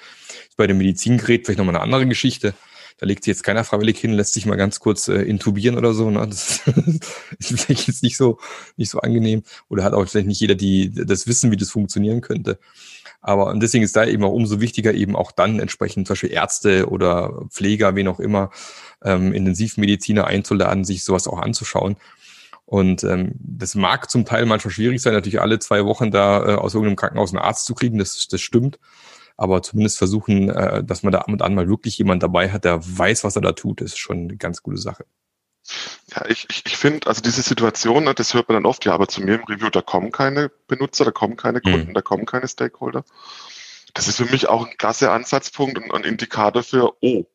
Bei 0.57 0.67
dem 0.67 0.77
Medizingerät 0.77 1.45
vielleicht 1.45 1.59
nochmal 1.59 1.75
eine 1.75 1.83
andere 1.83 2.07
Geschichte. 2.07 2.53
Da 2.99 3.07
legt 3.07 3.23
sich 3.23 3.31
jetzt 3.31 3.43
keiner 3.43 3.63
freiwillig 3.63 3.99
hin, 3.99 4.13
lässt 4.13 4.33
sich 4.33 4.45
mal 4.45 4.55
ganz 4.55 4.79
kurz 4.79 5.07
äh, 5.07 5.21
intubieren 5.23 5.77
oder 5.77 5.93
so. 5.93 6.09
Ne? 6.09 6.25
Das 6.27 6.61
ist 7.39 7.59
vielleicht 7.59 7.87
jetzt 7.87 8.03
nicht 8.03 8.17
so, 8.17 8.39
nicht 8.77 8.89
so 8.89 8.99
angenehm. 8.99 9.43
Oder 9.69 9.83
hat 9.83 9.93
auch 9.93 10.07
vielleicht 10.07 10.27
nicht 10.27 10.39
jeder 10.39 10.55
die, 10.55 10.91
das 10.93 11.27
Wissen, 11.27 11.51
wie 11.51 11.57
das 11.57 11.71
funktionieren 11.71 12.21
könnte. 12.21 12.59
Aber 13.21 13.47
und 13.47 13.61
deswegen 13.61 13.83
ist 13.83 13.95
da 13.95 14.05
eben 14.05 14.23
auch 14.23 14.33
umso 14.33 14.59
wichtiger, 14.59 14.93
eben 14.93 15.15
auch 15.15 15.31
dann 15.31 15.59
entsprechend 15.59 16.07
zum 16.07 16.13
Beispiel 16.13 16.31
Ärzte 16.31 16.87
oder 16.89 17.45
Pfleger, 17.49 17.95
wen 17.95 18.09
auch 18.09 18.19
immer, 18.19 18.51
ähm, 19.01 19.33
Intensivmediziner 19.33 20.27
einzuladen, 20.27 20.83
sich 20.83 21.03
sowas 21.03 21.27
auch 21.27 21.39
anzuschauen. 21.39 21.95
Und 22.73 23.03
ähm, 23.03 23.33
das 23.35 23.75
mag 23.75 24.09
zum 24.09 24.25
Teil 24.25 24.47
manchmal 24.47 24.73
schwierig 24.73 24.99
sein, 24.99 25.13
natürlich 25.13 25.39
alle 25.39 25.59
zwei 25.59 25.85
Wochen 25.85 26.09
da 26.09 26.39
äh, 26.39 26.55
aus 26.55 26.73
irgendeinem 26.73 26.95
Krankenhaus 26.95 27.29
einen 27.29 27.37
Arzt 27.43 27.67
zu 27.67 27.75
kriegen, 27.75 27.99
das, 27.99 28.27
das 28.27 28.41
stimmt. 28.41 28.79
Aber 29.37 29.61
zumindest 29.61 29.99
versuchen, 29.99 30.49
äh, 30.49 30.83
dass 30.83 31.03
man 31.03 31.11
da 31.11 31.19
ab 31.19 31.27
und 31.27 31.43
an 31.43 31.53
mal 31.53 31.69
wirklich 31.69 31.99
jemand 31.99 32.23
dabei 32.23 32.51
hat, 32.51 32.65
der 32.65 32.79
weiß, 32.81 33.25
was 33.25 33.35
er 33.35 33.43
da 33.43 33.51
tut, 33.51 33.79
ist 33.81 33.99
schon 33.99 34.21
eine 34.21 34.37
ganz 34.37 34.63
gute 34.63 34.79
Sache. 34.79 35.05
Ja, 36.15 36.25
ich, 36.27 36.47
ich, 36.49 36.63
ich 36.65 36.75
finde, 36.75 37.05
also 37.05 37.21
diese 37.21 37.43
Situation, 37.43 38.11
das 38.15 38.33
hört 38.33 38.49
man 38.49 38.55
dann 38.55 38.65
oft, 38.65 38.83
ja, 38.85 38.93
aber 38.93 39.07
zu 39.07 39.21
mir 39.21 39.35
im 39.35 39.43
Review, 39.43 39.69
da 39.69 39.83
kommen 39.83 40.11
keine 40.11 40.49
Benutzer, 40.67 41.05
da 41.05 41.11
kommen 41.11 41.37
keine 41.37 41.59
mhm. 41.59 41.69
Kunden, 41.71 41.89
mhm. 41.89 41.93
da 41.93 42.01
kommen 42.01 42.25
keine 42.25 42.47
Stakeholder. 42.47 43.05
Das 43.93 44.07
ist 44.07 44.17
für 44.17 44.25
mich 44.25 44.49
auch 44.49 44.65
ein 44.65 44.77
klasse 44.79 45.11
Ansatzpunkt 45.11 45.77
und 45.77 45.93
ein 45.93 46.05
Indikator 46.05 46.63
für, 46.63 46.93
oh, 47.01 47.25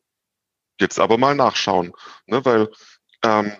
jetzt 0.81 0.99
aber 0.99 1.17
mal 1.17 1.33
nachschauen. 1.33 1.93
Ne, 2.25 2.43
weil 2.43 2.67
ähm, 3.23 3.53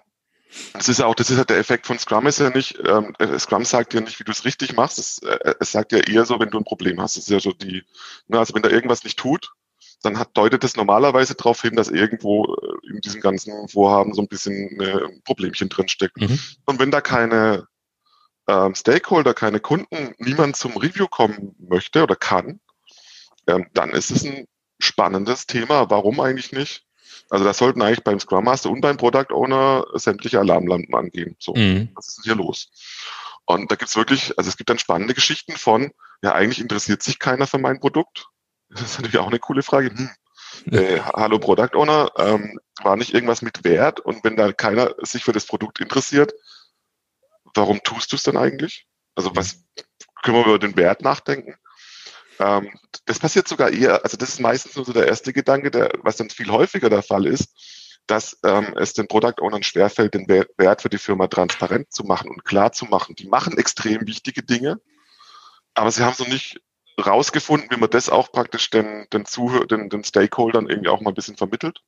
das 0.73 0.89
ist 0.89 0.99
ja 0.99 1.05
auch, 1.05 1.15
das 1.15 1.29
ist 1.29 1.37
ja 1.37 1.43
der 1.43 1.57
Effekt 1.57 1.85
von 1.85 1.99
Scrum 1.99 2.25
ist 2.27 2.39
ja 2.39 2.49
nicht, 2.49 2.79
ähm, 2.85 3.13
äh, 3.19 3.37
Scrum 3.37 3.65
sagt 3.65 3.93
ja 3.93 4.01
nicht, 4.01 4.19
wie 4.19 4.23
du 4.23 4.31
es 4.31 4.45
richtig 4.45 4.75
machst, 4.75 4.97
es, 4.97 5.19
äh, 5.19 5.53
es 5.59 5.71
sagt 5.71 5.91
ja 5.91 5.99
eher 5.99 6.25
so, 6.25 6.39
wenn 6.39 6.49
du 6.49 6.57
ein 6.57 6.63
Problem 6.63 6.99
hast. 7.01 7.17
Das 7.17 7.23
ist 7.25 7.29
ja 7.29 7.39
so 7.39 7.51
die, 7.51 7.83
ne, 8.27 8.39
also 8.39 8.55
wenn 8.55 8.63
da 8.63 8.69
irgendwas 8.69 9.03
nicht 9.03 9.19
tut, 9.19 9.51
dann 10.01 10.17
hat, 10.17 10.29
deutet 10.35 10.63
es 10.63 10.75
normalerweise 10.75 11.35
darauf 11.35 11.61
hin, 11.61 11.75
dass 11.75 11.89
irgendwo 11.89 12.55
äh, 12.55 12.89
in 12.89 13.01
diesem 13.01 13.21
ganzen 13.21 13.67
Vorhaben 13.67 14.13
so 14.13 14.21
ein 14.21 14.27
bisschen 14.27 14.79
ein 14.81 15.21
Problemchen 15.23 15.69
drinsteckt. 15.69 16.17
Mhm. 16.17 16.39
Und 16.65 16.79
wenn 16.79 16.91
da 16.91 17.01
keine 17.01 17.67
ähm, 18.47 18.73
Stakeholder, 18.73 19.33
keine 19.33 19.59
Kunden, 19.59 20.15
niemand 20.17 20.55
zum 20.55 20.75
Review 20.77 21.07
kommen 21.07 21.55
möchte 21.59 22.01
oder 22.01 22.15
kann, 22.15 22.59
ähm, 23.47 23.67
dann 23.73 23.91
ist 23.91 24.09
es 24.09 24.25
ein 24.25 24.45
spannendes 24.79 25.45
Thema. 25.45 25.89
Warum 25.89 26.19
eigentlich 26.19 26.51
nicht? 26.51 26.85
Also 27.29 27.45
da 27.45 27.53
sollten 27.53 27.81
eigentlich 27.81 28.03
beim 28.03 28.19
Scrum 28.19 28.45
Master 28.45 28.69
und 28.69 28.81
beim 28.81 28.97
Product 28.97 29.31
Owner 29.31 29.85
sämtliche 29.93 30.39
Alarmlampen 30.39 30.93
angehen. 30.95 31.35
So, 31.39 31.53
mhm. 31.53 31.89
was 31.93 32.07
ist 32.07 32.17
denn 32.17 32.23
hier 32.23 32.35
los? 32.35 32.71
Und 33.45 33.71
da 33.71 33.75
gibt's 33.75 33.95
wirklich, 33.95 34.37
also 34.37 34.49
es 34.49 34.57
gibt 34.57 34.69
dann 34.69 34.79
spannende 34.79 35.13
Geschichten 35.13 35.55
von, 35.55 35.91
ja, 36.21 36.33
eigentlich 36.33 36.59
interessiert 36.59 37.03
sich 37.03 37.19
keiner 37.19 37.47
für 37.47 37.57
mein 37.57 37.79
Produkt. 37.79 38.27
Das 38.69 38.81
ist 38.81 38.97
natürlich 38.97 39.19
auch 39.19 39.27
eine 39.27 39.39
coole 39.39 39.63
Frage. 39.63 39.89
Hm. 39.89 40.09
Äh, 40.71 40.99
hallo 40.99 41.39
Product 41.39 41.75
Owner, 41.75 42.11
ähm, 42.17 42.59
war 42.81 42.95
nicht 42.95 43.13
irgendwas 43.13 43.41
mit 43.41 43.63
Wert 43.63 43.99
und 43.99 44.23
wenn 44.23 44.35
da 44.35 44.51
keiner 44.51 44.95
sich 44.99 45.23
für 45.23 45.31
das 45.31 45.45
Produkt 45.45 45.79
interessiert, 45.79 46.33
warum 47.53 47.81
tust 47.83 48.11
du 48.11 48.15
es 48.15 48.23
denn 48.23 48.37
eigentlich? 48.37 48.87
Also 49.15 49.35
was 49.35 49.63
können 50.23 50.37
wir 50.37 50.45
über 50.45 50.59
den 50.59 50.75
Wert 50.75 51.01
nachdenken? 51.01 51.55
Ähm, 52.39 52.71
das 53.05 53.19
passiert 53.19 53.47
sogar 53.47 53.69
eher, 53.69 54.03
also 54.03 54.17
das 54.17 54.29
ist 54.29 54.39
meistens 54.39 54.75
nur 54.75 54.85
so 54.85 54.93
der 54.93 55.07
erste 55.07 55.33
Gedanke, 55.33 55.71
der, 55.71 55.91
was 56.01 56.17
dann 56.17 56.29
viel 56.29 56.49
häufiger 56.49 56.89
der 56.89 57.03
Fall 57.03 57.25
ist, 57.25 57.53
dass 58.07 58.39
ähm, 58.43 58.75
es 58.77 58.93
den 58.93 59.07
Product 59.07 59.41
Ownern 59.41 59.63
schwerfällt, 59.63 60.13
den 60.13 60.27
Wert 60.27 60.81
für 60.81 60.89
die 60.89 60.97
Firma 60.97 61.27
transparent 61.27 61.91
zu 61.91 62.03
machen 62.03 62.29
und 62.29 62.45
klar 62.45 62.71
zu 62.71 62.85
machen. 62.85 63.15
Die 63.15 63.27
machen 63.27 63.57
extrem 63.57 64.07
wichtige 64.07 64.41
Dinge, 64.41 64.79
aber 65.73 65.91
sie 65.91 66.03
haben 66.03 66.15
so 66.15 66.23
nicht 66.23 66.61
rausgefunden, 66.99 67.69
wie 67.71 67.79
man 67.79 67.89
das 67.89 68.09
auch 68.09 68.31
praktisch 68.31 68.69
den, 68.69 69.07
den, 69.13 69.25
Zuhör 69.25 69.67
den, 69.67 69.89
den 69.89 70.03
Stakeholdern 70.03 70.67
irgendwie 70.67 70.89
auch 70.89 71.01
mal 71.01 71.11
ein 71.11 71.15
bisschen 71.15 71.37
vermittelt. 71.37 71.81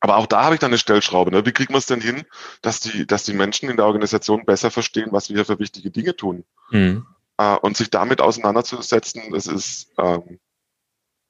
Aber 0.00 0.16
auch 0.16 0.26
da 0.26 0.44
habe 0.44 0.54
ich 0.54 0.60
dann 0.60 0.70
eine 0.70 0.78
Stellschraube. 0.78 1.32
Ne? 1.32 1.44
Wie 1.44 1.52
kriegen 1.52 1.74
wir 1.74 1.78
es 1.78 1.86
denn 1.86 2.00
hin, 2.00 2.24
dass 2.62 2.80
die, 2.80 3.06
dass 3.06 3.24
die 3.24 3.32
Menschen 3.32 3.68
in 3.68 3.76
der 3.76 3.86
Organisation 3.86 4.44
besser 4.44 4.70
verstehen, 4.70 5.08
was 5.10 5.28
wir 5.28 5.36
hier 5.36 5.44
für 5.44 5.58
wichtige 5.58 5.90
Dinge 5.90 6.14
tun? 6.14 6.44
Mhm. 6.70 7.04
Äh, 7.38 7.56
und 7.56 7.76
sich 7.76 7.90
damit 7.90 8.20
auseinanderzusetzen, 8.20 9.32
das 9.32 9.46
ist, 9.46 9.92
ähm, 9.98 10.40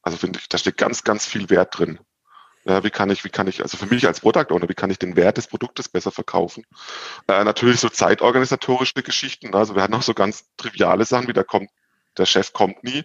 also 0.03 0.19
finde 0.19 0.39
ich, 0.41 0.49
da 0.49 0.59
steht 0.59 0.77
ganz, 0.77 1.05
ganz 1.05 1.27
viel 1.27 1.51
Wert 1.51 1.79
drin. 1.79 2.01
Ja, 2.65 2.85
wie 2.85 2.91
kann 2.91 3.09
ich, 3.11 3.25
wie 3.25 3.31
kann 3.31 3.47
ich, 3.47 3.63
also 3.63 3.77
für 3.77 3.87
mich 3.87 4.07
als 4.07 4.21
Product 4.21 4.47
Owner, 4.51 4.69
wie 4.69 4.75
kann 4.75 4.91
ich 4.91 4.99
den 4.99 5.17
Wert 5.17 5.37
des 5.37 5.47
Produktes 5.47 5.89
besser 5.89 6.11
verkaufen? 6.11 6.65
Äh, 7.29 7.45
natürlich 7.45 7.81
so 7.81 7.89
zeitorganisatorische 7.89 9.03
Geschichten. 9.03 9.55
Also 9.55 9.75
wir 9.75 9.83
hatten 9.83 9.95
auch 9.95 10.03
so 10.03 10.15
ganz 10.15 10.45
triviale 10.57 11.05
Sachen, 11.05 11.29
wie 11.29 11.33
da 11.33 11.45
kommt, 11.45 11.71
der 12.17 12.27
Chef 12.27 12.53
kommt 12.53 12.83
nie. 12.85 13.05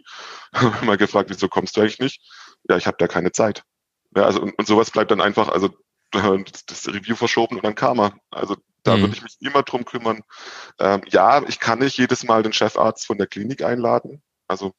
Wir 0.82 0.98
gefragt, 0.98 1.30
wieso 1.30 1.48
kommst 1.48 1.78
du 1.78 1.82
eigentlich 1.82 2.00
nicht? 2.00 2.22
Ja, 2.68 2.78
ich 2.78 2.88
habe 2.88 2.98
da 3.00 3.08
keine 3.08 3.32
Zeit. 3.32 3.64
Ja, 4.16 4.24
also 4.26 4.42
und, 4.42 4.58
und 4.58 4.68
sowas 4.68 4.92
bleibt 4.92 5.12
dann 5.12 5.22
einfach, 5.22 5.50
also 5.50 5.70
das 6.14 6.88
Review 6.88 7.16
verschoben 7.16 7.58
und 7.58 7.64
dann 7.64 7.76
kam 7.76 8.00
er. 8.00 8.14
Also 8.32 8.56
da 8.84 8.96
mhm. 8.96 9.02
würde 9.02 9.16
ich 9.16 9.24
mich 9.24 9.38
immer 9.40 9.64
drum 9.64 9.86
kümmern. 9.86 10.24
Ähm, 10.80 11.02
ja, 11.08 11.44
ich 11.48 11.60
kann 11.60 11.80
nicht 11.80 11.98
jedes 11.98 12.24
Mal 12.24 12.44
den 12.44 12.54
Chefarzt 12.54 13.06
von 13.06 13.18
der 13.18 13.28
Klinik 13.28 13.64
einladen. 13.64 14.22
Also 14.48 14.74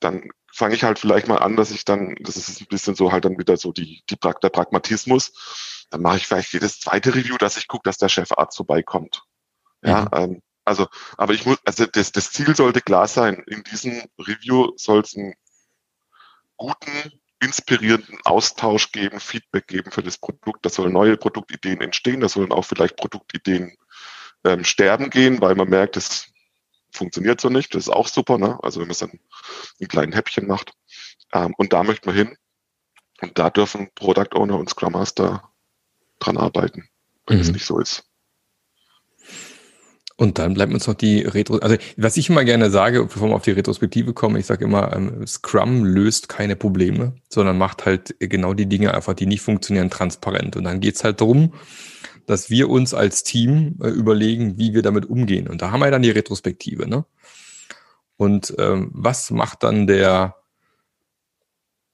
dann 0.00 0.30
fange 0.52 0.74
ich 0.74 0.84
halt 0.84 0.98
vielleicht 0.98 1.28
mal 1.28 1.38
an, 1.38 1.56
dass 1.56 1.70
ich 1.70 1.84
dann, 1.84 2.16
das 2.20 2.36
ist 2.36 2.60
ein 2.60 2.66
bisschen 2.66 2.94
so 2.94 3.12
halt 3.12 3.24
dann 3.24 3.38
wieder 3.38 3.56
so 3.56 3.72
die, 3.72 4.02
die 4.10 4.16
der 4.16 4.48
Pragmatismus. 4.48 5.86
Dann 5.90 6.02
mache 6.02 6.16
ich 6.16 6.26
vielleicht 6.26 6.52
jedes 6.52 6.80
zweite 6.80 7.14
Review, 7.14 7.36
dass 7.38 7.56
ich 7.56 7.68
gucke, 7.68 7.84
dass 7.84 7.98
der 7.98 8.08
Chefarzt 8.08 8.56
vorbeikommt. 8.56 9.22
Ja, 9.82 10.02
mhm. 10.02 10.08
ähm, 10.12 10.42
also, 10.64 10.86
aber 11.16 11.34
ich 11.34 11.44
muss, 11.44 11.58
also 11.64 11.86
das, 11.86 12.12
das 12.12 12.30
Ziel 12.30 12.54
sollte 12.54 12.80
klar 12.80 13.08
sein. 13.08 13.42
In 13.46 13.64
diesem 13.64 14.02
Review 14.18 14.72
soll 14.76 15.00
es 15.00 15.16
einen 15.16 15.34
guten 16.56 17.21
inspirierenden 17.42 18.18
Austausch 18.24 18.92
geben, 18.92 19.20
Feedback 19.20 19.66
geben 19.66 19.90
für 19.90 20.02
das 20.02 20.16
Produkt. 20.16 20.64
Da 20.64 20.70
sollen 20.70 20.92
neue 20.92 21.16
Produktideen 21.16 21.80
entstehen, 21.80 22.20
da 22.20 22.28
sollen 22.28 22.52
auch 22.52 22.64
vielleicht 22.64 22.96
Produktideen 22.96 23.76
ähm, 24.44 24.64
sterben 24.64 25.10
gehen, 25.10 25.40
weil 25.40 25.54
man 25.54 25.68
merkt, 25.68 25.96
es 25.96 26.28
funktioniert 26.92 27.40
so 27.40 27.48
nicht. 27.48 27.74
Das 27.74 27.84
ist 27.84 27.92
auch 27.92 28.08
super, 28.08 28.38
ne? 28.38 28.58
Also 28.62 28.80
wenn 28.80 28.86
man 28.86 28.92
es 28.92 28.98
dann 28.98 29.18
in 29.78 29.88
kleinen 29.88 30.12
Häppchen 30.12 30.46
macht. 30.46 30.72
Ähm, 31.32 31.54
und 31.56 31.72
da 31.72 31.82
möchten 31.82 32.06
wir 32.06 32.14
hin. 32.14 32.36
Und 33.20 33.38
da 33.38 33.50
dürfen 33.50 33.90
Product 33.94 34.34
Owner 34.34 34.58
und 34.58 34.70
Scrum 34.70 34.92
Master 34.92 35.50
dran 36.18 36.36
arbeiten, 36.36 36.88
wenn 37.26 37.36
mhm. 37.36 37.42
es 37.42 37.52
nicht 37.52 37.66
so 37.66 37.78
ist. 37.80 38.04
Und 40.16 40.38
dann 40.38 40.54
bleibt 40.54 40.72
uns 40.72 40.86
noch 40.86 40.94
die 40.94 41.22
Retro, 41.22 41.56
also 41.58 41.76
was 41.96 42.16
ich 42.16 42.28
immer 42.28 42.44
gerne 42.44 42.70
sage, 42.70 43.04
bevor 43.04 43.28
wir 43.28 43.34
auf 43.34 43.42
die 43.42 43.52
Retrospektive 43.52 44.12
kommen, 44.12 44.36
ich 44.36 44.46
sage 44.46 44.64
immer, 44.64 44.94
ähm, 44.94 45.26
Scrum 45.26 45.84
löst 45.84 46.28
keine 46.28 46.54
Probleme, 46.54 47.14
sondern 47.28 47.58
macht 47.58 47.86
halt 47.86 48.14
genau 48.18 48.52
die 48.54 48.66
Dinge 48.66 48.94
einfach, 48.94 49.14
die 49.14 49.26
nicht 49.26 49.40
funktionieren, 49.40 49.90
transparent. 49.90 50.56
Und 50.56 50.64
dann 50.64 50.80
geht's 50.80 51.02
halt 51.02 51.20
darum, 51.20 51.54
dass 52.26 52.50
wir 52.50 52.68
uns 52.68 52.94
als 52.94 53.22
Team 53.22 53.78
äh, 53.82 53.88
überlegen, 53.88 54.58
wie 54.58 54.74
wir 54.74 54.82
damit 54.82 55.06
umgehen. 55.06 55.48
Und 55.48 55.62
da 55.62 55.70
haben 55.70 55.80
wir 55.80 55.90
dann 55.90 56.02
die 56.02 56.10
Retrospektive. 56.10 56.86
Ne? 56.86 57.04
Und 58.16 58.54
ähm, 58.58 58.90
was 58.92 59.30
macht 59.30 59.62
dann 59.62 59.86
der 59.86 60.36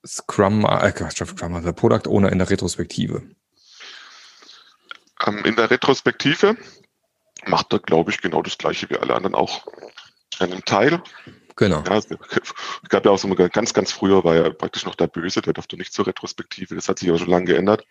Scrum, 0.05 0.65
äh, 0.65 0.91
Scrum, 1.09 1.63
der 1.63 1.71
Product 1.71 2.07
Owner 2.07 2.31
in 2.31 2.37
der 2.37 2.49
Retrospektive? 2.49 3.23
Ähm, 5.25 5.43
in 5.45 5.55
der 5.55 5.71
Retrospektive 5.71 6.57
macht 7.49 7.73
er, 7.73 7.79
glaube 7.79 8.11
ich, 8.11 8.21
genau 8.21 8.41
das 8.41 8.57
Gleiche 8.57 8.89
wie 8.89 8.97
alle 8.97 9.15
anderen 9.15 9.35
auch. 9.35 9.67
Einen 10.39 10.63
Teil. 10.63 11.01
Genau. 11.57 11.83
Ja, 11.83 11.97
es 11.97 12.07
gab 12.87 13.03
ja 13.03 13.11
auch 13.11 13.19
so 13.19 13.27
mal 13.27 13.35
ganz, 13.49 13.73
ganz 13.73 13.91
früher 13.91 14.23
war 14.23 14.35
ja 14.35 14.49
praktisch 14.49 14.85
noch 14.85 14.95
der 14.95 15.07
Böse, 15.07 15.41
der 15.41 15.51
durfte 15.51 15.75
nicht 15.75 15.91
zur 15.91 16.07
Retrospektive. 16.07 16.73
Das 16.73 16.87
hat 16.87 16.99
sich 16.99 17.09
aber 17.09 17.19
schon 17.19 17.29
lange 17.29 17.47
geändert. 17.47 17.85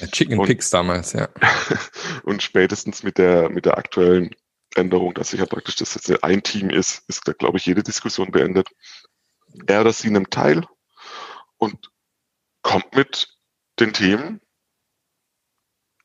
Der 0.00 0.10
Chicken 0.10 0.38
und, 0.38 0.46
Picks 0.46 0.70
damals, 0.70 1.12
ja. 1.12 1.28
und 2.24 2.42
spätestens 2.42 3.02
mit 3.02 3.18
der, 3.18 3.50
mit 3.50 3.66
der 3.66 3.76
aktuellen 3.76 4.30
Änderung, 4.74 5.12
dass 5.12 5.30
sich 5.30 5.40
ja 5.40 5.46
praktisch 5.46 5.76
das 5.76 5.94
jetzt 5.94 6.24
ein 6.24 6.42
Team 6.42 6.70
ist, 6.70 7.02
ist, 7.08 7.28
da, 7.28 7.32
glaube 7.32 7.58
ich, 7.58 7.66
jede 7.66 7.82
Diskussion 7.82 8.30
beendet. 8.30 8.68
Er 9.66 9.82
oder 9.82 9.92
sie 9.92 10.08
nimmt 10.08 10.30
teil 10.30 10.64
und 11.58 11.90
kommt 12.62 12.94
mit 12.96 13.36
den 13.78 13.92
Themen, 13.92 14.40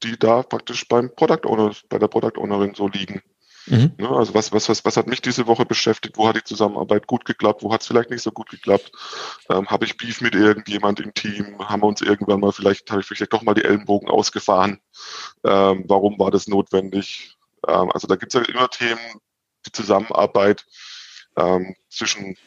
die 0.04 0.18
da 0.18 0.44
praktisch 0.44 0.88
beim 0.88 1.14
Product 1.16 1.46
Owner, 1.46 1.74
bei 1.90 2.00
der 2.00 2.08
Product 2.08 2.40
Ownerin 2.40 2.76
so 2.76 2.88
liegen. 2.88 3.22
Mhm. 3.68 3.92
Ne, 3.98 4.10
also 4.10 4.34
was, 4.34 4.52
was, 4.54 4.70
was, 4.70 4.86
was 4.86 4.96
hat 4.96 5.08
mich 5.08 5.22
diese 5.22 5.46
Woche 5.46 5.66
beschäftigt? 5.66 6.18
Wo 6.18 6.28
hat 6.28 6.38
die 6.38 6.44
Zusammenarbeit 6.44 7.06
gut 7.06 7.26
geklappt? 7.26 7.64
Wo 7.64 7.74
hat 7.74 7.82
es 7.82 7.88
vielleicht 7.88 8.10
nicht 8.10 8.22
so 8.22 8.32
gut 8.32 8.50
geklappt? 8.50 8.92
Ähm, 9.50 9.68
habe 9.68 9.86
ich 9.86 9.98
Beef 9.98 10.22
mit 10.22 10.36
irgendjemand 10.36 11.00
im 11.02 11.14
Team? 11.14 11.60
Haben 11.60 11.82
wir 11.82 11.88
uns 11.88 12.02
irgendwann 12.02 12.40
mal 12.40 12.54
vielleicht, 12.54 12.90
habe 12.90 13.02
ich 13.02 13.08
vielleicht 13.08 13.34
doch 13.34 13.44
mal 13.44 13.54
die 13.54 13.66
Ellenbogen 13.66 14.10
ausgefahren? 14.10 14.80
Ähm, 15.44 15.84
warum 15.88 16.18
war 16.18 16.32
das 16.32 16.48
notwendig? 16.48 17.36
Ähm, 17.68 17.92
also 17.92 18.08
da 18.08 18.16
gibt 18.16 18.34
es 18.34 18.40
ja 18.42 18.48
immer 18.48 18.70
Themen, 18.70 19.00
die 19.66 19.72
Zusammenarbeit 19.74 20.66
ähm, 21.36 21.76
zwischen 21.90 22.38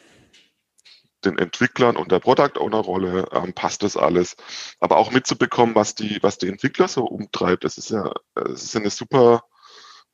den 1.24 1.38
Entwicklern 1.38 1.96
und 1.96 2.12
der 2.12 2.20
Product 2.20 2.58
Owner 2.58 2.78
Rolle 2.78 3.28
ähm, 3.32 3.52
passt 3.52 3.82
das 3.82 3.96
alles. 3.96 4.36
Aber 4.80 4.96
auch 4.96 5.10
mitzubekommen, 5.10 5.74
was 5.74 5.94
die, 5.94 6.18
was 6.22 6.38
die 6.38 6.48
Entwickler 6.48 6.88
so 6.88 7.04
umtreibt, 7.04 7.64
das 7.64 7.78
ist 7.78 7.90
ja, 7.90 8.12
das 8.34 8.62
ist 8.62 8.76
eine 8.76 8.90
super 8.90 9.44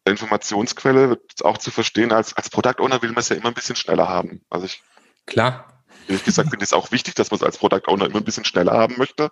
Informationsquelle, 0.04 1.20
auch 1.42 1.58
zu 1.58 1.70
verstehen. 1.70 2.12
Als, 2.12 2.36
als 2.36 2.50
Product 2.50 2.80
Owner 2.80 3.02
will 3.02 3.10
man 3.10 3.20
es 3.20 3.28
ja 3.28 3.36
immer 3.36 3.48
ein 3.48 3.54
bisschen 3.54 3.76
schneller 3.76 4.08
haben. 4.08 4.42
Also 4.50 4.66
ich, 4.66 4.82
klar. 5.26 5.72
Ehrlich 6.08 6.24
gesagt 6.24 6.50
finde 6.50 6.62
ich 6.62 6.68
es 6.68 6.72
auch 6.72 6.92
wichtig, 6.92 7.14
dass 7.16 7.30
man 7.30 7.38
es 7.38 7.42
als 7.42 7.58
Product 7.58 7.88
Owner 7.88 8.06
immer 8.06 8.18
ein 8.18 8.24
bisschen 8.24 8.44
schneller 8.44 8.72
haben 8.72 8.96
möchte. 8.96 9.30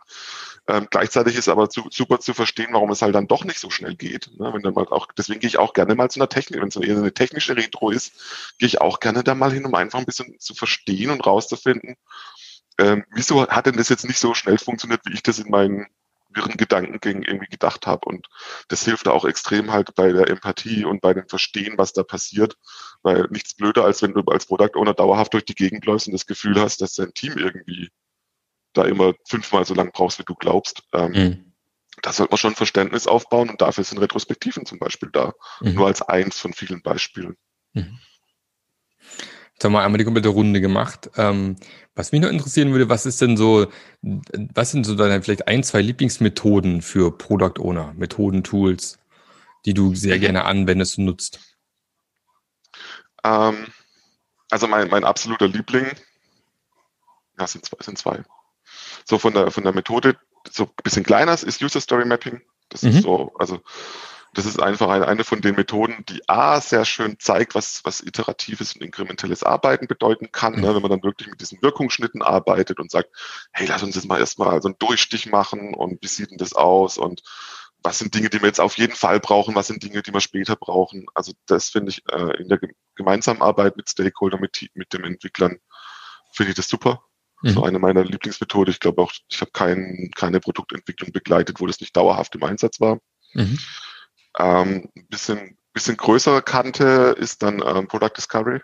Ähm, 0.66 0.86
gleichzeitig 0.90 1.36
ist 1.36 1.48
aber 1.48 1.68
zu, 1.68 1.88
super 1.90 2.20
zu 2.20 2.32
verstehen, 2.32 2.72
warum 2.72 2.90
es 2.90 3.02
halt 3.02 3.14
dann 3.14 3.26
doch 3.26 3.44
nicht 3.44 3.58
so 3.58 3.68
schnell 3.68 3.96
geht. 3.96 4.30
Ne? 4.38 4.52
Wenn 4.54 4.62
dann 4.62 4.74
mal 4.74 4.86
auch, 4.86 5.08
deswegen 5.16 5.40
gehe 5.40 5.48
ich 5.48 5.58
auch 5.58 5.74
gerne 5.74 5.94
mal 5.94 6.10
zu 6.10 6.20
einer 6.20 6.28
Technik, 6.28 6.60
wenn 6.60 6.68
es 6.68 6.76
eher 6.76 6.96
eine 6.96 7.12
technische 7.12 7.56
Retro 7.56 7.90
ist, 7.90 8.12
gehe 8.58 8.66
ich 8.66 8.80
auch 8.80 8.98
gerne 9.00 9.22
da 9.22 9.34
mal 9.34 9.52
hin, 9.52 9.66
um 9.66 9.74
einfach 9.74 9.98
ein 9.98 10.06
bisschen 10.06 10.38
zu 10.40 10.54
verstehen 10.54 11.10
und 11.10 11.26
rauszufinden, 11.26 11.96
ähm, 12.78 13.04
wieso 13.12 13.46
hat 13.46 13.66
denn 13.66 13.76
das 13.76 13.88
jetzt 13.88 14.06
nicht 14.06 14.18
so 14.18 14.34
schnell 14.34 14.58
funktioniert, 14.58 15.02
wie 15.04 15.14
ich 15.14 15.22
das 15.22 15.38
in 15.38 15.50
meinen 15.50 15.86
wirren 16.30 16.56
Gedankengängen 16.56 17.22
irgendwie 17.22 17.50
gedacht 17.50 17.86
habe. 17.86 18.06
Und 18.06 18.28
das 18.68 18.84
hilft 18.84 19.06
auch 19.06 19.24
extrem 19.24 19.72
halt 19.72 19.94
bei 19.94 20.12
der 20.12 20.28
Empathie 20.28 20.84
und 20.84 21.00
bei 21.00 21.14
dem 21.14 21.28
Verstehen, 21.28 21.78
was 21.78 21.92
da 21.92 22.02
passiert. 22.02 22.56
Weil 23.02 23.28
nichts 23.30 23.54
blöder, 23.54 23.84
als 23.84 24.02
wenn 24.02 24.14
du 24.14 24.22
als 24.22 24.46
Product 24.46 24.76
Owner 24.76 24.94
dauerhaft 24.94 25.34
durch 25.34 25.44
die 25.44 25.54
Gegend 25.54 25.84
läufst 25.86 26.08
und 26.08 26.12
das 26.12 26.26
Gefühl 26.26 26.60
hast, 26.60 26.80
dass 26.80 26.94
dein 26.94 27.14
Team 27.14 27.38
irgendwie 27.38 27.90
da 28.74 28.84
immer 28.84 29.14
fünfmal 29.26 29.64
so 29.64 29.74
lang 29.74 29.90
brauchst, 29.92 30.18
wie 30.18 30.24
du 30.24 30.34
glaubst. 30.34 30.82
Ähm, 30.92 31.12
mhm. 31.12 31.52
Da 32.02 32.12
sollte 32.12 32.32
man 32.32 32.38
schon 32.38 32.54
Verständnis 32.54 33.06
aufbauen 33.06 33.48
und 33.48 33.60
dafür 33.60 33.84
sind 33.84 33.98
Retrospektiven 33.98 34.66
zum 34.66 34.78
Beispiel 34.78 35.10
da. 35.12 35.32
Mhm. 35.60 35.74
Nur 35.74 35.86
als 35.86 36.02
eins 36.02 36.38
von 36.38 36.52
vielen 36.52 36.82
Beispielen. 36.82 37.36
Mhm. 37.72 37.98
Jetzt 39.54 39.64
haben 39.64 39.72
wir 39.72 39.82
einmal 39.82 39.98
die 39.98 40.04
komplette 40.04 40.28
Runde 40.28 40.60
gemacht. 40.60 41.10
Ähm, 41.16 41.56
was 41.94 42.10
mich 42.10 42.20
noch 42.20 42.28
interessieren 42.28 42.72
würde, 42.72 42.88
was 42.88 43.06
ist 43.06 43.20
denn 43.20 43.36
so, 43.36 43.68
was 44.02 44.72
sind 44.72 44.84
so 44.84 44.96
deine 44.96 45.22
vielleicht 45.22 45.46
ein, 45.46 45.62
zwei 45.62 45.80
Lieblingsmethoden 45.80 46.82
für 46.82 47.16
Product 47.16 47.60
Owner, 47.60 47.94
Methoden, 47.94 48.42
Tools, 48.42 48.98
die 49.64 49.74
du 49.74 49.94
sehr 49.94 50.18
gerne 50.18 50.44
anwendest 50.44 50.98
und 50.98 51.04
nutzt? 51.04 51.38
Ähm, 53.22 53.68
also 54.50 54.66
mein, 54.66 54.88
mein 54.88 55.04
absoluter 55.04 55.46
Liebling, 55.46 55.86
ja, 57.38 57.46
sind 57.46 57.64
zwei, 57.64 57.76
sind 57.80 57.96
zwei. 57.96 58.24
So 59.04 59.18
von 59.18 59.34
der, 59.34 59.50
von 59.50 59.64
der 59.64 59.74
Methode 59.74 60.16
so 60.50 60.64
ein 60.64 60.70
bisschen 60.82 61.04
kleiner 61.04 61.32
ist 61.32 61.62
User 61.62 61.80
Story 61.80 62.04
Mapping. 62.04 62.42
Das 62.68 62.82
mhm. 62.82 62.90
ist 62.90 63.02
so, 63.02 63.32
also 63.38 63.60
das 64.34 64.46
ist 64.46 64.60
einfach 64.60 64.88
eine, 64.88 65.06
eine 65.06 65.24
von 65.24 65.40
den 65.40 65.54
Methoden, 65.54 66.04
die 66.08 66.28
A 66.28 66.60
sehr 66.60 66.84
schön 66.84 67.18
zeigt, 67.20 67.54
was, 67.54 67.82
was 67.84 68.00
iteratives 68.00 68.74
und 68.74 68.82
inkrementelles 68.82 69.44
Arbeiten 69.44 69.86
bedeuten 69.86 70.32
kann, 70.32 70.54
ne, 70.54 70.58
mhm. 70.58 70.64
ne, 70.64 70.74
wenn 70.74 70.82
man 70.82 70.90
dann 70.90 71.02
wirklich 71.02 71.28
mit 71.28 71.40
diesen 71.40 71.62
Wirkungsschnitten 71.62 72.20
arbeitet 72.20 72.80
und 72.80 72.90
sagt, 72.90 73.10
hey, 73.52 73.66
lass 73.66 73.82
uns 73.82 73.94
jetzt 73.94 74.08
mal 74.08 74.18
erstmal 74.18 74.60
so 74.60 74.68
einen 74.68 74.78
Durchstich 74.78 75.30
machen 75.30 75.74
und 75.74 76.02
wie 76.02 76.08
sieht 76.08 76.30
denn 76.30 76.38
das 76.38 76.52
aus 76.52 76.98
und 76.98 77.22
was 77.82 77.98
sind 77.98 78.14
Dinge, 78.14 78.30
die 78.30 78.40
wir 78.40 78.48
jetzt 78.48 78.60
auf 78.60 78.78
jeden 78.78 78.94
Fall 78.94 79.20
brauchen, 79.20 79.54
was 79.54 79.66
sind 79.66 79.82
Dinge, 79.82 80.02
die 80.02 80.12
wir 80.12 80.22
später 80.22 80.56
brauchen. 80.56 81.06
Also 81.14 81.32
das 81.46 81.68
finde 81.68 81.90
ich 81.90 82.02
äh, 82.10 82.40
in 82.40 82.48
der 82.48 82.58
gemeinsamen 82.94 83.42
Arbeit 83.42 83.76
mit 83.76 83.90
Stakeholder, 83.90 84.38
mit, 84.38 84.70
mit 84.72 84.92
den 84.94 85.04
Entwicklern, 85.04 85.58
finde 86.32 86.50
ich 86.50 86.56
das 86.56 86.68
super. 86.68 87.04
Mhm. 87.44 87.50
So 87.50 87.62
eine 87.62 87.78
meiner 87.78 88.04
Lieblingsmethoden. 88.04 88.72
Ich 88.72 88.80
glaube 88.80 89.02
auch, 89.02 89.12
ich 89.28 89.40
habe 89.42 89.50
kein, 89.50 90.10
keine 90.16 90.40
Produktentwicklung 90.40 91.12
begleitet, 91.12 91.60
wo 91.60 91.66
das 91.66 91.78
nicht 91.78 91.94
dauerhaft 91.94 92.34
im 92.34 92.42
Einsatz 92.42 92.80
war. 92.80 93.00
Mhm. 93.34 93.58
Ähm, 94.38 94.88
ein 94.96 95.06
bisschen, 95.08 95.58
bisschen 95.74 95.98
größere 95.98 96.40
Kante 96.40 97.14
ist 97.18 97.42
dann 97.42 97.62
ähm, 97.62 97.86
Product 97.86 98.12
Discovery. 98.16 98.62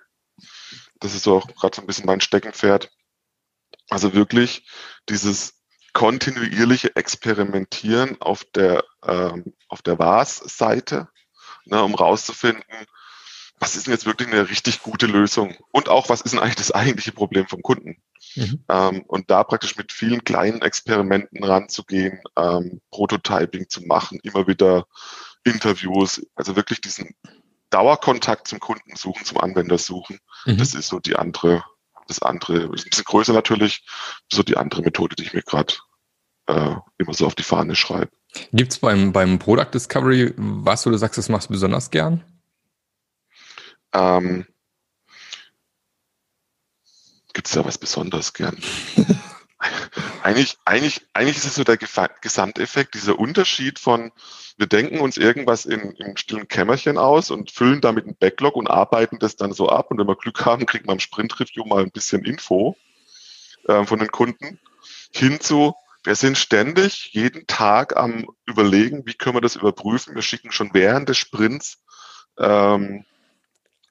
Das 0.98 1.14
ist 1.14 1.24
so 1.24 1.36
auch 1.36 1.54
gerade 1.56 1.76
so 1.76 1.82
ein 1.82 1.86
bisschen 1.86 2.06
mein 2.06 2.22
Steckenpferd. 2.22 2.90
Also 3.90 4.14
wirklich 4.14 4.66
dieses 5.10 5.60
kontinuierliche 5.92 6.96
Experimentieren 6.96 8.18
auf 8.22 8.44
der, 8.54 8.82
ähm, 9.04 9.52
auf 9.68 9.82
der 9.82 9.98
VAS-Seite, 9.98 11.08
ne, 11.66 11.82
um 11.82 11.94
rauszufinden, 11.94 12.64
was 13.58 13.76
ist 13.76 13.86
denn 13.86 13.92
jetzt 13.92 14.06
wirklich 14.06 14.28
eine 14.28 14.48
richtig 14.48 14.80
gute 14.80 15.06
Lösung? 15.06 15.54
Und 15.70 15.90
auch, 15.90 16.08
was 16.08 16.22
ist 16.22 16.32
denn 16.32 16.40
eigentlich 16.40 16.56
das 16.56 16.70
eigentliche 16.72 17.12
Problem 17.12 17.46
vom 17.46 17.60
Kunden? 17.60 18.02
Mhm. 18.36 18.64
Ähm, 18.68 19.02
und 19.06 19.30
da 19.30 19.44
praktisch 19.44 19.76
mit 19.76 19.92
vielen 19.92 20.24
kleinen 20.24 20.62
Experimenten 20.62 21.42
ranzugehen, 21.42 22.20
ähm, 22.36 22.80
Prototyping 22.90 23.68
zu 23.68 23.82
machen, 23.82 24.20
immer 24.22 24.46
wieder 24.46 24.86
Interviews, 25.44 26.24
also 26.34 26.56
wirklich 26.56 26.80
diesen 26.80 27.14
Dauerkontakt 27.70 28.48
zum 28.48 28.60
Kunden 28.60 28.96
suchen, 28.96 29.24
zum 29.24 29.38
Anwender 29.38 29.78
suchen. 29.78 30.18
Mhm. 30.44 30.58
Das 30.58 30.74
ist 30.74 30.88
so 30.88 30.98
die 30.98 31.16
andere, 31.16 31.64
das 32.08 32.20
andere, 32.22 32.74
ist 32.74 32.86
ein 32.86 32.90
bisschen 32.90 33.04
größer 33.04 33.32
natürlich, 33.32 33.84
so 34.30 34.42
die 34.42 34.56
andere 34.56 34.82
Methode, 34.82 35.16
die 35.16 35.24
ich 35.24 35.32
mir 35.32 35.42
gerade 35.42 35.74
äh, 36.46 36.74
immer 36.98 37.14
so 37.14 37.26
auf 37.26 37.34
die 37.34 37.42
Fahne 37.42 37.76
schreibe. 37.76 38.10
Gibt 38.52 38.72
es 38.72 38.78
beim, 38.78 39.12
beim 39.12 39.38
Product 39.38 39.70
Discovery 39.74 40.34
was, 40.36 40.86
wo 40.86 40.90
du 40.90 40.96
sagst, 40.96 41.18
das 41.18 41.28
machst 41.28 41.48
du 41.48 41.52
besonders 41.52 41.90
gern? 41.90 42.24
Ähm, 43.92 44.46
Gibt 47.32 47.46
es 47.46 47.54
da 47.54 47.64
was 47.64 47.78
besonders 47.78 48.32
gern? 48.34 48.56
eigentlich, 50.22 50.58
eigentlich, 50.64 51.06
eigentlich 51.12 51.36
ist 51.36 51.46
es 51.46 51.54
so 51.54 51.64
der 51.64 51.76
Gesamteffekt, 51.76 52.94
dieser 52.94 53.18
Unterschied 53.18 53.78
von, 53.78 54.12
wir 54.56 54.66
denken 54.66 55.00
uns 55.00 55.16
irgendwas 55.16 55.66
in, 55.66 55.92
im 55.92 56.16
stillen 56.16 56.48
Kämmerchen 56.48 56.98
aus 56.98 57.30
und 57.30 57.50
füllen 57.50 57.80
damit 57.80 58.04
einen 58.04 58.16
Backlog 58.16 58.56
und 58.56 58.68
arbeiten 58.68 59.18
das 59.18 59.36
dann 59.36 59.52
so 59.52 59.68
ab. 59.68 59.90
Und 59.90 59.98
wenn 59.98 60.08
wir 60.08 60.16
Glück 60.16 60.44
haben, 60.44 60.66
kriegt 60.66 60.86
man 60.86 60.96
im 60.96 61.00
Sprint-Review 61.00 61.64
mal 61.64 61.82
ein 61.82 61.90
bisschen 61.90 62.24
Info 62.24 62.76
äh, 63.66 63.84
von 63.84 63.98
den 63.98 64.10
Kunden. 64.10 64.58
Hinzu, 65.12 65.74
wir 66.04 66.14
sind 66.14 66.38
ständig 66.38 67.10
jeden 67.12 67.46
Tag 67.46 67.96
am 67.96 68.26
Überlegen, 68.46 69.06
wie 69.06 69.14
können 69.14 69.36
wir 69.36 69.42
das 69.42 69.56
überprüfen. 69.56 70.14
Wir 70.14 70.22
schicken 70.22 70.52
schon 70.52 70.70
während 70.72 71.08
des 71.08 71.18
Sprints 71.18 71.82
ähm, 72.38 73.04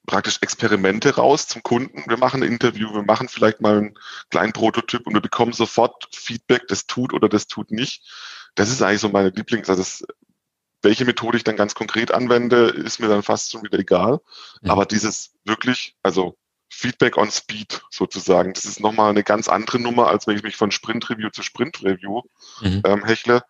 praktisch 0.09 0.39
Experimente 0.41 1.15
raus 1.15 1.45
zum 1.47 1.61
Kunden. 1.61 2.03
Wir 2.07 2.17
machen 2.17 2.41
ein 2.41 2.51
Interview, 2.51 2.91
wir 2.93 3.03
machen 3.03 3.29
vielleicht 3.29 3.61
mal 3.61 3.77
einen 3.77 3.99
kleinen 4.31 4.53
Prototyp 4.53 5.05
und 5.05 5.13
wir 5.13 5.21
bekommen 5.21 5.53
sofort 5.53 6.07
Feedback, 6.11 6.67
das 6.67 6.87
tut 6.87 7.13
oder 7.13 7.29
das 7.29 7.45
tut 7.45 7.69
nicht. 7.69 8.03
Das 8.55 8.71
ist 8.71 8.81
eigentlich 8.81 9.01
so 9.01 9.09
meine 9.09 9.29
Lieblings, 9.29 9.69
also 9.69 9.83
das, 9.83 10.03
welche 10.81 11.05
Methode 11.05 11.37
ich 11.37 11.43
dann 11.43 11.55
ganz 11.55 11.75
konkret 11.75 12.11
anwende, 12.11 12.69
ist 12.69 12.99
mir 12.99 13.07
dann 13.07 13.21
fast 13.21 13.51
schon 13.51 13.63
wieder 13.63 13.77
egal. 13.77 14.19
Mhm. 14.61 14.71
Aber 14.71 14.87
dieses 14.87 15.35
wirklich, 15.45 15.95
also 16.01 16.35
Feedback 16.69 17.15
on 17.15 17.29
Speed 17.29 17.83
sozusagen, 17.91 18.53
das 18.53 18.65
ist 18.65 18.79
nochmal 18.79 19.11
eine 19.11 19.23
ganz 19.23 19.47
andere 19.47 19.77
Nummer, 19.77 20.07
als 20.07 20.25
wenn 20.25 20.37
ich 20.37 20.43
mich 20.43 20.55
von 20.55 20.71
Sprint 20.71 21.07
Review 21.11 21.29
zu 21.29 21.43
Sprint 21.43 21.83
Review 21.83 22.23
mhm. 22.61 22.81
ähm, 22.83 23.05
hechle. 23.05 23.43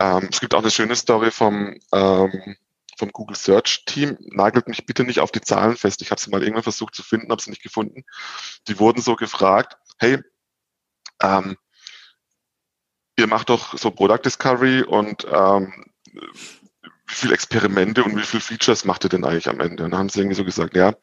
Ähm, 0.00 0.28
es 0.28 0.40
gibt 0.40 0.54
auch 0.54 0.62
eine 0.62 0.72
schöne 0.72 0.96
Story 0.96 1.30
vom 1.30 1.78
ähm, 1.92 2.56
vom 2.98 3.10
Google 3.10 3.36
Search 3.36 3.84
Team. 3.84 4.16
Nagelt 4.20 4.68
mich 4.68 4.86
bitte 4.86 5.04
nicht 5.04 5.20
auf 5.20 5.32
die 5.32 5.40
Zahlen 5.40 5.76
fest. 5.76 6.02
Ich 6.02 6.10
habe 6.10 6.20
sie 6.20 6.30
mal 6.30 6.42
irgendwann 6.42 6.62
versucht 6.62 6.94
zu 6.94 7.02
finden, 7.02 7.30
habe 7.30 7.42
sie 7.42 7.50
nicht 7.50 7.62
gefunden. 7.62 8.04
Die 8.68 8.78
wurden 8.78 9.02
so 9.02 9.16
gefragt, 9.16 9.76
hey, 9.98 10.18
ähm, 11.22 11.56
ihr 13.16 13.26
macht 13.26 13.48
doch 13.48 13.76
so 13.78 13.90
Product 13.90 14.22
Discovery 14.24 14.82
und 14.82 15.26
ähm, 15.30 15.84
wie 17.06 17.14
viele 17.14 17.34
Experimente 17.34 18.02
und 18.02 18.16
wie 18.16 18.22
viele 18.22 18.40
Features 18.40 18.84
macht 18.84 19.04
ihr 19.04 19.10
denn 19.10 19.24
eigentlich 19.24 19.48
am 19.48 19.60
Ende? 19.60 19.84
Und 19.84 19.90
dann 19.90 19.98
haben 19.98 20.08
sie 20.08 20.20
irgendwie 20.20 20.36
so 20.36 20.44
gesagt, 20.44 20.74
ja, 20.74 20.94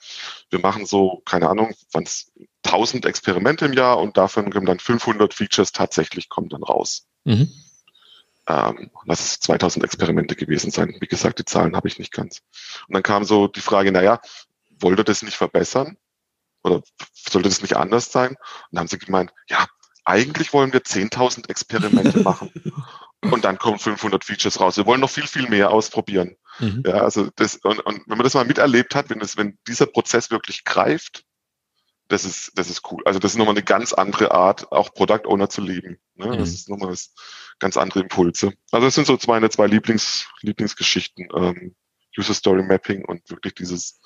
wir 0.49 0.59
machen 0.59 0.85
so, 0.85 1.21
keine 1.25 1.49
Ahnung, 1.49 1.73
wann 1.91 2.03
es 2.03 2.31
1000 2.65 3.05
Experimente 3.05 3.65
im 3.65 3.73
Jahr 3.73 3.99
und 3.99 4.17
davon 4.17 4.51
kommen 4.51 4.65
dann 4.65 4.79
500 4.79 5.33
Features 5.33 5.71
tatsächlich 5.71 6.29
kommen 6.29 6.49
dann 6.49 6.63
raus. 6.63 7.07
Mhm. 7.23 7.51
Ähm, 8.51 8.91
lass 9.05 9.21
es 9.21 9.39
2000 9.39 9.85
Experimente 9.85 10.35
gewesen 10.35 10.71
sein. 10.71 10.97
Wie 10.99 11.07
gesagt, 11.07 11.39
die 11.39 11.45
Zahlen 11.45 11.75
habe 11.75 11.87
ich 11.87 11.99
nicht 11.99 12.11
ganz. 12.11 12.41
Und 12.87 12.93
dann 12.93 13.03
kam 13.03 13.23
so 13.23 13.47
die 13.47 13.61
Frage, 13.61 13.93
naja, 13.93 14.19
wollt 14.79 14.99
ihr 14.99 15.05
das 15.05 15.21
nicht 15.21 15.37
verbessern? 15.37 15.97
Oder 16.63 16.81
sollte 17.13 17.47
das 17.47 17.61
nicht 17.61 17.77
anders 17.77 18.11
sein? 18.11 18.31
Und 18.31 18.37
dann 18.71 18.79
haben 18.81 18.87
sie 18.87 18.99
gemeint, 18.99 19.31
ja, 19.47 19.65
eigentlich 20.03 20.51
wollen 20.51 20.73
wir 20.73 20.81
10.000 20.81 21.49
Experimente 21.49 22.19
machen. 22.23 22.51
Und 23.21 23.45
dann 23.45 23.57
kommen 23.57 23.79
500 23.79 24.25
Features 24.25 24.59
raus. 24.59 24.75
Wir 24.75 24.85
wollen 24.85 24.99
noch 24.99 25.09
viel, 25.09 25.27
viel 25.27 25.47
mehr 25.47 25.69
ausprobieren. 25.69 26.35
Mhm. 26.59 26.83
Ja, 26.85 26.95
also 26.95 27.29
das, 27.35 27.55
und, 27.57 27.79
und 27.79 28.01
wenn 28.07 28.17
man 28.17 28.23
das 28.23 28.33
mal 28.33 28.45
miterlebt 28.45 28.95
hat, 28.95 29.09
wenn, 29.09 29.19
das, 29.19 29.37
wenn 29.37 29.57
dieser 29.67 29.85
Prozess 29.85 30.29
wirklich 30.29 30.65
greift, 30.65 31.23
das 32.11 32.25
ist, 32.25 32.51
das 32.55 32.69
ist 32.69 32.91
cool. 32.91 33.01
Also 33.05 33.19
das 33.19 33.31
ist 33.31 33.37
nochmal 33.37 33.55
eine 33.55 33.63
ganz 33.63 33.93
andere 33.93 34.31
Art, 34.31 34.71
auch 34.71 34.93
Product 34.93 35.25
Owner 35.25 35.49
zu 35.49 35.61
leben. 35.61 35.97
Ne? 36.15 36.27
Mhm. 36.27 36.37
Das 36.37 36.49
ist 36.49 36.69
nochmal 36.69 36.95
ganz 37.59 37.77
andere 37.77 38.01
Impulse. 38.01 38.53
Also 38.71 38.87
das 38.87 38.95
sind 38.95 39.07
so 39.07 39.17
meine 39.27 39.49
zwei 39.49 39.67
Lieblings, 39.67 40.27
Lieblingsgeschichten. 40.41 41.29
Ähm, 41.35 41.75
User 42.17 42.33
Story 42.33 42.63
Mapping 42.63 43.05
und 43.05 43.29
wirklich 43.29 43.55
dieses 43.55 43.99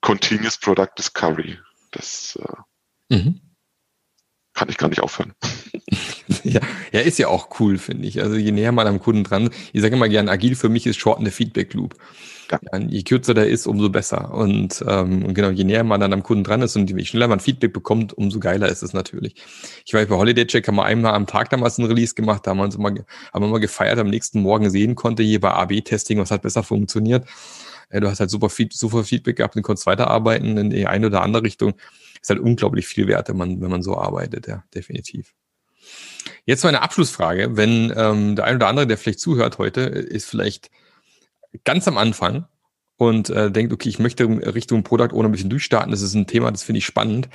Continuous 0.00 0.56
Product 0.56 0.90
Discovery. 0.98 1.58
Das 1.90 2.36
äh, 2.36 3.14
mhm. 3.14 3.40
Kann 4.54 4.68
ich 4.68 4.78
gar 4.78 4.88
nicht 4.88 5.00
aufhören. 5.00 5.32
ja, 6.44 6.60
ja, 6.92 7.00
ist 7.00 7.18
ja 7.18 7.28
auch 7.28 7.60
cool, 7.60 7.76
finde 7.78 8.06
ich. 8.06 8.22
Also 8.22 8.36
je 8.36 8.52
näher 8.52 8.72
man 8.72 8.86
am 8.86 9.00
Kunden 9.00 9.24
dran, 9.24 9.50
ich 9.72 9.82
sage 9.82 9.96
immer 9.96 10.08
gern, 10.08 10.28
agil 10.28 10.54
für 10.54 10.68
mich 10.68 10.86
ist 10.86 10.96
shorten 10.96 11.24
the 11.24 11.30
Feedback 11.30 11.74
Loop. 11.74 11.96
Ja. 12.50 12.78
Je 12.78 13.02
kürzer 13.02 13.34
der 13.34 13.48
ist, 13.48 13.66
umso 13.66 13.88
besser. 13.88 14.32
Und 14.32 14.84
ähm, 14.86 15.34
genau, 15.34 15.50
je 15.50 15.64
näher 15.64 15.82
man 15.82 16.00
dann 16.00 16.12
am 16.12 16.22
Kunden 16.22 16.44
dran 16.44 16.62
ist 16.62 16.76
und 16.76 16.90
je 16.90 17.04
schneller 17.04 17.28
man 17.28 17.40
Feedback 17.40 17.72
bekommt, 17.72 18.12
umso 18.12 18.38
geiler 18.38 18.68
ist 18.68 18.82
es 18.82 18.92
natürlich. 18.92 19.34
Ich 19.84 19.94
weiß, 19.94 20.08
bei 20.08 20.16
Holiday 20.16 20.46
Check 20.46 20.68
haben 20.68 20.76
wir 20.76 20.84
einmal 20.84 21.14
am 21.14 21.26
Tag 21.26 21.50
damals 21.50 21.78
ein 21.78 21.86
Release 21.86 22.14
gemacht, 22.14 22.46
da 22.46 22.50
haben 22.50 22.58
wir 22.58 22.64
uns 22.64 22.76
immer, 22.76 22.90
haben 22.90 23.44
wir 23.44 23.48
mal 23.48 23.60
gefeiert, 23.60 23.98
am 23.98 24.08
nächsten 24.08 24.40
Morgen 24.40 24.70
sehen 24.70 24.94
konnte, 24.94 25.22
hier 25.22 25.40
bei 25.40 25.50
AB-Testing, 25.50 26.18
was 26.18 26.30
hat 26.30 26.42
besser 26.42 26.62
funktioniert. 26.62 27.26
Ja, 27.92 28.00
du 28.00 28.08
hast 28.08 28.20
halt 28.20 28.30
super, 28.30 28.48
super 28.70 29.04
Feedback 29.04 29.36
gehabt 29.36 29.56
und 29.56 29.62
konntest 29.62 29.86
weiterarbeiten 29.86 30.56
in 30.56 30.70
die 30.70 30.86
eine 30.86 31.06
oder 31.06 31.22
andere 31.22 31.44
Richtung. 31.44 31.74
Ist 32.24 32.30
halt 32.30 32.40
unglaublich 32.40 32.86
viel 32.86 33.06
wert, 33.06 33.28
wenn 33.28 33.36
man, 33.36 33.60
wenn 33.60 33.68
man 33.70 33.82
so 33.82 33.98
arbeitet, 33.98 34.46
ja, 34.46 34.64
definitiv. 34.74 35.34
Jetzt 36.46 36.64
meine 36.64 36.80
Abschlussfrage. 36.80 37.58
Wenn 37.58 37.92
ähm, 37.94 38.34
der 38.34 38.46
ein 38.46 38.56
oder 38.56 38.68
andere, 38.68 38.86
der 38.86 38.96
vielleicht 38.96 39.20
zuhört 39.20 39.58
heute, 39.58 39.82
ist 39.82 40.24
vielleicht 40.24 40.70
ganz 41.64 41.86
am 41.86 41.98
Anfang 41.98 42.46
und 42.96 43.28
äh, 43.28 43.50
denkt, 43.50 43.74
okay, 43.74 43.90
ich 43.90 43.98
möchte 43.98 44.24
Richtung 44.54 44.84
Product 44.84 45.12
Owner 45.12 45.28
ein 45.28 45.32
bisschen 45.32 45.50
durchstarten, 45.50 45.90
das 45.90 46.00
ist 46.00 46.14
ein 46.14 46.26
Thema, 46.26 46.50
das 46.50 46.62
finde 46.62 46.78
ich 46.78 46.86
spannend. 46.86 47.28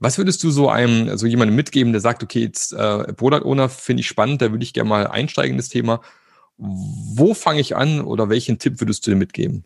Was 0.00 0.18
würdest 0.18 0.42
du 0.42 0.50
so 0.50 0.68
einem, 0.70 1.16
so 1.16 1.28
jemandem 1.28 1.54
mitgeben, 1.54 1.92
der 1.92 2.00
sagt, 2.00 2.24
okay, 2.24 2.40
jetzt 2.40 2.72
äh, 2.72 3.12
Product 3.12 3.44
Owner 3.44 3.68
finde 3.68 4.00
ich 4.00 4.08
spannend, 4.08 4.42
da 4.42 4.50
würde 4.50 4.64
ich 4.64 4.72
gerne 4.72 4.90
mal 4.90 5.06
einsteigen 5.06 5.52
in 5.52 5.58
das 5.58 5.68
Thema. 5.68 6.00
Wo 6.56 7.32
fange 7.32 7.60
ich 7.60 7.76
an 7.76 8.00
oder 8.00 8.28
welchen 8.28 8.58
Tipp 8.58 8.80
würdest 8.80 9.06
du 9.06 9.12
dir 9.12 9.16
mitgeben? 9.16 9.64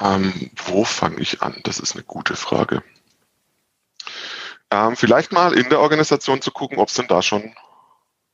Ähm, 0.00 0.50
wo 0.56 0.84
fange 0.84 1.20
ich 1.20 1.42
an? 1.42 1.60
Das 1.62 1.78
ist 1.78 1.94
eine 1.94 2.04
gute 2.04 2.36
Frage. 2.36 2.82
Ähm, 4.70 4.96
vielleicht 4.96 5.32
mal 5.32 5.52
in 5.52 5.68
der 5.68 5.80
Organisation 5.80 6.42
zu 6.42 6.50
gucken, 6.50 6.78
ob 6.78 6.88
es 6.88 6.94
denn 6.94 7.06
da 7.06 7.22
schon 7.22 7.54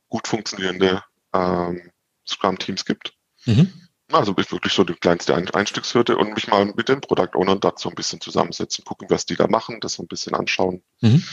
gut 0.09 0.27
funktionierende 0.27 1.03
ähm, 1.33 1.91
Scrum-Teams 2.27 2.85
gibt. 2.85 3.13
Mhm. 3.45 3.71
Also 4.11 4.35
wirklich 4.35 4.73
so 4.73 4.83
die 4.83 4.93
kleinste 4.93 5.35
Einstiegshürde 5.35 6.17
und 6.17 6.33
mich 6.33 6.47
mal 6.47 6.65
mit 6.65 6.89
den 6.89 7.01
Product 7.01 7.35
Ownern 7.35 7.59
dazu 7.59 7.89
ein 7.89 7.95
bisschen 7.95 8.21
zusammensetzen, 8.21 8.83
gucken, 8.83 9.09
was 9.09 9.25
die 9.25 9.35
da 9.35 9.47
machen, 9.47 9.79
das 9.79 9.99
ein 9.99 10.07
bisschen 10.07 10.35
anschauen. 10.35 10.83
Mhm. 11.01 11.23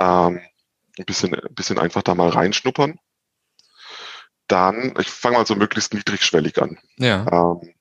Ähm, 0.00 0.40
ein 0.98 1.04
bisschen, 1.06 1.34
ein 1.34 1.54
bisschen 1.54 1.78
einfach 1.78 2.02
da 2.02 2.14
mal 2.14 2.28
reinschnuppern. 2.28 2.98
Dann, 4.48 4.94
ich 4.98 5.08
fange 5.08 5.38
mal 5.38 5.46
so 5.46 5.54
möglichst 5.54 5.94
niedrigschwellig 5.94 6.60
an. 6.60 6.78
Ja. 6.96 7.26
Ähm, 7.30 7.74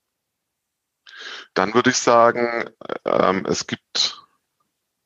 dann 1.60 1.74
würde 1.74 1.90
ich 1.90 1.98
sagen, 1.98 2.70
ähm, 3.04 3.46
es 3.46 3.68
gibt 3.68 4.26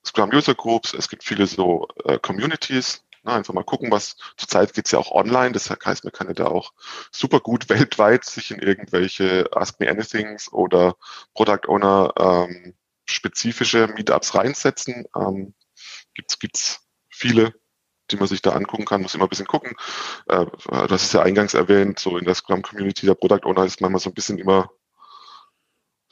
Scrum 0.06 0.30
User 0.32 0.54
Groups, 0.54 0.94
es 0.94 1.10
gibt 1.10 1.24
viele 1.24 1.48
so 1.48 1.88
äh, 2.06 2.20
Communities. 2.20 3.04
Na, 3.24 3.36
einfach 3.36 3.56
mal 3.56 3.64
gucken, 3.64 3.90
was 3.90 4.18
zurzeit 4.38 4.72
geht's 4.74 4.92
ja 4.92 5.00
auch 5.00 5.12
online. 5.12 5.54
Das 5.54 5.72
heißt, 5.72 6.04
man 6.04 6.14
kann 6.14 6.28
ja 6.28 6.34
da 6.34 6.46
auch 6.46 6.74
super 7.12 7.40
gut 7.40 7.70
weltweit 7.70 8.24
sich 8.24 8.52
in 8.52 8.60
irgendwelche 8.60 9.50
Ask 9.52 9.80
Me 9.80 9.90
Anythings 9.90 10.54
oder 10.54 10.96
Product 11.34 11.68
Owner 11.68 12.14
ähm, 12.20 12.76
spezifische 13.06 13.88
Meetups 13.88 14.36
reinsetzen. 14.36 15.08
Ähm, 15.16 15.56
gibt's 16.14 16.38
gibt's 16.38 16.88
viele, 17.10 17.56
die 18.12 18.18
man 18.18 18.28
sich 18.28 18.44
da 18.44 18.52
angucken 18.52 18.86
kann, 18.86 19.02
muss 19.02 19.16
immer 19.16 19.26
ein 19.26 19.30
bisschen 19.30 19.48
gucken. 19.48 19.76
Äh, 20.28 20.46
hast 20.70 21.04
es 21.04 21.14
ja 21.14 21.24
eingangs 21.24 21.56
erwähnt, 21.56 21.98
so 21.98 22.16
in 22.20 22.26
der 22.26 22.36
Scrum 22.36 22.62
Community 22.62 23.08
der 23.08 23.16
Product 23.16 23.46
Owner 23.46 23.66
ist 23.66 23.82
manchmal 23.82 24.02
so 24.02 24.12
ein 24.12 24.14
bisschen 24.14 24.38
immer 24.38 24.70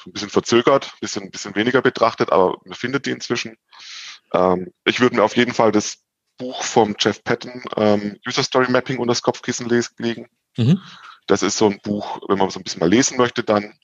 so 0.03 0.09
ein 0.09 0.13
bisschen 0.13 0.29
verzögert, 0.29 0.93
bisschen, 0.99 1.29
bisschen 1.31 1.55
weniger 1.55 1.81
betrachtet, 1.81 2.31
aber 2.31 2.57
man 2.65 2.75
findet 2.75 3.05
die 3.05 3.11
inzwischen. 3.11 3.57
Ähm, 4.33 4.71
ich 4.85 4.99
würde 4.99 5.15
mir 5.15 5.23
auf 5.23 5.35
jeden 5.35 5.53
Fall 5.53 5.71
das 5.71 5.99
Buch 6.37 6.63
vom 6.63 6.95
Jeff 6.97 7.23
Patton, 7.23 7.63
ähm, 7.75 8.17
User 8.27 8.43
Story 8.43 8.71
Mapping, 8.71 8.97
unter 8.97 9.11
das 9.11 9.21
Kopfkissen 9.21 9.69
legen. 9.69 10.27
Mhm. 10.57 10.81
Das 11.27 11.43
ist 11.43 11.57
so 11.57 11.69
ein 11.69 11.79
Buch, 11.83 12.19
wenn 12.27 12.37
man 12.37 12.49
so 12.49 12.59
ein 12.59 12.63
bisschen 12.63 12.79
mal 12.79 12.89
lesen 12.89 13.17
möchte, 13.17 13.43
dann, 13.43 13.77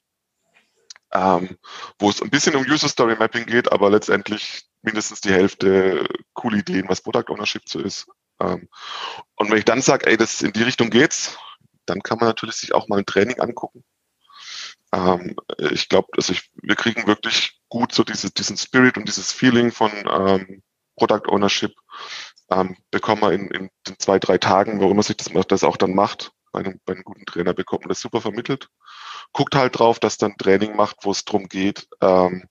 ähm, 1.14 1.58
wo 2.00 2.10
es 2.10 2.22
ein 2.22 2.30
bisschen 2.30 2.56
um 2.56 2.64
User 2.64 2.90
Story 2.90 3.16
Mapping 3.16 3.46
geht, 3.46 3.72
aber 3.72 3.90
letztendlich 3.90 4.66
mindestens 4.82 5.22
die 5.22 5.32
Hälfte 5.32 6.08
coole 6.34 6.60
Ideen, 6.60 6.90
was 6.90 7.02
Product 7.02 7.30
Ownership 7.30 7.64
so 7.68 7.80
ist. 7.80 8.08
Ähm, 8.40 8.68
und 9.36 9.52
wenn 9.52 9.58
ich 9.58 9.66
dann 9.66 9.82
sage, 9.82 10.08
ey, 10.08 10.18
das 10.18 10.42
in 10.42 10.54
die 10.54 10.64
Richtung 10.64 10.90
geht's, 10.90 11.38
dann 11.86 12.02
kann 12.02 12.18
man 12.18 12.28
natürlich 12.28 12.56
sich 12.56 12.74
auch 12.74 12.88
mal 12.88 13.00
ein 13.00 13.06
Training 13.06 13.40
angucken. 13.40 13.84
Ähm, 14.98 15.36
ich 15.72 15.90
glaube, 15.90 16.08
also 16.18 16.34
ich, 16.34 16.50
wir 16.62 16.76
kriegen 16.76 17.06
wirklich 17.08 17.62
gut 17.70 17.94
so 17.94 18.04
diese, 18.04 18.32
diesen 18.32 18.58
Spirit 18.58 18.98
und 18.98 19.08
dieses 19.08 19.32
Feeling 19.32 19.72
von 19.72 19.92
ähm, 20.10 20.64
Product 20.96 21.30
Ownership 21.30 21.76
ähm, 22.50 22.76
bekommen 22.90 23.22
wir 23.22 23.32
in, 23.34 23.50
in 23.52 23.70
den 23.88 24.00
zwei, 24.00 24.18
drei 24.20 24.38
Tagen, 24.38 24.80
warum 24.82 24.98
man 24.98 25.04
sich 25.04 25.18
das, 25.18 25.32
das 25.48 25.64
auch 25.64 25.78
dann 25.78 25.94
macht. 25.94 26.32
Bei 26.52 26.62
einem, 26.62 26.80
bei 26.86 26.94
einem 26.94 27.04
guten 27.04 27.26
Trainer 27.26 27.54
bekommt 27.54 27.84
man 27.84 27.90
das 27.90 28.02
super 28.02 28.22
vermittelt. 28.22 28.70
Guckt 29.34 29.54
halt 29.54 29.78
drauf, 29.78 30.00
dass 30.00 30.18
dann 30.18 30.38
Training 30.38 30.76
macht, 30.76 30.98
wo 31.04 31.12
es 31.12 31.26
darum 31.26 31.48
geht, 31.48 31.88
ähm, 32.02 32.48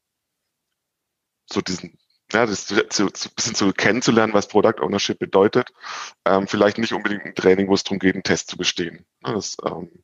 so 1.50 1.60
diesen 1.60 1.98
ja, 2.32 2.44
das 2.44 2.66
zu, 2.66 2.88
zu, 2.88 3.04
ein 3.04 3.34
bisschen 3.36 3.54
zu 3.54 3.72
kennenzulernen, 3.72 4.34
was 4.34 4.48
Product 4.48 4.82
Ownership 4.82 5.18
bedeutet. 5.20 5.72
Ähm, 6.24 6.48
vielleicht 6.48 6.76
nicht 6.78 6.92
unbedingt 6.92 7.24
ein 7.24 7.36
Training, 7.36 7.68
wo 7.68 7.74
es 7.74 7.84
darum 7.84 8.00
geht, 8.00 8.14
einen 8.14 8.24
Test 8.24 8.50
zu 8.50 8.56
bestehen. 8.56 9.06
Das, 9.20 9.56
ähm, 9.64 10.02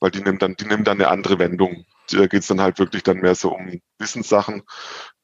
weil 0.00 0.10
die 0.10 0.22
nimmt 0.22 0.42
dann, 0.42 0.56
die 0.56 0.64
nimmt 0.64 0.86
dann 0.86 0.98
eine 0.98 1.08
andere 1.08 1.38
Wendung. 1.38 1.84
Da 2.10 2.26
geht 2.26 2.42
es 2.42 2.48
dann 2.48 2.60
halt 2.60 2.78
wirklich 2.78 3.02
dann 3.02 3.18
mehr 3.18 3.34
so 3.34 3.54
um 3.54 3.80
Wissenssachen, 3.98 4.62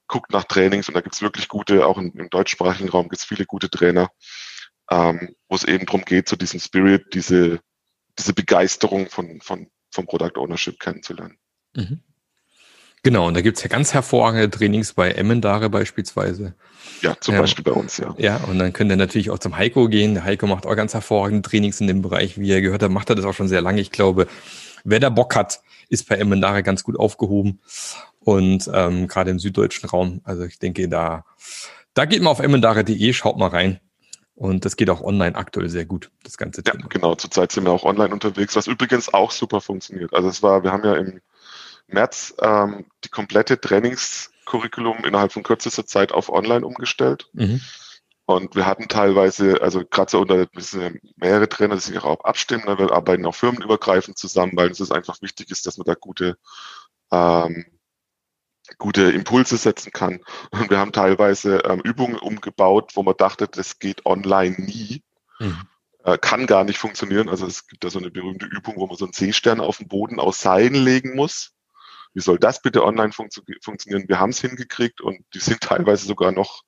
guckt 0.07 0.31
nach 0.31 0.45
Trainings 0.45 0.89
und 0.89 0.95
da 0.95 1.01
gibt's 1.01 1.23
wirklich 1.23 1.49
gute, 1.49 1.87
auch 1.87 1.99
im, 1.99 2.13
im 2.15 2.31
deutschsprachigen 2.31 2.89
Raum 2.89 3.09
gibt's 3.09 3.25
viele 3.25 3.47
gute 3.47 3.71
Trainer, 3.71 4.11
ähm, 4.91 5.35
wo 5.49 5.57
es 5.57 5.65
eben 5.65 5.87
darum 5.87 6.05
geht, 6.05 6.29
so 6.29 6.37
diesen 6.37 6.61
Spirit, 6.61 7.15
diese, 7.15 7.61
diese 8.19 8.35
Begeisterung 8.35 9.09
von, 9.09 9.41
von, 9.41 9.69
vom 9.91 10.07
Product 10.07 10.39
Ownership 10.39 10.79
kennenzulernen. 10.79 11.39
Mhm. 11.75 12.03
Genau, 13.03 13.29
und 13.29 13.35
da 13.35 13.41
gibt's 13.41 13.63
ja 13.63 13.69
ganz 13.69 13.95
hervorragende 13.95 14.51
Trainings 14.51 14.93
bei 14.93 15.13
Emmendare 15.13 15.71
beispielsweise. 15.71 16.55
Ja, 17.03 17.15
zum 17.21 17.35
ja. 17.35 17.41
Beispiel 17.41 17.63
bei 17.63 17.71
uns, 17.71 17.99
ja. 17.99 18.15
Ja, 18.19 18.39
und 18.39 18.59
dann 18.59 18.73
könnt 18.73 18.91
ihr 18.91 18.97
natürlich 18.97 19.31
auch 19.31 19.39
zum 19.39 19.57
Heiko 19.57 19.89
gehen. 19.89 20.15
Der 20.15 20.25
Heiko 20.25 20.49
macht 20.49 20.67
auch 20.67 20.75
ganz 20.75 20.93
hervorragende 20.93 21.49
Trainings 21.49 21.81
in 21.81 21.87
dem 21.87 22.03
Bereich. 22.03 22.37
Wie 22.37 22.49
ihr 22.49 22.61
gehört 22.63 22.83
habt, 22.83 22.93
macht 22.93 23.09
er 23.09 23.15
das 23.15 23.25
auch 23.25 23.33
schon 23.33 23.47
sehr 23.47 23.61
lange. 23.61 23.81
Ich 23.81 23.93
glaube, 23.93 24.27
wer 24.87 25.01
da 25.01 25.11
Bock 25.11 25.37
hat, 25.37 25.61
ist 25.89 26.09
bei 26.09 26.17
Emmendare 26.17 26.63
ganz 26.63 26.83
gut 26.83 26.99
aufgehoben. 26.99 27.61
Und 28.21 28.69
ähm, 28.73 29.07
gerade 29.07 29.31
im 29.31 29.39
süddeutschen 29.39 29.89
Raum. 29.89 30.21
Also 30.25 30.45
ich 30.45 30.59
denke, 30.59 30.89
da, 30.89 31.25
da 31.95 32.07
geht 32.07 32.23
mal 32.23 32.31
auf 32.31 32.41
emmendare.de, 32.41 33.13
schaut 33.13 33.39
mal 33.39 33.49
rein. 33.49 33.81
Und 34.35 34.65
das 34.65 34.77
geht 34.77 34.91
auch 34.91 35.01
online 35.01 35.35
aktuell 35.35 35.69
sehr 35.69 35.87
gut, 35.87 36.11
das 36.23 36.37
ganze 36.37 36.63
Thema. 36.63 36.81
Ja, 36.81 36.87
genau. 36.89 37.15
Zurzeit 37.15 37.53
sind 37.53 37.65
wir 37.65 37.71
auch 37.71 37.85
online 37.85 38.13
unterwegs, 38.13 38.55
was 38.55 38.67
übrigens 38.67 39.13
auch 39.13 39.31
super 39.31 39.61
funktioniert. 39.61 40.13
Also 40.13 40.29
es 40.29 40.43
war, 40.43 40.63
wir 40.63 40.73
haben 40.73 40.85
ja 40.85 40.95
im 40.95 41.21
März 41.87 42.35
ähm, 42.43 42.85
die 43.05 43.09
komplette 43.09 43.59
Trainingscurriculum 43.61 45.05
innerhalb 45.05 45.33
von 45.33 45.43
kürzester 45.43 45.87
Zeit 45.87 46.13
auf 46.13 46.29
online 46.29 46.67
umgestellt. 46.67 47.31
Mhm. 47.33 47.61
Und 48.27 48.57
wir 48.57 48.67
hatten 48.67 48.89
teilweise, 48.89 49.63
also 49.63 49.85
gerade 49.87 50.11
so 50.11 50.21
unter 50.21 50.49
mehrere 51.15 51.49
Trainer, 51.49 51.77
die 51.77 51.81
sich 51.81 51.99
auch 51.99 52.25
abstimmen, 52.25 52.65
ne? 52.67 52.77
wir 52.77 52.91
arbeiten 52.91 53.25
auch 53.25 53.37
firmenübergreifend 53.37 54.19
zusammen, 54.19 54.53
weil 54.57 54.71
es 54.71 54.81
ist 54.81 54.91
einfach 54.91 55.23
wichtig 55.23 55.53
ist, 55.53 55.65
dass 55.65 55.79
man 55.79 55.85
da 55.85 55.95
gute, 55.95 56.37
ähm, 57.13 57.67
gute 58.79 59.13
Impulse 59.13 59.57
setzen 59.57 59.93
kann. 59.93 60.21
Und 60.51 60.71
wir 60.71 60.79
haben 60.79 60.91
teilweise 60.91 61.59
ähm, 61.59 61.81
Übungen 61.85 62.19
umgebaut, 62.19 62.93
wo 62.97 63.05
man 63.05 63.17
dachte, 63.17 63.47
das 63.47 63.79
geht 63.79 64.05
online 64.05 64.57
nie. 64.59 65.05
Mhm. 65.39 65.69
Äh, 66.03 66.19
kann 66.19 66.49
gar 66.49 66.65
nicht 66.65 66.79
funktionieren. 66.79 67.29
Also 67.29 67.47
es 67.47 67.69
gibt 67.69 67.85
da 67.85 67.91
so 67.91 68.01
eine 68.01 68.11
berühmte 68.11 68.47
Übung, 68.47 68.75
wo 68.77 68.89
man 68.89 68.97
so 68.97 69.05
einen 69.05 69.13
Seestern 69.13 69.61
auf 69.61 69.79
den 69.79 69.87
Boden 69.87 70.19
aus 70.19 70.41
Seilen 70.41 70.75
legen 70.75 71.15
muss. 71.15 71.53
Wie 72.13 72.21
soll 72.21 72.41
das 72.41 72.61
bitte 72.61 72.85
online 72.85 73.13
funktio 73.13 73.45
funktionieren? 73.63 74.09
Wir 74.09 74.19
haben 74.19 74.31
es 74.31 74.41
hingekriegt 74.41 75.01
und 75.01 75.25
die 75.33 75.39
sind 75.39 75.61
teilweise 75.63 76.07
sogar 76.07 76.33
noch 76.33 76.63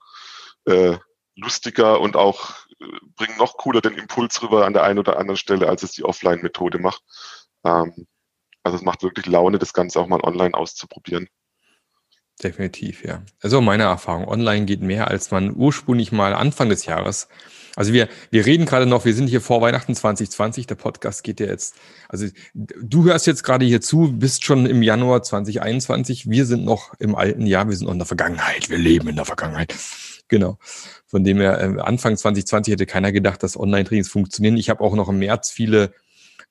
äh, 0.67 0.99
lustiger 1.39 2.01
und 2.01 2.17
auch 2.17 2.67
äh, 2.81 2.85
bringen 3.17 3.37
noch 3.39 3.57
cooler 3.57 3.81
den 3.81 3.95
Impuls 3.95 4.43
rüber 4.43 4.67
an 4.67 4.73
der 4.73 4.85
einen 4.85 4.99
oder 4.99 5.19
anderen 5.19 5.37
Stelle, 5.37 5.69
als 5.69 5.83
es 5.83 5.93
die 5.93 6.05
Offline-Methode 6.05 6.79
macht. 6.79 7.03
Ähm, 7.65 8.07
also 8.63 8.77
es 8.77 8.83
macht 8.83 9.03
wirklich 9.03 9.27
Laune, 9.27 9.59
das 9.59 9.73
Ganze 9.73 10.01
auch 10.01 10.07
mal 10.07 10.21
online 10.21 10.55
auszuprobieren. 10.55 11.29
Definitiv, 12.43 13.05
ja. 13.05 13.23
Also 13.41 13.61
meine 13.61 13.85
Erfahrung, 13.85 14.29
online 14.29 14.67
geht 14.67 14.81
mehr, 14.81 15.09
als 15.09 15.31
man 15.31 15.55
ursprünglich 15.57 16.13
mal 16.13 16.35
Anfang 16.35 16.69
des 16.69 16.87
Jahres 16.87 17.29
also 17.79 17.93
wir, 17.93 18.09
wir 18.33 18.45
reden 18.45 18.67
gerade 18.67 18.87
noch, 18.87 19.05
wir 19.05 19.15
sind 19.15 19.29
hier 19.29 19.41
vor 19.41 19.61
Weihnachten 19.61 19.95
2020, 19.95 20.67
der 20.67 20.75
Podcast 20.75 21.23
geht 21.23 21.39
ja 21.39 21.47
jetzt, 21.47 21.77
also 22.09 22.27
du 22.53 23.05
hörst 23.05 23.29
jetzt 23.29 23.45
gerade 23.45 23.65
hier 23.65 23.81
zu, 23.81 24.13
bist 24.15 24.45
schon 24.45 24.67
im 24.67 24.83
Januar 24.83 25.23
2021, 25.23 26.29
wir 26.29 26.45
sind 26.45 26.65
noch 26.65 26.95
im 26.99 27.15
alten 27.15 27.47
Jahr, 27.47 27.69
wir 27.69 27.77
sind 27.77 27.87
noch 27.87 27.93
in 27.93 28.01
der 28.01 28.07
Vergangenheit, 28.09 28.69
wir 28.69 28.79
leben 28.79 29.07
in 29.07 29.15
der 29.15 29.27
Vergangenheit. 29.27 29.77
Genau. 30.29 30.59
Von 31.07 31.25
dem 31.25 31.39
her, 31.39 31.61
äh, 31.61 31.81
Anfang 31.81 32.17
2020 32.17 32.73
hätte 32.73 32.87
keiner 32.87 33.13
gedacht, 33.13 33.43
dass 33.43 33.59
Online-Trainings 33.59 34.09
funktionieren. 34.09 34.57
Ich 34.57 34.71
habe 34.71 34.83
auch 34.83 34.95
noch 34.95 35.09
im 35.09 35.19
März 35.19 35.51
viele 35.51 35.93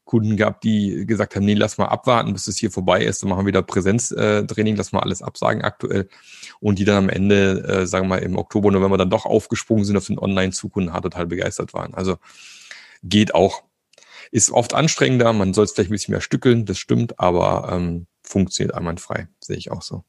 Kunden 0.07 0.37
gehabt, 0.37 0.63
die 0.63 1.05
gesagt 1.05 1.35
haben, 1.35 1.45
nee, 1.45 1.53
lass 1.53 1.77
mal 1.77 1.85
abwarten, 1.85 2.33
bis 2.33 2.47
es 2.47 2.57
hier 2.57 2.71
vorbei 2.71 3.03
ist, 3.03 3.21
dann 3.21 3.29
machen 3.29 3.41
wir 3.41 3.47
wieder 3.47 3.61
Präsenztraining, 3.61 4.75
lass 4.75 4.91
mal 4.91 5.01
alles 5.01 5.21
absagen 5.21 5.61
aktuell. 5.61 6.09
Und 6.59 6.79
die 6.79 6.85
dann 6.85 6.97
am 6.97 7.09
Ende, 7.09 7.63
äh, 7.67 7.85
sagen 7.85 8.05
wir 8.05 8.15
mal, 8.15 8.23
im 8.23 8.37
Oktober, 8.37 8.71
November 8.71 8.97
dann 8.97 9.11
doch 9.11 9.25
aufgesprungen 9.25 9.85
sind 9.85 9.97
auf 9.97 10.07
den 10.07 10.17
Online-Zug 10.17 10.75
und 10.77 10.93
hart 10.93 11.03
total 11.03 11.27
begeistert 11.27 11.73
waren. 11.73 11.93
Also 11.93 12.17
geht 13.03 13.35
auch. 13.35 13.63
Ist 14.31 14.51
oft 14.51 14.73
anstrengender, 14.73 15.31
man 15.31 15.53
soll 15.53 15.65
es 15.65 15.71
vielleicht 15.71 15.89
ein 15.89 15.93
bisschen 15.93 16.11
mehr 16.11 16.21
stückeln, 16.21 16.65
das 16.65 16.79
stimmt, 16.79 17.17
aber 17.17 17.69
ähm, 17.71 18.07
funktioniert 18.23 18.75
einwandfrei, 18.75 19.27
sehe 19.39 19.55
ich 19.55 19.71
auch 19.71 19.81
so. 19.81 20.03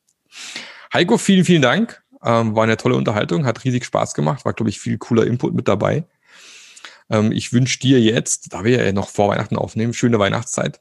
Heiko, 0.92 1.18
vielen, 1.18 1.44
vielen 1.44 1.62
Dank. 1.62 2.02
Ähm, 2.24 2.56
war 2.56 2.64
eine 2.64 2.76
tolle 2.76 2.96
Unterhaltung, 2.96 3.46
hat 3.46 3.64
riesig 3.64 3.84
Spaß 3.84 4.14
gemacht, 4.14 4.44
war, 4.44 4.52
glaube 4.52 4.70
ich, 4.70 4.80
viel 4.80 4.98
cooler 4.98 5.26
Input 5.26 5.54
mit 5.54 5.68
dabei. 5.68 6.04
Ähm, 7.10 7.32
ich 7.32 7.52
wünsche 7.52 7.78
dir 7.78 8.00
jetzt, 8.00 8.52
da 8.52 8.64
wir 8.64 8.84
ja 8.84 8.92
noch 8.92 9.08
vor 9.08 9.28
Weihnachten 9.28 9.56
aufnehmen, 9.56 9.94
schöne 9.94 10.18
Weihnachtszeit. 10.18 10.80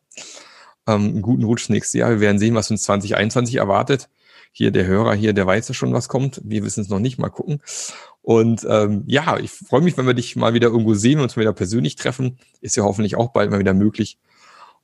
Ähm, 0.87 1.09
einen 1.09 1.21
guten 1.21 1.43
Rutsch 1.43 1.69
nächstes 1.69 1.99
Jahr. 1.99 2.09
Wir 2.09 2.19
werden 2.19 2.39
sehen, 2.39 2.55
was 2.55 2.71
uns 2.71 2.83
2021 2.83 3.55
erwartet. 3.55 4.09
Hier 4.51 4.71
der 4.71 4.85
Hörer 4.85 5.13
hier, 5.13 5.33
der 5.33 5.45
weiß 5.45 5.67
ja 5.67 5.73
schon, 5.73 5.93
was 5.93 6.09
kommt. 6.09 6.41
Wir 6.43 6.63
wissen 6.63 6.81
es 6.81 6.89
noch 6.89 6.99
nicht. 6.99 7.19
Mal 7.19 7.29
gucken. 7.29 7.61
Und 8.21 8.65
ähm, 8.69 9.03
ja, 9.05 9.37
ich 9.37 9.51
freue 9.51 9.81
mich, 9.81 9.97
wenn 9.97 10.07
wir 10.07 10.13
dich 10.13 10.35
mal 10.35 10.53
wieder 10.53 10.67
irgendwo 10.67 10.95
sehen 10.95 11.19
und 11.19 11.23
uns 11.23 11.35
mal 11.35 11.41
wieder 11.41 11.53
persönlich 11.53 11.95
treffen. 11.95 12.39
Ist 12.61 12.75
ja 12.75 12.83
hoffentlich 12.83 13.15
auch 13.15 13.31
bald 13.31 13.51
mal 13.51 13.59
wieder 13.59 13.73
möglich. 13.73 14.17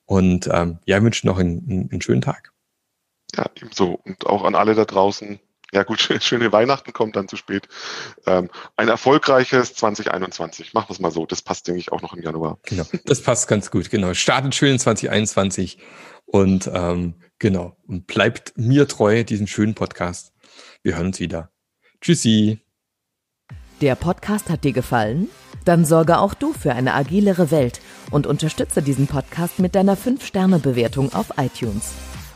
Und 0.06 0.50
ähm, 0.52 0.80
ja, 0.86 0.98
ich 0.98 1.04
wünsche 1.04 1.26
noch 1.26 1.40
einen, 1.40 1.90
einen, 1.92 2.02
schönen 2.02 2.22
Tag. 2.22 2.52
Ja, 3.36 3.50
ebenso. 3.56 4.00
Und 4.06 4.28
auch 4.28 4.44
an 4.44 4.56
alle 4.56 4.76
da 4.76 4.86
draußen, 4.86 5.40
ja 5.74 5.84
gut, 5.84 6.00
schöne 6.22 6.52
Weihnachten 6.52 6.94
kommt 6.94 7.16
dann 7.16 7.28
zu 7.28 7.36
spät. 7.36 7.68
Ähm, 8.26 8.50
ein 8.76 8.88
erfolgreiches 8.88 9.74
2021. 9.76 10.74
Machen 10.74 10.90
wir 10.90 10.94
es 10.94 11.00
mal 11.00 11.12
so. 11.12 11.26
Das 11.26 11.42
passt, 11.42 11.68
denke 11.68 11.80
ich, 11.80 11.92
auch 11.92 12.02
noch 12.02 12.14
im 12.14 12.22
Januar. 12.22 12.60
Genau, 12.64 12.86
das 13.06 13.22
passt 13.22 13.48
ganz 13.48 13.72
gut. 13.72 13.90
Genau. 13.90 14.14
Startet 14.14 14.56
schön 14.56 14.74
in 14.74 14.80
2021 14.80 15.80
und 16.26 16.70
ähm, 16.74 17.16
genau. 17.40 17.76
Und 17.88 18.08
bleibt 18.08 18.54
mir 18.56 18.88
treu, 18.88 19.24
diesen 19.24 19.48
schönen 19.48 19.76
Podcast. 19.76 20.32
Wir 20.84 20.96
hören 20.96 21.08
uns 21.08 21.20
wieder. 21.20 21.50
Tschüssi. 22.02 22.60
Der 23.82 23.96
Podcast 23.96 24.50
hat 24.50 24.64
dir 24.64 24.74
gefallen? 24.74 25.30
Dann 25.66 25.86
sorge 25.86 26.20
auch 26.20 26.34
du 26.34 26.54
für 26.54 26.74
eine 26.74 26.94
agilere 26.94 27.52
Welt 27.52 27.82
und 28.12 28.28
unterstütze 28.28 28.82
diesen 28.82 29.08
Podcast 29.08 29.60
mit 29.60 29.76
deiner 29.76 29.98
5-Sterne-Bewertung 29.98 31.14
auf 31.14 31.38
iTunes. 31.38 31.94